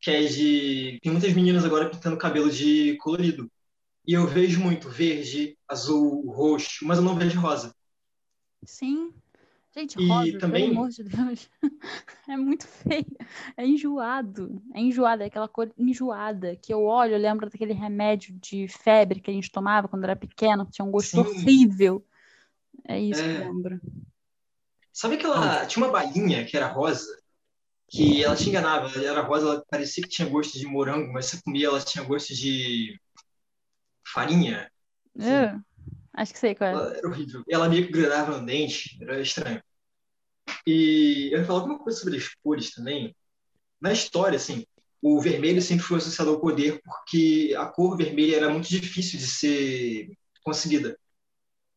que 0.00 0.10
é 0.10 0.24
de. 0.24 0.98
Tem 1.00 1.12
muitas 1.12 1.32
meninas 1.32 1.64
agora 1.64 1.88
pintando 1.88 2.18
cabelo 2.18 2.50
de 2.50 2.96
colorido. 2.98 3.50
E 4.06 4.14
eu 4.14 4.26
vejo 4.26 4.60
muito 4.60 4.88
verde, 4.88 5.56
azul, 5.68 6.28
roxo, 6.32 6.84
mas 6.84 6.98
eu 6.98 7.04
não 7.04 7.16
vejo 7.16 7.40
rosa. 7.40 7.72
Sim. 8.64 9.14
Gente, 9.74 10.06
rosa, 10.06 10.28
e 10.28 10.38
também... 10.38 10.68
pelo 10.68 10.78
amor 10.78 10.90
de 10.90 11.02
Deus. 11.02 11.50
É 12.28 12.36
muito 12.36 12.66
feio. 12.66 13.06
É 13.56 13.66
enjoado. 13.66 14.62
É 14.74 14.80
enjoado, 14.80 15.22
é 15.22 15.26
aquela 15.26 15.48
cor 15.48 15.72
enjoada. 15.76 16.54
Que 16.56 16.72
eu 16.72 16.84
olho, 16.84 17.14
eu 17.14 17.18
lembro 17.18 17.50
daquele 17.50 17.72
remédio 17.72 18.32
de 18.38 18.68
febre 18.68 19.20
que 19.20 19.30
a 19.30 19.34
gente 19.34 19.50
tomava 19.50 19.88
quando 19.88 20.04
era 20.04 20.14
pequeno, 20.14 20.64
que 20.64 20.72
tinha 20.72 20.84
um 20.84 20.90
gosto 20.90 21.10
Sim. 21.10 21.18
horrível. 21.18 22.06
É 22.86 23.00
isso 23.00 23.20
é... 23.20 23.24
que 23.24 23.42
eu 23.42 23.52
lembro. 23.52 23.80
Sabe 24.92 25.16
aquela. 25.16 25.66
Tinha 25.66 25.84
uma 25.84 25.92
balinha 25.92 26.44
que 26.44 26.56
era 26.56 26.68
rosa, 26.68 27.06
que 27.88 28.22
ela 28.22 28.36
te 28.36 28.48
enganava. 28.48 28.88
Ela 28.94 29.06
era 29.06 29.22
rosa, 29.22 29.46
ela 29.46 29.64
parecia 29.68 30.02
que 30.02 30.10
tinha 30.10 30.28
gosto 30.28 30.58
de 30.58 30.66
morango, 30.66 31.12
mas 31.12 31.26
você 31.26 31.42
comia, 31.42 31.66
ela 31.66 31.80
tinha 31.80 32.04
gosto 32.04 32.34
de 32.34 33.00
farinha. 34.06 34.70
Uh, 35.16 35.60
acho 36.14 36.32
que 36.32 36.38
sei 36.38 36.54
qual 36.54 36.70
é. 36.70 36.72
Ela 36.72 36.96
era 36.96 37.08
horrível. 37.08 37.44
Ela 37.48 37.68
meio 37.68 37.86
que 37.86 37.92
grudava 37.92 38.38
no 38.38 38.46
dente, 38.46 38.98
era 39.02 39.20
estranho. 39.20 39.62
E 40.66 41.30
eu 41.32 41.40
ia 41.40 41.44
falar 41.44 41.60
alguma 41.60 41.78
coisa 41.78 41.98
sobre 41.98 42.18
as 42.18 42.28
cores 42.42 42.70
também. 42.70 43.14
Na 43.80 43.92
história, 43.92 44.36
assim, 44.36 44.64
o 45.00 45.20
vermelho 45.20 45.60
sempre 45.60 45.84
foi 45.84 45.98
associado 45.98 46.30
ao 46.30 46.40
poder 46.40 46.80
porque 46.84 47.54
a 47.58 47.66
cor 47.66 47.96
vermelha 47.96 48.36
era 48.36 48.48
muito 48.48 48.68
difícil 48.68 49.18
de 49.18 49.26
ser 49.26 50.12
conseguida. 50.44 50.96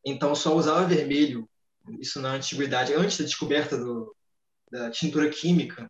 Então 0.05 0.35
só 0.35 0.55
usava 0.55 0.87
vermelho, 0.87 1.49
isso 1.99 2.21
na 2.21 2.33
antiguidade, 2.33 2.93
antes 2.93 3.17
da 3.17 3.25
descoberta 3.25 3.77
do, 3.77 4.15
da 4.71 4.91
tintura 4.91 5.29
química, 5.29 5.89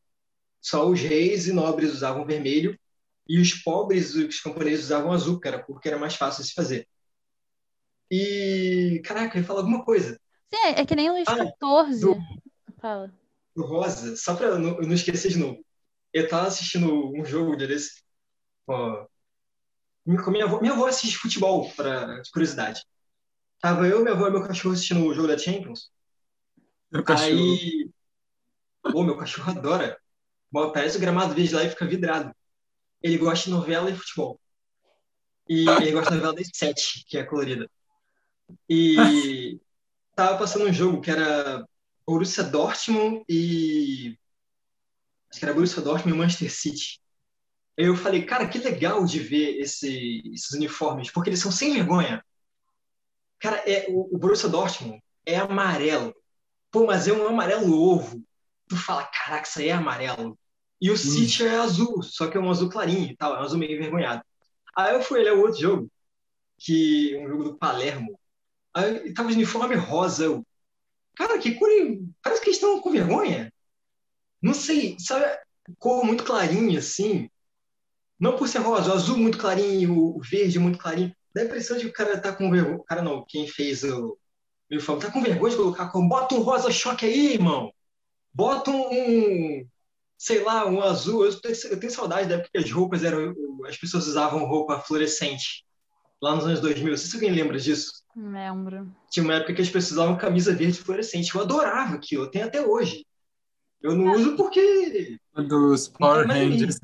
só 0.62 0.90
os 0.90 1.02
reis 1.02 1.48
e 1.48 1.54
nobres 1.54 1.94
usavam 1.94 2.26
vermelho 2.26 2.80
e 3.28 3.40
os 3.40 3.54
pobres, 3.54 4.16
os 4.16 4.40
camponeses 4.40 4.86
usavam 4.86 5.12
azul, 5.12 5.40
porque 5.68 5.90
era 5.90 5.98
mais 5.98 6.16
fácil 6.16 6.44
de 6.44 6.50
se 6.50 6.56
fazer. 6.56 6.88
E, 8.10 9.02
caraca, 9.04 9.38
eu 9.38 9.42
ia 9.42 9.48
falar 9.48 9.62
alguma 9.62 9.84
coisa. 9.84 10.20
Sim, 10.54 10.68
é 10.76 10.86
que 10.86 10.96
nem 10.96 11.10
o 11.10 11.14
Luís 11.14 11.28
ah, 11.28 11.38
14. 11.38 12.02
Do, 12.02 12.18
Fala. 12.80 13.12
Do 13.56 13.66
Rosa, 13.66 14.16
só 14.16 14.36
pra 14.36 14.60
não, 14.60 14.78
não 14.78 14.94
esquecer 14.94 15.32
de 15.32 15.40
novo. 15.40 15.66
Eu 16.14 16.28
tava 16.30 16.48
assistindo 16.48 17.12
um 17.14 17.26
jogo 17.26 17.56
desse. 17.56 18.04
Ó, 18.68 19.08
minha 20.06 20.46
avó, 20.46 20.62
minha 20.62 20.74
avó 20.74 20.86
assiste 20.86 21.18
futebol, 21.18 21.72
pra, 21.72 22.22
de 22.22 22.30
curiosidade. 22.30 22.84
Tava 23.60 23.88
eu, 23.88 24.02
minha 24.02 24.14
avó 24.14 24.28
e 24.28 24.32
meu 24.32 24.46
cachorro 24.46 24.76
assistindo 24.76 25.04
o 25.04 25.14
jogo 25.14 25.28
da 25.28 25.38
Champions. 25.38 25.92
Meu 26.92 27.04
cachorro. 27.04 27.32
Aí. 27.32 27.90
Pô, 28.84 29.04
meu 29.04 29.18
cachorro 29.18 29.50
adora. 29.52 30.00
Parece 30.72 30.98
o 30.98 31.00
gramado 31.00 31.34
verde 31.34 31.56
lá 31.56 31.64
e 31.64 31.70
fica 31.70 31.88
vidrado. 31.88 32.34
Ele 33.02 33.18
gosta 33.18 33.46
de 33.46 33.56
novela 33.56 33.90
e 33.90 33.96
futebol. 33.96 34.40
E 35.50 35.68
ele 35.68 35.92
gosta 35.92 36.12
da 36.12 36.18
novela 36.18 36.36
das 36.36 36.50
sete, 36.54 37.04
que 37.08 37.18
é 37.18 37.24
colorida. 37.24 37.70
E 38.70 39.60
tava 40.16 40.38
passando 40.38 40.66
um 40.66 40.74
jogo 40.74 41.02
que 41.02 41.12
era 41.12 41.66
Borussia 42.06 42.44
Dortmund 42.44 43.24
e. 43.28 44.18
Acho 45.30 45.40
que 45.40 45.46
era 45.46 45.54
Borussia 45.54 45.82
Dortmund 45.82 46.16
e 46.16 46.20
Manchester 46.20 46.52
City. 46.52 47.02
Eu 47.78 47.96
falei, 47.96 48.26
cara, 48.26 48.48
que 48.48 48.58
legal 48.58 49.04
de 49.06 49.20
ver 49.20 49.60
esse, 49.60 50.22
esses 50.34 50.52
uniformes, 50.52 51.12
porque 51.12 51.30
eles 51.30 51.42
são 51.42 51.52
sem 51.52 51.74
vergonha. 51.74 52.24
Cara, 53.40 53.58
é, 53.70 53.88
o, 53.90 54.16
o 54.16 54.18
Borussia 54.18 54.48
Dortmund 54.48 55.02
é 55.26 55.38
amarelo. 55.38 56.16
Pô, 56.72 56.86
mas 56.86 57.08
é 57.08 57.14
um 57.14 57.28
amarelo 57.28 57.74
ovo. 57.74 58.24
Tu 58.68 58.78
fala, 58.78 59.04
caraca, 59.06 59.48
isso 59.48 59.60
aí 59.60 59.70
é 59.70 59.74
amarelo. 59.74 60.38
E 60.82 60.90
o 60.90 60.94
hum. 60.94 60.98
City 60.98 61.46
é 61.46 61.58
azul, 61.58 62.02
só 62.04 62.28
que 62.28 62.38
é 62.38 62.40
um 62.40 62.50
azul 62.50 62.70
clarinho 62.70 63.12
e 63.12 63.16
tal, 63.16 63.36
é 63.36 63.40
um 63.40 63.44
azul 63.44 63.58
meio 63.58 63.76
envergonhado. 63.76 64.24
Aí 64.76 64.94
eu 64.94 65.02
fui 65.02 65.20
olhar 65.20 65.34
o 65.34 65.42
outro 65.42 65.60
jogo, 65.60 65.92
que 66.58 67.18
um 67.18 67.28
jogo 67.28 67.44
do 67.44 67.58
Palermo. 67.58 68.20
Aí 68.76 69.14
tava 69.14 69.30
de 69.30 69.36
uniforme 69.36 69.76
rosa. 69.76 70.26
Eu, 70.26 70.46
cara, 71.16 71.40
que 71.40 71.56
cor. 71.56 71.70
Parece 72.22 72.42
que 72.42 72.50
eles 72.50 72.58
estão 72.58 72.82
com 72.82 72.92
vergonha. 72.92 73.52
Não 74.42 74.54
sei, 74.54 74.98
sabe? 75.00 75.26
Cor 75.80 76.06
muito 76.06 76.24
clarinha, 76.24 76.80
assim. 76.80 77.30
Não 78.20 78.36
por 78.38 78.48
ser 78.48 78.60
rosa, 78.60 78.92
o 78.92 78.94
azul 78.94 79.18
muito 79.18 79.38
clarinho, 79.38 79.98
o 79.98 80.22
verde 80.22 80.60
muito 80.60 80.80
clarinho. 80.80 81.16
Dá 81.34 81.42
a 81.42 81.46
impressão 81.46 81.78
de 81.78 81.84
que 81.86 81.90
o 81.90 81.94
cara 81.94 82.20
tá 82.20 82.34
com 82.34 82.52
vergonha. 82.52 82.78
O 82.78 82.84
cara 82.84 83.02
não, 83.02 83.26
quem 83.28 83.48
fez 83.48 83.84
o 83.84 84.18
uniforme 84.72 85.02
tá 85.02 85.12
com 85.12 85.22
vergonha 85.24 85.52
de 85.52 85.58
colocar 85.58 85.90
como. 85.92 86.10
Bota 86.10 86.36
um 86.36 86.42
rosa 86.42 86.72
choque 86.72 87.06
aí, 87.06 87.34
irmão. 87.34 87.74
Bota 88.34 88.72
um, 88.72 89.68
sei 90.18 90.44
lá, 90.44 90.68
um 90.68 90.82
azul. 90.82 91.26
Eu 91.26 91.42
tenho, 91.42 91.56
eu 91.72 91.80
tenho 91.80 91.94
saudade 91.94 92.30
da 92.30 92.36
época 92.36 92.50
que 92.54 92.60
as 92.60 92.72
roupas 92.72 93.04
eram. 93.04 93.36
As 93.68 93.78
pessoas 93.78 94.08
usavam 94.08 94.46
roupa 94.46 94.80
fluorescente. 94.82 95.65
Lá 96.22 96.36
nos 96.36 96.46
anos 96.46 96.60
2000. 96.62 96.90
Não 96.90 96.98
sei 96.98 97.08
se 97.10 97.16
alguém 97.16 97.32
lembra 97.32 97.60
disso. 97.60 98.04
Lembro. 98.16 98.96
Tinha 99.10 99.24
uma 99.24 99.36
época 99.36 99.54
que 99.54 99.62
as 99.62 99.70
pessoas 99.70 99.94
usavam 99.94 100.18
camisa 100.18 100.56
verde 100.56 100.80
fluorescente. 100.80 101.34
Eu 101.34 101.42
adorava 101.42 101.96
aquilo. 101.96 102.24
Eu 102.24 102.32
tenho 102.32 102.46
até 102.46 102.66
hoje. 102.66 103.06
Eu 103.82 103.96
não 103.96 104.14
uso 104.14 104.36
porque. 104.36 105.18
Dos 105.36 105.90
Power 105.90 106.28
Rangers. 106.28 106.80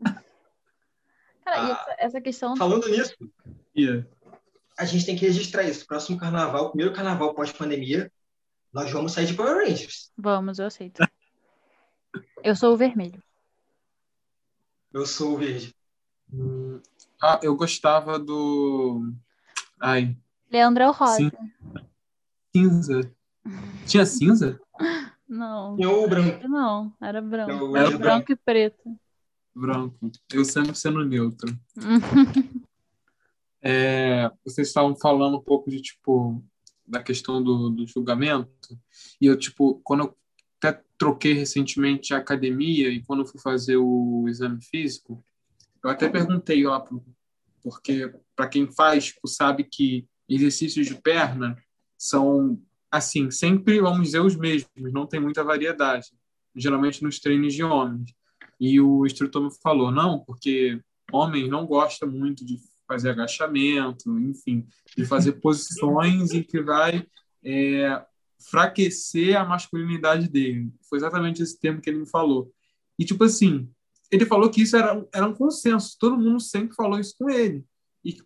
Cara, 1.44 1.68
e 1.68 1.70
essa, 1.70 1.96
essa 1.98 2.20
questão. 2.20 2.56
Falando 2.56 2.88
nisso, 2.88 3.14
Yeah. 3.76 4.04
a 4.76 4.84
gente 4.84 5.06
tem 5.06 5.16
que 5.16 5.24
registrar 5.24 5.62
isso. 5.62 5.86
Próximo 5.86 6.18
carnaval, 6.18 6.70
primeiro 6.70 6.92
carnaval 6.92 7.34
pós-pandemia, 7.34 8.10
nós 8.72 8.90
vamos 8.90 9.12
sair 9.12 9.26
de 9.26 9.34
Power 9.34 9.56
Rangers. 9.64 10.10
Vamos, 10.16 10.58
eu 10.58 10.66
aceito. 10.66 11.00
Eu 12.42 12.56
sou 12.56 12.74
o 12.74 12.76
vermelho. 12.76 13.22
Eu 14.92 15.06
sou 15.06 15.34
o 15.34 15.38
verde. 15.38 15.74
Hum, 16.32 16.80
Ah, 17.20 17.38
eu 17.42 17.54
gostava 17.56 18.18
do. 18.18 19.12
Ai, 19.80 20.16
Leandro 20.50 20.82
é 20.82 20.88
o 20.88 20.92
rosa. 20.92 21.16
Sim. 21.16 21.30
cinza. 22.54 23.12
Tinha 23.86 24.04
cinza? 24.06 24.60
Não. 25.28 25.76
Tinha 25.76 25.90
o 25.90 26.08
branco. 26.08 26.48
Não, 26.48 26.92
era 27.00 27.18
É 27.18 27.22
branco. 27.22 27.64
o 27.66 27.76
Era 27.76 27.88
Ed 27.88 27.98
branco. 27.98 28.02
Branco 28.26 28.32
e 28.32 28.36
preto. 28.36 28.98
Branco. 29.54 30.10
Eu 30.32 30.44
sempre 30.44 30.74
sendo 30.74 31.04
neutro. 31.04 31.56
É, 33.62 34.30
vocês 34.42 34.68
estavam 34.68 34.96
falando 34.96 35.36
um 35.36 35.42
pouco 35.42 35.70
de, 35.70 35.82
tipo, 35.82 36.42
da 36.86 37.02
questão 37.02 37.42
do, 37.42 37.68
do 37.68 37.86
julgamento. 37.86 38.78
E 39.20 39.26
eu, 39.26 39.38
tipo, 39.38 39.80
quando 39.84 40.04
eu 40.04 40.16
até 40.62 40.82
troquei 40.96 41.34
recentemente 41.34 42.14
a 42.14 42.18
academia 42.18 42.88
e 42.88 43.02
quando 43.02 43.20
eu 43.20 43.26
fui 43.26 43.38
fazer 43.38 43.76
o 43.76 44.24
exame 44.28 44.62
físico, 44.62 45.22
eu 45.82 45.90
até 45.90 46.08
perguntei 46.08 46.64
lá, 46.64 46.84
porque 47.62 48.12
para 48.36 48.48
quem 48.48 48.70
faz, 48.70 49.06
tipo, 49.06 49.26
sabe 49.26 49.64
que 49.64 50.06
exercícios 50.28 50.86
de 50.86 50.94
perna 50.94 51.56
são, 51.98 52.60
assim, 52.90 53.30
sempre, 53.30 53.80
vamos 53.80 54.06
dizer, 54.06 54.20
os 54.20 54.36
mesmos, 54.36 54.70
não 54.92 55.06
tem 55.06 55.20
muita 55.20 55.44
variedade, 55.44 56.08
geralmente 56.54 57.02
nos 57.02 57.18
treinos 57.18 57.54
de 57.54 57.62
homens. 57.62 58.14
E 58.58 58.80
o 58.80 59.06
instrutor 59.06 59.42
me 59.42 59.50
falou, 59.62 59.90
não, 59.90 60.20
porque 60.20 60.80
homem 61.12 61.48
não 61.48 61.66
gosta 61.66 62.06
muito 62.06 62.44
de 62.44 62.58
fazer 62.86 63.10
agachamento, 63.10 64.18
enfim, 64.18 64.66
de 64.96 65.04
fazer 65.04 65.32
posições 65.40 66.32
em 66.32 66.42
que 66.42 66.60
vai 66.60 67.06
é, 67.42 68.04
fraquecer 68.50 69.36
a 69.36 69.44
masculinidade 69.44 70.28
dele. 70.28 70.72
Foi 70.88 70.98
exatamente 70.98 71.42
esse 71.42 71.58
termo 71.58 71.80
que 71.80 71.88
ele 71.88 72.00
me 72.00 72.08
falou. 72.08 72.52
E, 72.98 73.04
tipo 73.04 73.24
assim, 73.24 73.70
ele 74.10 74.26
falou 74.26 74.50
que 74.50 74.62
isso 74.62 74.76
era, 74.76 75.06
era 75.14 75.26
um 75.26 75.34
consenso, 75.34 75.96
todo 75.98 76.18
mundo 76.18 76.40
sempre 76.40 76.74
falou 76.74 76.98
isso 76.98 77.14
com 77.18 77.30
ele. 77.30 77.64
E 78.04 78.16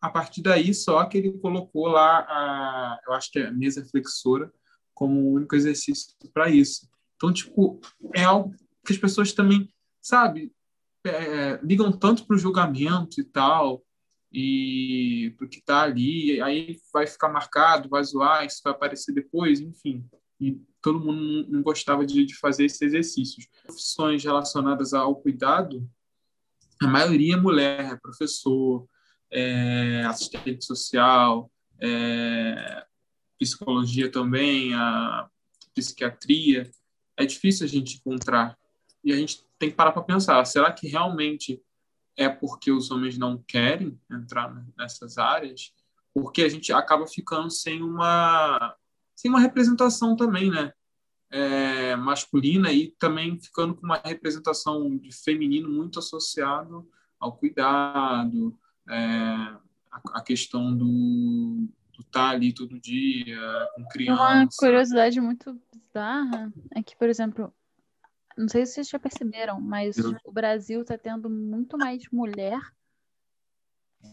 a 0.00 0.08
partir 0.08 0.42
daí, 0.42 0.72
só 0.74 1.04
que 1.04 1.18
ele 1.18 1.32
colocou 1.38 1.86
lá, 1.88 2.20
a, 2.20 2.98
eu 3.06 3.12
acho 3.12 3.30
que 3.30 3.38
é 3.38 3.46
a 3.46 3.52
mesa 3.52 3.84
flexora, 3.84 4.52
como 4.94 5.20
o 5.20 5.32
único 5.34 5.54
exercício 5.54 6.14
para 6.32 6.48
isso. 6.48 6.88
Então, 7.16 7.32
tipo, 7.32 7.80
é 8.14 8.24
algo 8.24 8.54
que 8.86 8.92
as 8.92 8.98
pessoas 8.98 9.32
também, 9.32 9.68
sabe, 10.00 10.52
é, 11.06 11.58
ligam 11.62 11.92
tanto 11.92 12.26
para 12.26 12.36
o 12.36 12.38
julgamento 12.38 13.20
e 13.20 13.24
tal, 13.24 13.82
e 14.32 15.32
para 15.36 15.46
o 15.46 15.48
que 15.48 15.58
está 15.58 15.82
ali, 15.82 16.40
aí 16.40 16.76
vai 16.92 17.06
ficar 17.06 17.28
marcado, 17.28 17.88
vai 17.88 18.02
zoar, 18.02 18.44
isso 18.44 18.60
vai 18.64 18.72
aparecer 18.72 19.12
depois, 19.12 19.60
enfim. 19.60 20.04
E 20.44 20.60
todo 20.82 21.00
mundo 21.00 21.46
não- 21.50 21.62
gostava 21.62 22.04
de, 22.04 22.24
de 22.26 22.36
fazer 22.36 22.66
esses 22.66 22.82
exercícios. 22.82 23.46
Profissões 23.62 24.22
relacionadas 24.22 24.92
ao 24.92 25.16
cuidado, 25.16 25.88
a 26.82 26.86
maioria 26.86 27.34
é 27.34 27.40
mulher, 27.40 27.92
é 27.92 27.96
professor, 27.96 28.86
é 29.30 30.02
assistente 30.04 30.64
social, 30.64 31.50
é 31.80 32.84
psicologia 33.38 34.10
também, 34.10 34.74
a 34.74 35.28
psiquiatria. 35.74 36.70
É 37.16 37.24
difícil 37.24 37.66
a 37.66 37.68
gente 37.68 37.96
encontrar. 37.96 38.56
E 39.02 39.12
a 39.12 39.16
gente 39.16 39.44
tem 39.58 39.70
que 39.70 39.76
parar 39.76 39.92
para 39.92 40.02
pensar: 40.02 40.44
será 40.44 40.72
que 40.72 40.86
realmente 40.86 41.62
é 42.16 42.28
porque 42.28 42.70
os 42.70 42.90
homens 42.90 43.18
não 43.18 43.38
querem 43.38 43.98
entrar 44.10 44.54
nessas 44.76 45.18
áreas? 45.18 45.72
Porque 46.12 46.42
a 46.42 46.48
gente 46.48 46.72
acaba 46.72 47.06
ficando 47.06 47.50
sem 47.50 47.82
uma, 47.82 48.74
sem 49.14 49.30
uma 49.30 49.40
representação 49.40 50.16
também, 50.16 50.50
né? 50.50 50.72
É, 51.30 51.96
masculina 51.96 52.70
e 52.72 52.92
também 52.98 53.38
ficando 53.40 53.74
com 53.74 53.84
uma 53.84 53.96
representação 53.96 54.96
de 54.96 55.10
feminino 55.12 55.68
muito 55.68 55.98
associado 55.98 56.88
ao 57.18 57.36
cuidado, 57.36 58.56
é, 58.88 58.94
a, 59.90 60.00
a 60.14 60.22
questão 60.22 60.76
do 60.76 61.68
estar 61.98 62.30
ali 62.30 62.52
todo 62.52 62.78
dia 62.78 63.38
com 63.74 63.84
criança. 63.88 64.22
Uma 64.22 64.48
curiosidade 64.56 65.20
muito 65.20 65.60
bizarra 65.72 66.52
é 66.74 66.82
que, 66.82 66.96
por 66.96 67.08
exemplo, 67.08 67.52
não 68.36 68.48
sei 68.48 68.66
se 68.66 68.74
vocês 68.74 68.88
já 68.88 68.98
perceberam, 68.98 69.60
mas 69.60 69.96
Eu- 69.96 70.16
o 70.24 70.32
Brasil 70.32 70.82
está 70.82 70.98
tendo 70.98 71.30
muito 71.30 71.78
mais 71.78 72.02
mulher 72.12 72.60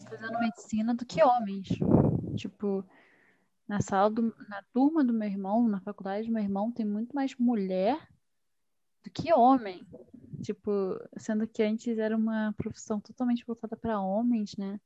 fazendo 0.08 0.38
medicina 0.40 0.94
do 0.94 1.04
que 1.04 1.22
homens. 1.22 1.68
Tipo, 2.36 2.84
na 3.72 3.80
sala 3.80 4.10
do, 4.10 4.34
na 4.50 4.62
turma 4.70 5.02
do 5.02 5.14
meu 5.14 5.26
irmão, 5.26 5.66
na 5.66 5.80
faculdade 5.80 6.26
do 6.26 6.32
meu 6.34 6.42
irmão, 6.42 6.70
tem 6.70 6.84
muito 6.84 7.14
mais 7.14 7.34
mulher 7.36 8.06
do 9.02 9.10
que 9.10 9.32
homem. 9.32 9.82
Tipo, 10.42 10.70
sendo 11.16 11.48
que 11.48 11.62
antes 11.62 11.96
era 11.96 12.14
uma 12.14 12.52
profissão 12.52 13.00
totalmente 13.00 13.46
voltada 13.46 13.74
para 13.74 13.98
homens, 13.98 14.54
né? 14.58 14.78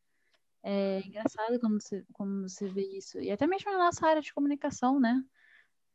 É 0.63 1.01
engraçado 1.05 1.59
quando 1.59 1.83
você, 1.83 2.05
quando 2.13 2.49
você 2.49 2.69
vê 2.69 2.83
isso. 2.97 3.19
E 3.19 3.33
até 3.33 3.45
mesmo 3.45 3.73
na 3.73 3.79
nossa 3.79 4.07
área 4.07 4.23
de 4.23 4.33
comunicação, 4.33 5.01
né? 5.01 5.21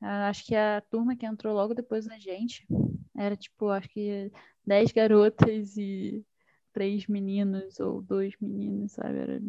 Ah, 0.01 0.27
Acho 0.27 0.43
que 0.45 0.53
a 0.53 0.81
turma 0.81 1.15
que 1.15 1.25
entrou 1.25 1.53
logo 1.53 1.73
depois 1.73 2.05
da 2.05 2.19
gente 2.19 2.67
era 3.15 3.37
tipo, 3.37 3.69
acho 3.69 3.87
que 3.87 4.29
10 4.65 4.91
garotas 4.91 5.77
e 5.77 6.25
três 6.73 7.07
meninos 7.07 7.79
ou 7.79 8.01
dois 8.01 8.33
meninos, 8.41 8.91
sabe? 8.91 9.17
Era 9.17 9.41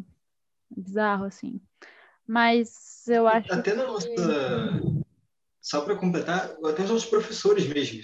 bizarro, 0.71 1.25
assim. 1.25 1.61
Mas 2.27 3.07
eu 3.09 3.27
acho 3.27 3.53
Até 3.53 3.75
na 3.75 3.85
que... 3.85 3.89
nossa. 3.89 4.09
Só 5.61 5.81
para 5.83 5.97
completar, 5.97 6.57
até 6.65 6.83
os 6.83 6.91
nossos 6.91 7.09
professores 7.09 7.67
mesmo. 7.67 8.03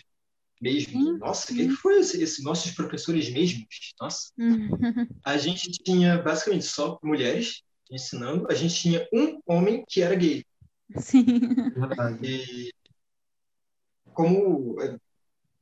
Mesmo. 0.61 0.93
Sim, 0.93 1.19
Nossa, 1.19 1.55
quem 1.55 1.71
foi 1.71 2.01
esse, 2.01 2.23
esse 2.23 2.43
nossos 2.43 2.73
professores 2.73 3.31
mesmos? 3.31 3.67
Nossa. 4.01 4.33
Uhum. 4.39 5.07
A 5.25 5.37
gente 5.37 5.71
tinha 5.71 6.21
basicamente 6.21 6.65
só 6.67 6.99
mulheres 7.03 7.63
ensinando. 7.91 8.47
A 8.51 8.55
gente 8.55 8.75
tinha 8.75 9.09
um 9.13 9.41
homem 9.47 9.85
que 9.89 10.03
era 10.03 10.15
gay. 10.15 10.45
Sim. 10.97 11.27
E 12.23 12.73
como 14.13 14.81
é, 14.83 14.97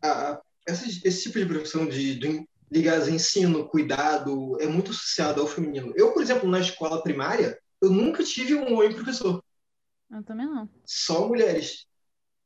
a- 0.02 0.32
a- 0.32 0.42
esse, 0.66 1.06
esse 1.06 1.22
tipo 1.24 1.38
de 1.38 1.46
profissão 1.46 1.86
de, 1.86 2.18
de 2.18 2.46
ligadas 2.70 3.08
ensino, 3.08 3.68
cuidado, 3.68 4.60
é 4.60 4.66
muito 4.66 4.90
associado 4.90 5.40
ao 5.40 5.46
feminino. 5.46 5.92
Eu, 5.94 6.12
por 6.12 6.22
exemplo, 6.22 6.48
na 6.48 6.60
escola 6.60 7.02
primária, 7.02 7.58
eu 7.82 7.90
nunca 7.90 8.24
tive 8.24 8.54
um 8.54 8.74
homem 8.74 8.94
professor. 8.94 9.42
Eu 10.10 10.22
também 10.22 10.46
não. 10.46 10.68
Só 10.84 11.26
mulheres 11.26 11.86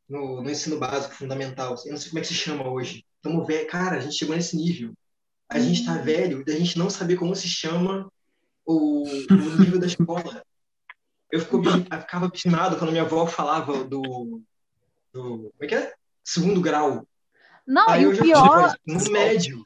no, 0.09 0.43
no 0.43 0.51
ensino 0.51 0.79
básico, 0.79 1.15
fundamental. 1.15 1.77
Eu 1.85 1.93
não 1.93 1.99
sei 1.99 2.09
como 2.09 2.19
é 2.19 2.23
que 2.23 2.29
se 2.29 2.35
chama 2.35 2.69
hoje. 2.69 3.05
Tamo 3.23 3.45
velho. 3.45 3.69
Cara, 3.69 3.97
a 3.97 4.01
gente 4.01 4.17
chegou 4.17 4.35
nesse 4.35 4.57
nível. 4.57 4.93
A 5.49 5.59
gente 5.59 5.85
tá 5.85 5.95
velho 5.99 6.45
da 6.45 6.53
gente 6.53 6.79
não 6.79 6.89
saber 6.89 7.17
como 7.17 7.35
se 7.35 7.49
chama 7.49 8.11
o, 8.65 9.03
o 9.05 9.61
nível 9.61 9.79
da 9.79 9.87
escola. 9.87 10.45
Eu, 11.31 11.41
fico, 11.41 11.57
eu 11.59 12.01
ficava 12.01 12.27
abismado 12.27 12.77
quando 12.77 12.91
minha 12.91 13.05
avó 13.05 13.27
falava 13.27 13.85
do, 13.85 14.43
do. 15.13 15.53
Como 15.53 15.55
é 15.61 15.67
que 15.67 15.75
é? 15.75 15.95
Segundo 16.25 16.61
grau. 16.61 17.07
Não, 17.67 17.89
Aí 17.89 18.03
e 18.03 18.07
o 18.07 18.19
pior, 18.19 18.77
no 18.87 19.13
médio. 19.13 19.65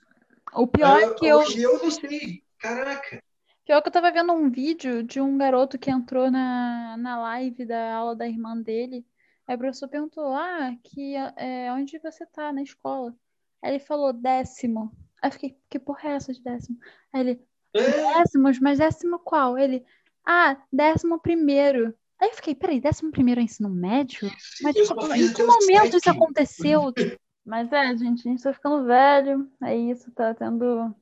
o 0.53 0.67
pior 0.67 1.01
é 1.01 1.15
que 1.15 1.27
eu, 1.27 1.39
Hoje 1.39 1.62
eu 1.62 1.83
não 1.83 1.91
sei. 1.91 2.43
Caraca. 2.59 3.23
Pior 3.65 3.81
que 3.81 3.89
eu 3.89 3.93
tava 3.93 4.12
vendo 4.12 4.33
um 4.33 4.51
vídeo 4.51 5.03
de 5.03 5.21
um 5.21 5.37
garoto 5.39 5.79
que 5.79 5.91
entrou 5.91 6.31
na, 6.31 6.97
na 6.99 7.19
live 7.19 7.65
da 7.65 7.95
aula 7.95 8.15
da 8.15 8.29
irmã 8.29 8.57
dele. 8.57 9.05
Aí 9.47 9.57
o 9.57 9.59
professor 9.59 9.89
perguntou, 9.89 10.33
ah, 10.33 10.75
que, 10.83 11.15
é, 11.37 11.73
onde 11.73 11.99
você 11.99 12.25
tá 12.27 12.53
na 12.53 12.62
escola? 12.62 13.15
Aí 13.62 13.73
ele 13.73 13.79
falou, 13.79 14.12
décimo. 14.12 14.93
Aí 15.21 15.29
eu 15.29 15.33
fiquei, 15.33 15.59
que 15.69 15.79
porra 15.79 16.11
é 16.11 16.12
essa 16.12 16.33
de 16.33 16.43
décimo? 16.43 16.79
Aí 17.12 17.21
ele, 17.21 17.47
É, 17.75 18.19
décimos, 18.19 18.59
mas 18.61 18.79
décimo 18.79 19.19
qual? 19.19 19.59
Ele, 19.59 19.85
ah, 20.25 20.57
décimo 20.73 21.19
primeiro. 21.19 21.95
Aí 22.21 22.29
eu 22.29 22.35
fiquei, 22.35 22.55
peraí, 22.55 22.81
décimo 22.81 23.11
primeiro 23.11 23.41
é 23.41 23.45
ensino 23.45 23.69
médio? 23.69 24.31
Mas 24.62 24.75
tipo, 24.75 25.15
em 25.15 25.33
que 25.33 25.43
momento 25.43 25.97
isso 25.97 26.11
aconteceu? 26.11 26.93
Mas 27.45 27.71
é, 27.71 27.95
gente, 27.95 28.27
a 28.27 28.31
gente 28.31 28.43
tá 28.43 28.55
ficando 28.55 28.87
velho, 28.87 29.47
é 29.62 29.77
isso, 29.77 30.11
tá 30.12 30.33
tendo 30.33 30.95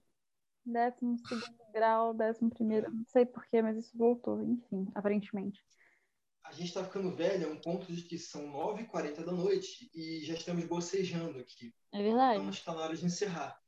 décimo 0.64 1.18
segundo 1.26 1.56
grau, 1.72 2.14
décimo 2.14 2.50
primeiro, 2.50 2.90
não 2.92 3.04
sei 3.06 3.24
porquê, 3.26 3.62
mas 3.62 3.76
isso 3.76 3.96
voltou, 3.96 4.42
enfim, 4.42 4.88
aparentemente. 4.94 5.64
A 6.44 6.52
gente 6.52 6.74
tá 6.74 6.84
ficando 6.84 7.14
velho 7.14 7.48
a 7.48 7.52
um 7.52 7.60
ponto 7.60 7.90
de 7.92 8.02
que 8.02 8.18
são 8.18 8.46
9h40 8.52 9.24
da 9.24 9.32
noite 9.32 9.90
e 9.94 10.20
já 10.24 10.34
estamos 10.34 10.64
bocejando 10.64 11.38
aqui. 11.38 11.72
É 11.92 11.98
Então 11.98 12.02
verdade. 12.02 12.48
acho 12.48 12.58
que 12.60 12.64
tá 12.66 12.74
na 12.74 12.80
hora 12.82 12.96
de 12.96 13.06
encerrar. 13.06 13.58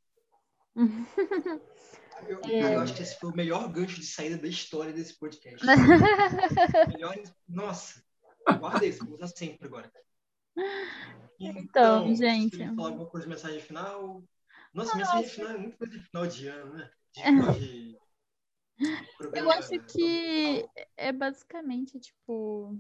Eu, 2.29 2.41
É. 2.45 2.77
eu 2.77 2.81
acho 2.81 2.95
que 2.95 3.03
esse 3.03 3.19
foi 3.19 3.31
o 3.31 3.37
melhor 3.37 3.71
gancho 3.71 4.01
de 4.01 4.07
saída 4.07 4.39
da 4.39 4.47
história 4.47 4.93
desse 4.93 5.19
podcast. 5.19 5.65
melhor, 6.89 7.15
nossa, 7.47 8.03
guarda 8.61 8.87
isso, 8.87 9.05
vou 9.05 9.17
usar 9.17 9.27
sempre 9.27 9.67
agora. 9.67 9.91
Então, 11.41 12.09
então 12.09 12.15
gente. 12.15 12.57
Falar 12.77 12.89
alguma 12.91 13.07
coisa 13.07 13.27
de 13.27 13.33
mensagem 13.33 13.61
final? 13.61 14.23
Nossa, 14.75 14.97
mensagem 14.97 15.29
final 15.31 15.51
é 15.53 15.59
muito 15.59 15.79
coisa 15.79 15.93
de 15.93 16.05
final 16.05 16.27
de 16.27 16.49
ano, 16.49 16.75
né? 16.75 16.91
De, 17.13 17.61
de 17.61 17.99
Eu 19.33 19.51
acho 19.53 19.79
que 19.87 20.69
é 20.97 21.13
basicamente, 21.13 22.01
tipo, 22.01 22.77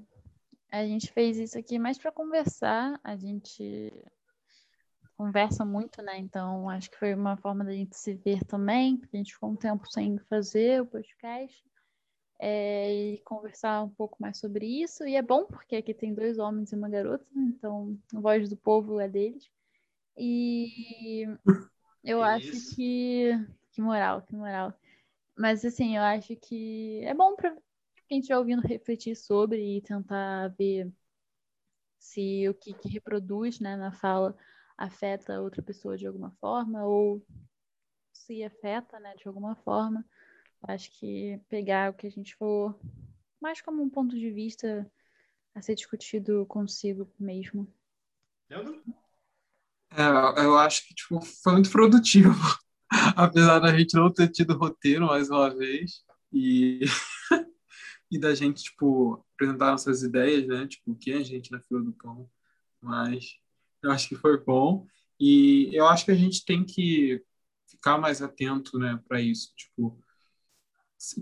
a 0.70 0.84
gente 0.84 1.12
fez 1.12 1.38
isso 1.38 1.56
aqui 1.56 1.78
mais 1.78 1.96
para 1.96 2.10
conversar. 2.10 2.98
A 3.04 3.16
gente 3.16 3.92
conversa 5.16 5.64
muito, 5.64 6.02
né? 6.02 6.18
Então, 6.18 6.68
acho 6.68 6.90
que 6.90 6.98
foi 6.98 7.14
uma 7.14 7.36
forma 7.36 7.64
da 7.64 7.72
gente 7.72 7.96
se 7.96 8.14
ver 8.14 8.44
também. 8.44 9.00
A 9.12 9.16
gente 9.16 9.32
ficou 9.32 9.50
um 9.50 9.56
tempo 9.56 9.88
sem 9.88 10.18
fazer 10.18 10.82
o 10.82 10.86
podcast. 10.86 11.64
É, 12.40 12.92
e 12.92 13.18
conversar 13.18 13.84
um 13.84 13.88
pouco 13.88 14.16
mais 14.20 14.38
sobre 14.38 14.66
isso. 14.66 15.04
E 15.06 15.14
é 15.14 15.22
bom, 15.22 15.44
porque 15.44 15.76
aqui 15.76 15.94
tem 15.94 16.12
dois 16.12 16.40
homens 16.40 16.72
e 16.72 16.74
uma 16.74 16.88
garota, 16.88 17.24
então 17.36 17.96
a 18.12 18.18
voz 18.20 18.50
do 18.50 18.56
povo 18.56 18.98
é 18.98 19.08
deles. 19.08 19.48
E 20.18 21.26
eu 22.04 22.22
acho 22.22 22.50
que. 22.74 23.30
Que 23.72 23.80
moral, 23.80 24.22
que 24.22 24.34
moral. 24.36 24.72
Mas, 25.36 25.64
assim, 25.64 25.96
eu 25.96 26.02
acho 26.02 26.36
que 26.36 27.00
é 27.04 27.12
bom 27.12 27.34
para 27.34 27.56
quem 28.08 28.20
estiver 28.20 28.38
ouvindo 28.38 28.62
refletir 28.62 29.16
sobre 29.16 29.78
e 29.78 29.82
tentar 29.82 30.48
ver 30.56 30.92
se 31.98 32.48
o 32.48 32.54
que, 32.54 32.72
que 32.74 32.88
reproduz 32.88 33.58
né, 33.58 33.76
na 33.76 33.90
fala 33.90 34.36
afeta 34.76 35.40
outra 35.40 35.62
pessoa 35.62 35.96
de 35.96 36.06
alguma 36.06 36.30
forma 36.32 36.84
ou 36.84 37.24
se 38.12 38.44
afeta 38.44 39.00
né, 39.00 39.14
de 39.16 39.26
alguma 39.26 39.56
forma. 39.56 40.04
Acho 40.62 40.90
que 40.92 41.40
pegar 41.48 41.90
o 41.90 41.94
que 41.94 42.06
a 42.06 42.10
gente 42.10 42.36
for 42.36 42.78
mais 43.40 43.60
como 43.60 43.82
um 43.82 43.90
ponto 43.90 44.16
de 44.16 44.30
vista 44.30 44.90
a 45.54 45.60
ser 45.60 45.74
discutido 45.74 46.46
consigo 46.46 47.10
mesmo. 47.18 47.66
É, 49.96 50.44
eu 50.44 50.58
acho 50.58 50.86
que 50.86 50.94
tipo, 50.94 51.20
foi 51.20 51.52
muito 51.52 51.70
produtivo, 51.70 52.34
apesar 53.16 53.60
da 53.60 53.76
gente 53.76 53.94
não 53.94 54.12
ter 54.12 54.28
tido 54.28 54.56
roteiro 54.58 55.06
mais 55.06 55.30
uma 55.30 55.54
vez 55.54 56.02
e, 56.32 56.80
e 58.10 58.18
da 58.18 58.34
gente 58.34 58.64
tipo 58.64 59.24
apresentar 59.34 59.70
nossas 59.70 60.02
ideias, 60.02 60.46
né? 60.48 60.66
Tipo, 60.66 60.92
o 60.92 60.96
que 60.96 61.12
é 61.12 61.18
a 61.18 61.22
gente 61.22 61.52
na 61.52 61.60
fila 61.60 61.80
do 61.80 61.92
pão, 61.92 62.28
mas 62.80 63.36
eu 63.82 63.90
acho 63.92 64.08
que 64.08 64.16
foi 64.16 64.36
bom 64.42 64.86
e 65.20 65.70
eu 65.72 65.86
acho 65.86 66.04
que 66.04 66.10
a 66.10 66.16
gente 66.16 66.44
tem 66.44 66.64
que 66.64 67.22
ficar 67.68 67.96
mais 67.96 68.20
atento, 68.20 68.78
né, 68.78 69.00
para 69.08 69.20
isso, 69.20 69.52
tipo, 69.56 69.98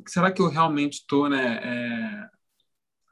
será 0.08 0.30
que 0.32 0.40
eu 0.40 0.48
realmente 0.48 1.00
estou, 1.00 1.28
né, 1.28 1.58
é, 1.62 2.30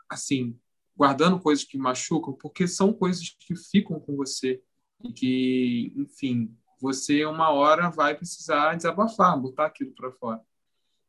assim, 0.08 0.58
guardando 0.96 1.40
coisas 1.40 1.64
que 1.64 1.76
machucam? 1.78 2.32
Porque 2.34 2.66
são 2.66 2.92
coisas 2.92 3.30
que 3.40 3.54
ficam 3.56 3.98
com 4.00 4.16
você 4.16 4.62
e 5.02 5.12
que, 5.12 5.92
enfim, 5.96 6.56
você 6.80 7.24
uma 7.24 7.50
hora 7.50 7.90
vai 7.90 8.14
precisar 8.14 8.74
desabafar, 8.74 9.38
botar 9.38 9.66
aquilo 9.66 9.92
para 9.92 10.12
fora. 10.12 10.40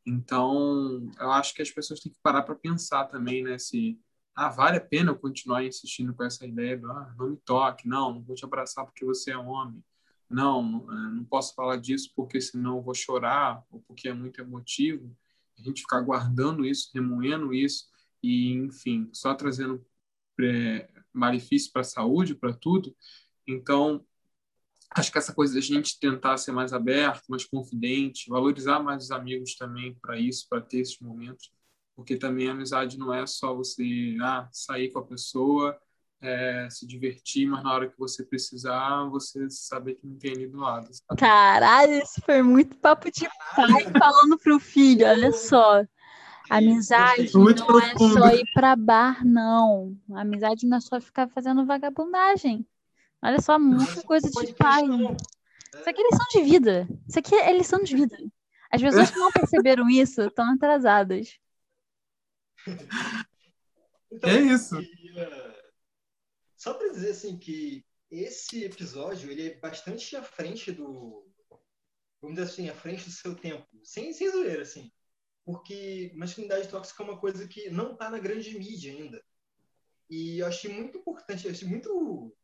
Então, 0.04 1.10
eu 1.18 1.30
acho 1.30 1.54
que 1.54 1.62
as 1.62 1.70
pessoas 1.70 2.00
têm 2.00 2.12
que 2.12 2.18
parar 2.22 2.42
para 2.42 2.54
pensar 2.54 3.04
também, 3.06 3.42
né, 3.42 3.58
se 3.58 4.00
ah, 4.34 4.48
vale 4.48 4.78
a 4.78 4.80
pena 4.80 5.10
eu 5.10 5.18
continuar 5.18 5.64
insistindo 5.64 6.14
com 6.14 6.24
essa 6.24 6.46
ideia 6.46 6.76
do 6.76 6.90
ah, 6.90 7.14
não 7.18 7.30
me 7.30 7.36
toque, 7.36 7.86
não, 7.86 8.14
não 8.14 8.22
vou 8.22 8.34
te 8.34 8.44
abraçar 8.44 8.84
porque 8.84 9.04
você 9.04 9.30
é 9.30 9.36
homem, 9.36 9.82
não, 10.32 10.62
não 10.86 11.24
posso 11.24 11.54
falar 11.54 11.76
disso 11.76 12.10
porque 12.16 12.40
senão 12.40 12.78
eu 12.78 12.82
vou 12.82 12.94
chorar 12.94 13.62
ou 13.70 13.80
porque 13.80 14.08
é 14.08 14.14
muito 14.14 14.40
emotivo. 14.40 15.14
A 15.58 15.62
gente 15.62 15.82
ficar 15.82 16.00
guardando 16.00 16.64
isso, 16.64 16.90
remoendo 16.94 17.52
isso 17.52 17.86
e, 18.22 18.54
enfim, 18.54 19.10
só 19.12 19.34
trazendo 19.34 19.84
é, 20.40 20.88
malefício 21.12 21.70
para 21.70 21.82
a 21.82 21.84
saúde, 21.84 22.34
para 22.34 22.54
tudo. 22.54 22.96
Então, 23.46 24.04
acho 24.90 25.10
que 25.10 25.18
essa 25.18 25.34
coisa 25.34 25.54
da 25.54 25.60
gente 25.60 25.98
tentar 25.98 26.36
ser 26.36 26.52
mais 26.52 26.72
aberto, 26.72 27.24
mais 27.28 27.44
confidente, 27.44 28.28
valorizar 28.28 28.80
mais 28.80 29.04
os 29.04 29.10
amigos 29.10 29.54
também 29.56 29.94
para 30.00 30.18
isso, 30.18 30.46
para 30.48 30.60
ter 30.60 30.78
esses 30.78 30.98
momentos 31.00 31.50
porque 31.94 32.16
também 32.16 32.48
a 32.48 32.52
amizade 32.52 32.98
não 32.98 33.12
é 33.12 33.26
só 33.26 33.54
você 33.54 34.16
ah, 34.20 34.48
sair 34.50 34.90
com 34.90 34.98
a 34.98 35.04
pessoa, 35.04 35.78
é, 36.20 36.68
se 36.70 36.86
divertir, 36.86 37.46
mas 37.46 37.62
na 37.62 37.72
hora 37.72 37.88
que 37.88 37.98
você 37.98 38.24
precisar, 38.24 39.04
você 39.04 39.48
saber 39.50 39.94
que 39.94 40.06
não 40.06 40.16
tem 40.16 40.32
ali 40.32 40.46
do 40.46 40.58
lado. 40.58 40.88
Sabe? 40.92 41.20
Caralho, 41.20 41.94
isso 41.94 42.20
foi 42.24 42.42
muito 42.42 42.76
papo 42.78 43.10
de 43.10 43.28
pai 43.54 43.84
falando 43.98 44.38
pro 44.38 44.58
filho, 44.58 45.06
olha 45.06 45.32
só. 45.32 45.84
Amizade 46.50 47.32
não 47.34 47.78
é 47.80 47.96
só 47.96 48.28
ir 48.34 48.44
para 48.52 48.76
bar, 48.76 49.24
não. 49.24 49.96
amizade 50.12 50.66
não 50.66 50.78
é 50.78 50.80
só 50.80 51.00
ficar 51.00 51.28
fazendo 51.28 51.64
vagabundagem. 51.64 52.66
Olha 53.22 53.40
só, 53.40 53.58
muita 53.58 54.02
coisa 54.02 54.28
de 54.28 54.54
pai. 54.54 54.82
Isso 54.84 55.88
aqui 55.88 56.00
é 56.00 56.10
lição 56.10 56.26
de 56.32 56.42
vida. 56.42 56.88
Isso 57.08 57.18
aqui 57.18 57.34
é 57.34 57.52
lição 57.52 57.82
de 57.82 57.96
vida. 57.96 58.16
As 58.70 58.80
pessoas 58.80 59.10
que 59.10 59.18
não 59.18 59.30
perceberam 59.30 59.88
isso 59.88 60.22
estão 60.22 60.52
atrasadas. 60.52 61.38
Então, 64.10 64.30
é 64.30 64.40
isso. 64.40 64.76
Queria... 64.76 65.62
Só 66.56 66.74
para 66.74 66.90
dizer 66.90 67.10
assim 67.10 67.38
que 67.38 67.84
esse 68.10 68.64
episódio 68.64 69.30
ele 69.30 69.48
é 69.48 69.58
bastante 69.58 70.14
à 70.14 70.22
frente 70.22 70.70
do, 70.70 71.26
vamos 72.20 72.36
dizer 72.36 72.50
assim, 72.50 72.68
à 72.68 72.74
frente 72.74 73.04
do 73.04 73.10
seu 73.10 73.34
tempo, 73.34 73.66
sem, 73.82 74.12
sem 74.12 74.30
zoeira, 74.30 74.62
assim. 74.62 74.92
Porque 75.44 76.12
masculinidade 76.14 76.68
tóxica 76.68 77.02
é 77.02 77.06
uma 77.06 77.18
coisa 77.18 77.48
que 77.48 77.68
não 77.68 77.94
está 77.94 78.08
na 78.08 78.18
grande 78.18 78.56
mídia 78.56 78.92
ainda. 78.92 79.24
E 80.08 80.38
eu 80.38 80.46
achei 80.46 80.72
muito 80.72 80.98
importante, 80.98 81.46
eu 81.46 81.50
achei 81.50 81.66
muito. 81.66 82.36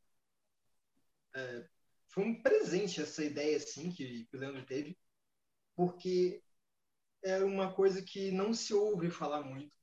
É, 1.39 1.68
foi 2.09 2.24
um 2.24 2.43
presente 2.43 3.01
essa 3.01 3.24
ideia, 3.24 3.57
assim, 3.57 3.91
que, 3.91 4.24
que 4.26 4.36
o 4.36 4.41
Leandro 4.41 4.64
teve, 4.64 4.99
porque 5.76 6.43
é 7.22 7.39
uma 7.45 7.72
coisa 7.72 8.03
que 8.03 8.30
não 8.30 8.55
se 8.55 8.74
ouve 8.74 9.11
falar 9.11 9.43
muito 9.43 9.78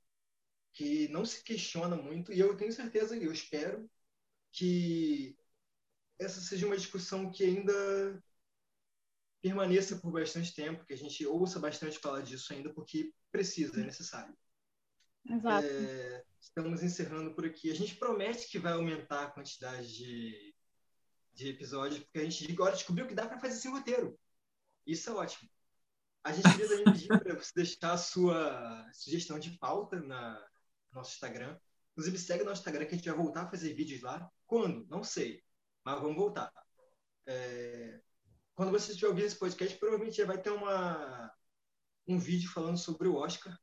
que 0.76 1.08
não 1.08 1.26
se 1.26 1.42
questiona 1.42 1.96
muito, 1.96 2.34
e 2.34 2.40
eu 2.40 2.56
tenho 2.58 2.72
certeza, 2.72 3.16
eu 3.16 3.32
espero, 3.32 3.90
que 4.52 5.36
essa 6.20 6.42
seja 6.42 6.66
uma 6.66 6.76
discussão 6.76 7.32
que 7.32 7.46
ainda 7.46 7.74
permaneça 9.42 9.96
por 9.98 10.12
bastante 10.12 10.54
tempo, 10.54 10.86
que 10.86 10.94
a 10.94 10.98
gente 10.98 11.26
ouça 11.26 11.60
bastante 11.60 11.98
falar 11.98 12.22
disso 12.22 12.52
ainda, 12.52 12.74
porque 12.74 13.14
precisa, 13.32 13.80
é 13.80 13.86
necessário. 13.86 14.36
Exato. 15.30 15.66
É, 15.66 16.24
estamos 16.42 16.84
encerrando 16.84 17.34
por 17.34 17.46
aqui. 17.46 17.72
A 17.72 17.76
gente 17.76 17.96
promete 17.96 18.50
que 18.50 18.60
vai 18.60 18.74
aumentar 18.74 19.24
a 19.24 19.32
quantidade 19.32 19.96
de, 19.96 20.55
de 21.36 21.50
episódios, 21.50 22.00
porque 22.00 22.20
a 22.20 22.24
gente 22.24 22.52
agora 22.52 22.74
descobriu 22.74 23.06
que 23.06 23.14
dá 23.14 23.28
para 23.28 23.40
fazer 23.40 23.56
sem 23.56 23.72
roteiro. 23.72 24.18
Isso 24.86 25.10
é 25.10 25.14
ótimo. 25.14 25.50
A 26.24 26.32
gente 26.32 26.50
queria 26.58 26.84
pedir 26.84 27.08
para 27.08 27.36
você 27.36 27.52
deixar 27.54 27.92
a 27.92 27.98
sua 27.98 28.90
sugestão 28.94 29.38
de 29.38 29.52
pauta 29.60 30.02
na, 30.02 30.44
nosso 30.92 31.12
Instagram. 31.14 31.60
Inclusive, 31.92 32.18
segue 32.18 32.44
nosso 32.44 32.62
Instagram 32.62 32.86
que 32.86 32.96
a 32.96 32.98
gente 32.98 33.10
vai 33.10 33.18
voltar 33.18 33.44
a 33.44 33.50
fazer 33.50 33.74
vídeos 33.74 34.02
lá. 34.02 34.32
Quando? 34.48 34.88
Não 34.88 35.04
sei. 35.04 35.44
Mas 35.84 36.02
vamos 36.02 36.16
voltar. 36.16 36.52
É... 37.28 38.02
Quando 38.56 38.72
você 38.72 38.92
estiver 38.92 39.10
ouvindo 39.10 39.26
esse 39.26 39.38
podcast, 39.38 39.78
provavelmente 39.78 40.18
já 40.18 40.26
vai 40.26 40.42
ter 40.42 40.50
uma... 40.50 41.32
um 42.08 42.18
vídeo 42.18 42.50
falando 42.50 42.78
sobre 42.78 43.08
o 43.08 43.16
Oscar, 43.16 43.58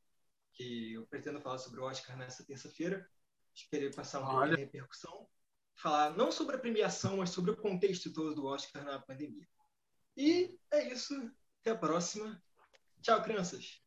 que 0.52 0.92
eu 0.92 1.06
pretendo 1.06 1.40
falar 1.40 1.58
sobre 1.58 1.80
o 1.80 1.84
Oscar 1.84 2.16
nessa 2.16 2.44
terça-feira. 2.44 3.08
Espero 3.54 3.90
passar 3.94 4.20
um 4.20 4.26
pouco 4.26 4.50
de 4.50 4.56
repercussão. 4.56 5.28
Falar 5.74 6.16
não 6.16 6.30
sobre 6.30 6.56
a 6.56 6.58
premiação, 6.58 7.18
mas 7.18 7.30
sobre 7.30 7.50
o 7.50 7.56
contexto 7.56 8.12
todo 8.12 8.34
do 8.34 8.46
Oscar 8.46 8.84
na 8.84 8.98
pandemia. 8.98 9.48
E 10.16 10.58
é 10.70 10.92
isso. 10.92 11.14
Até 11.60 11.70
a 11.70 11.76
próxima. 11.76 12.42
Tchau, 13.00 13.22
crianças. 13.22 13.82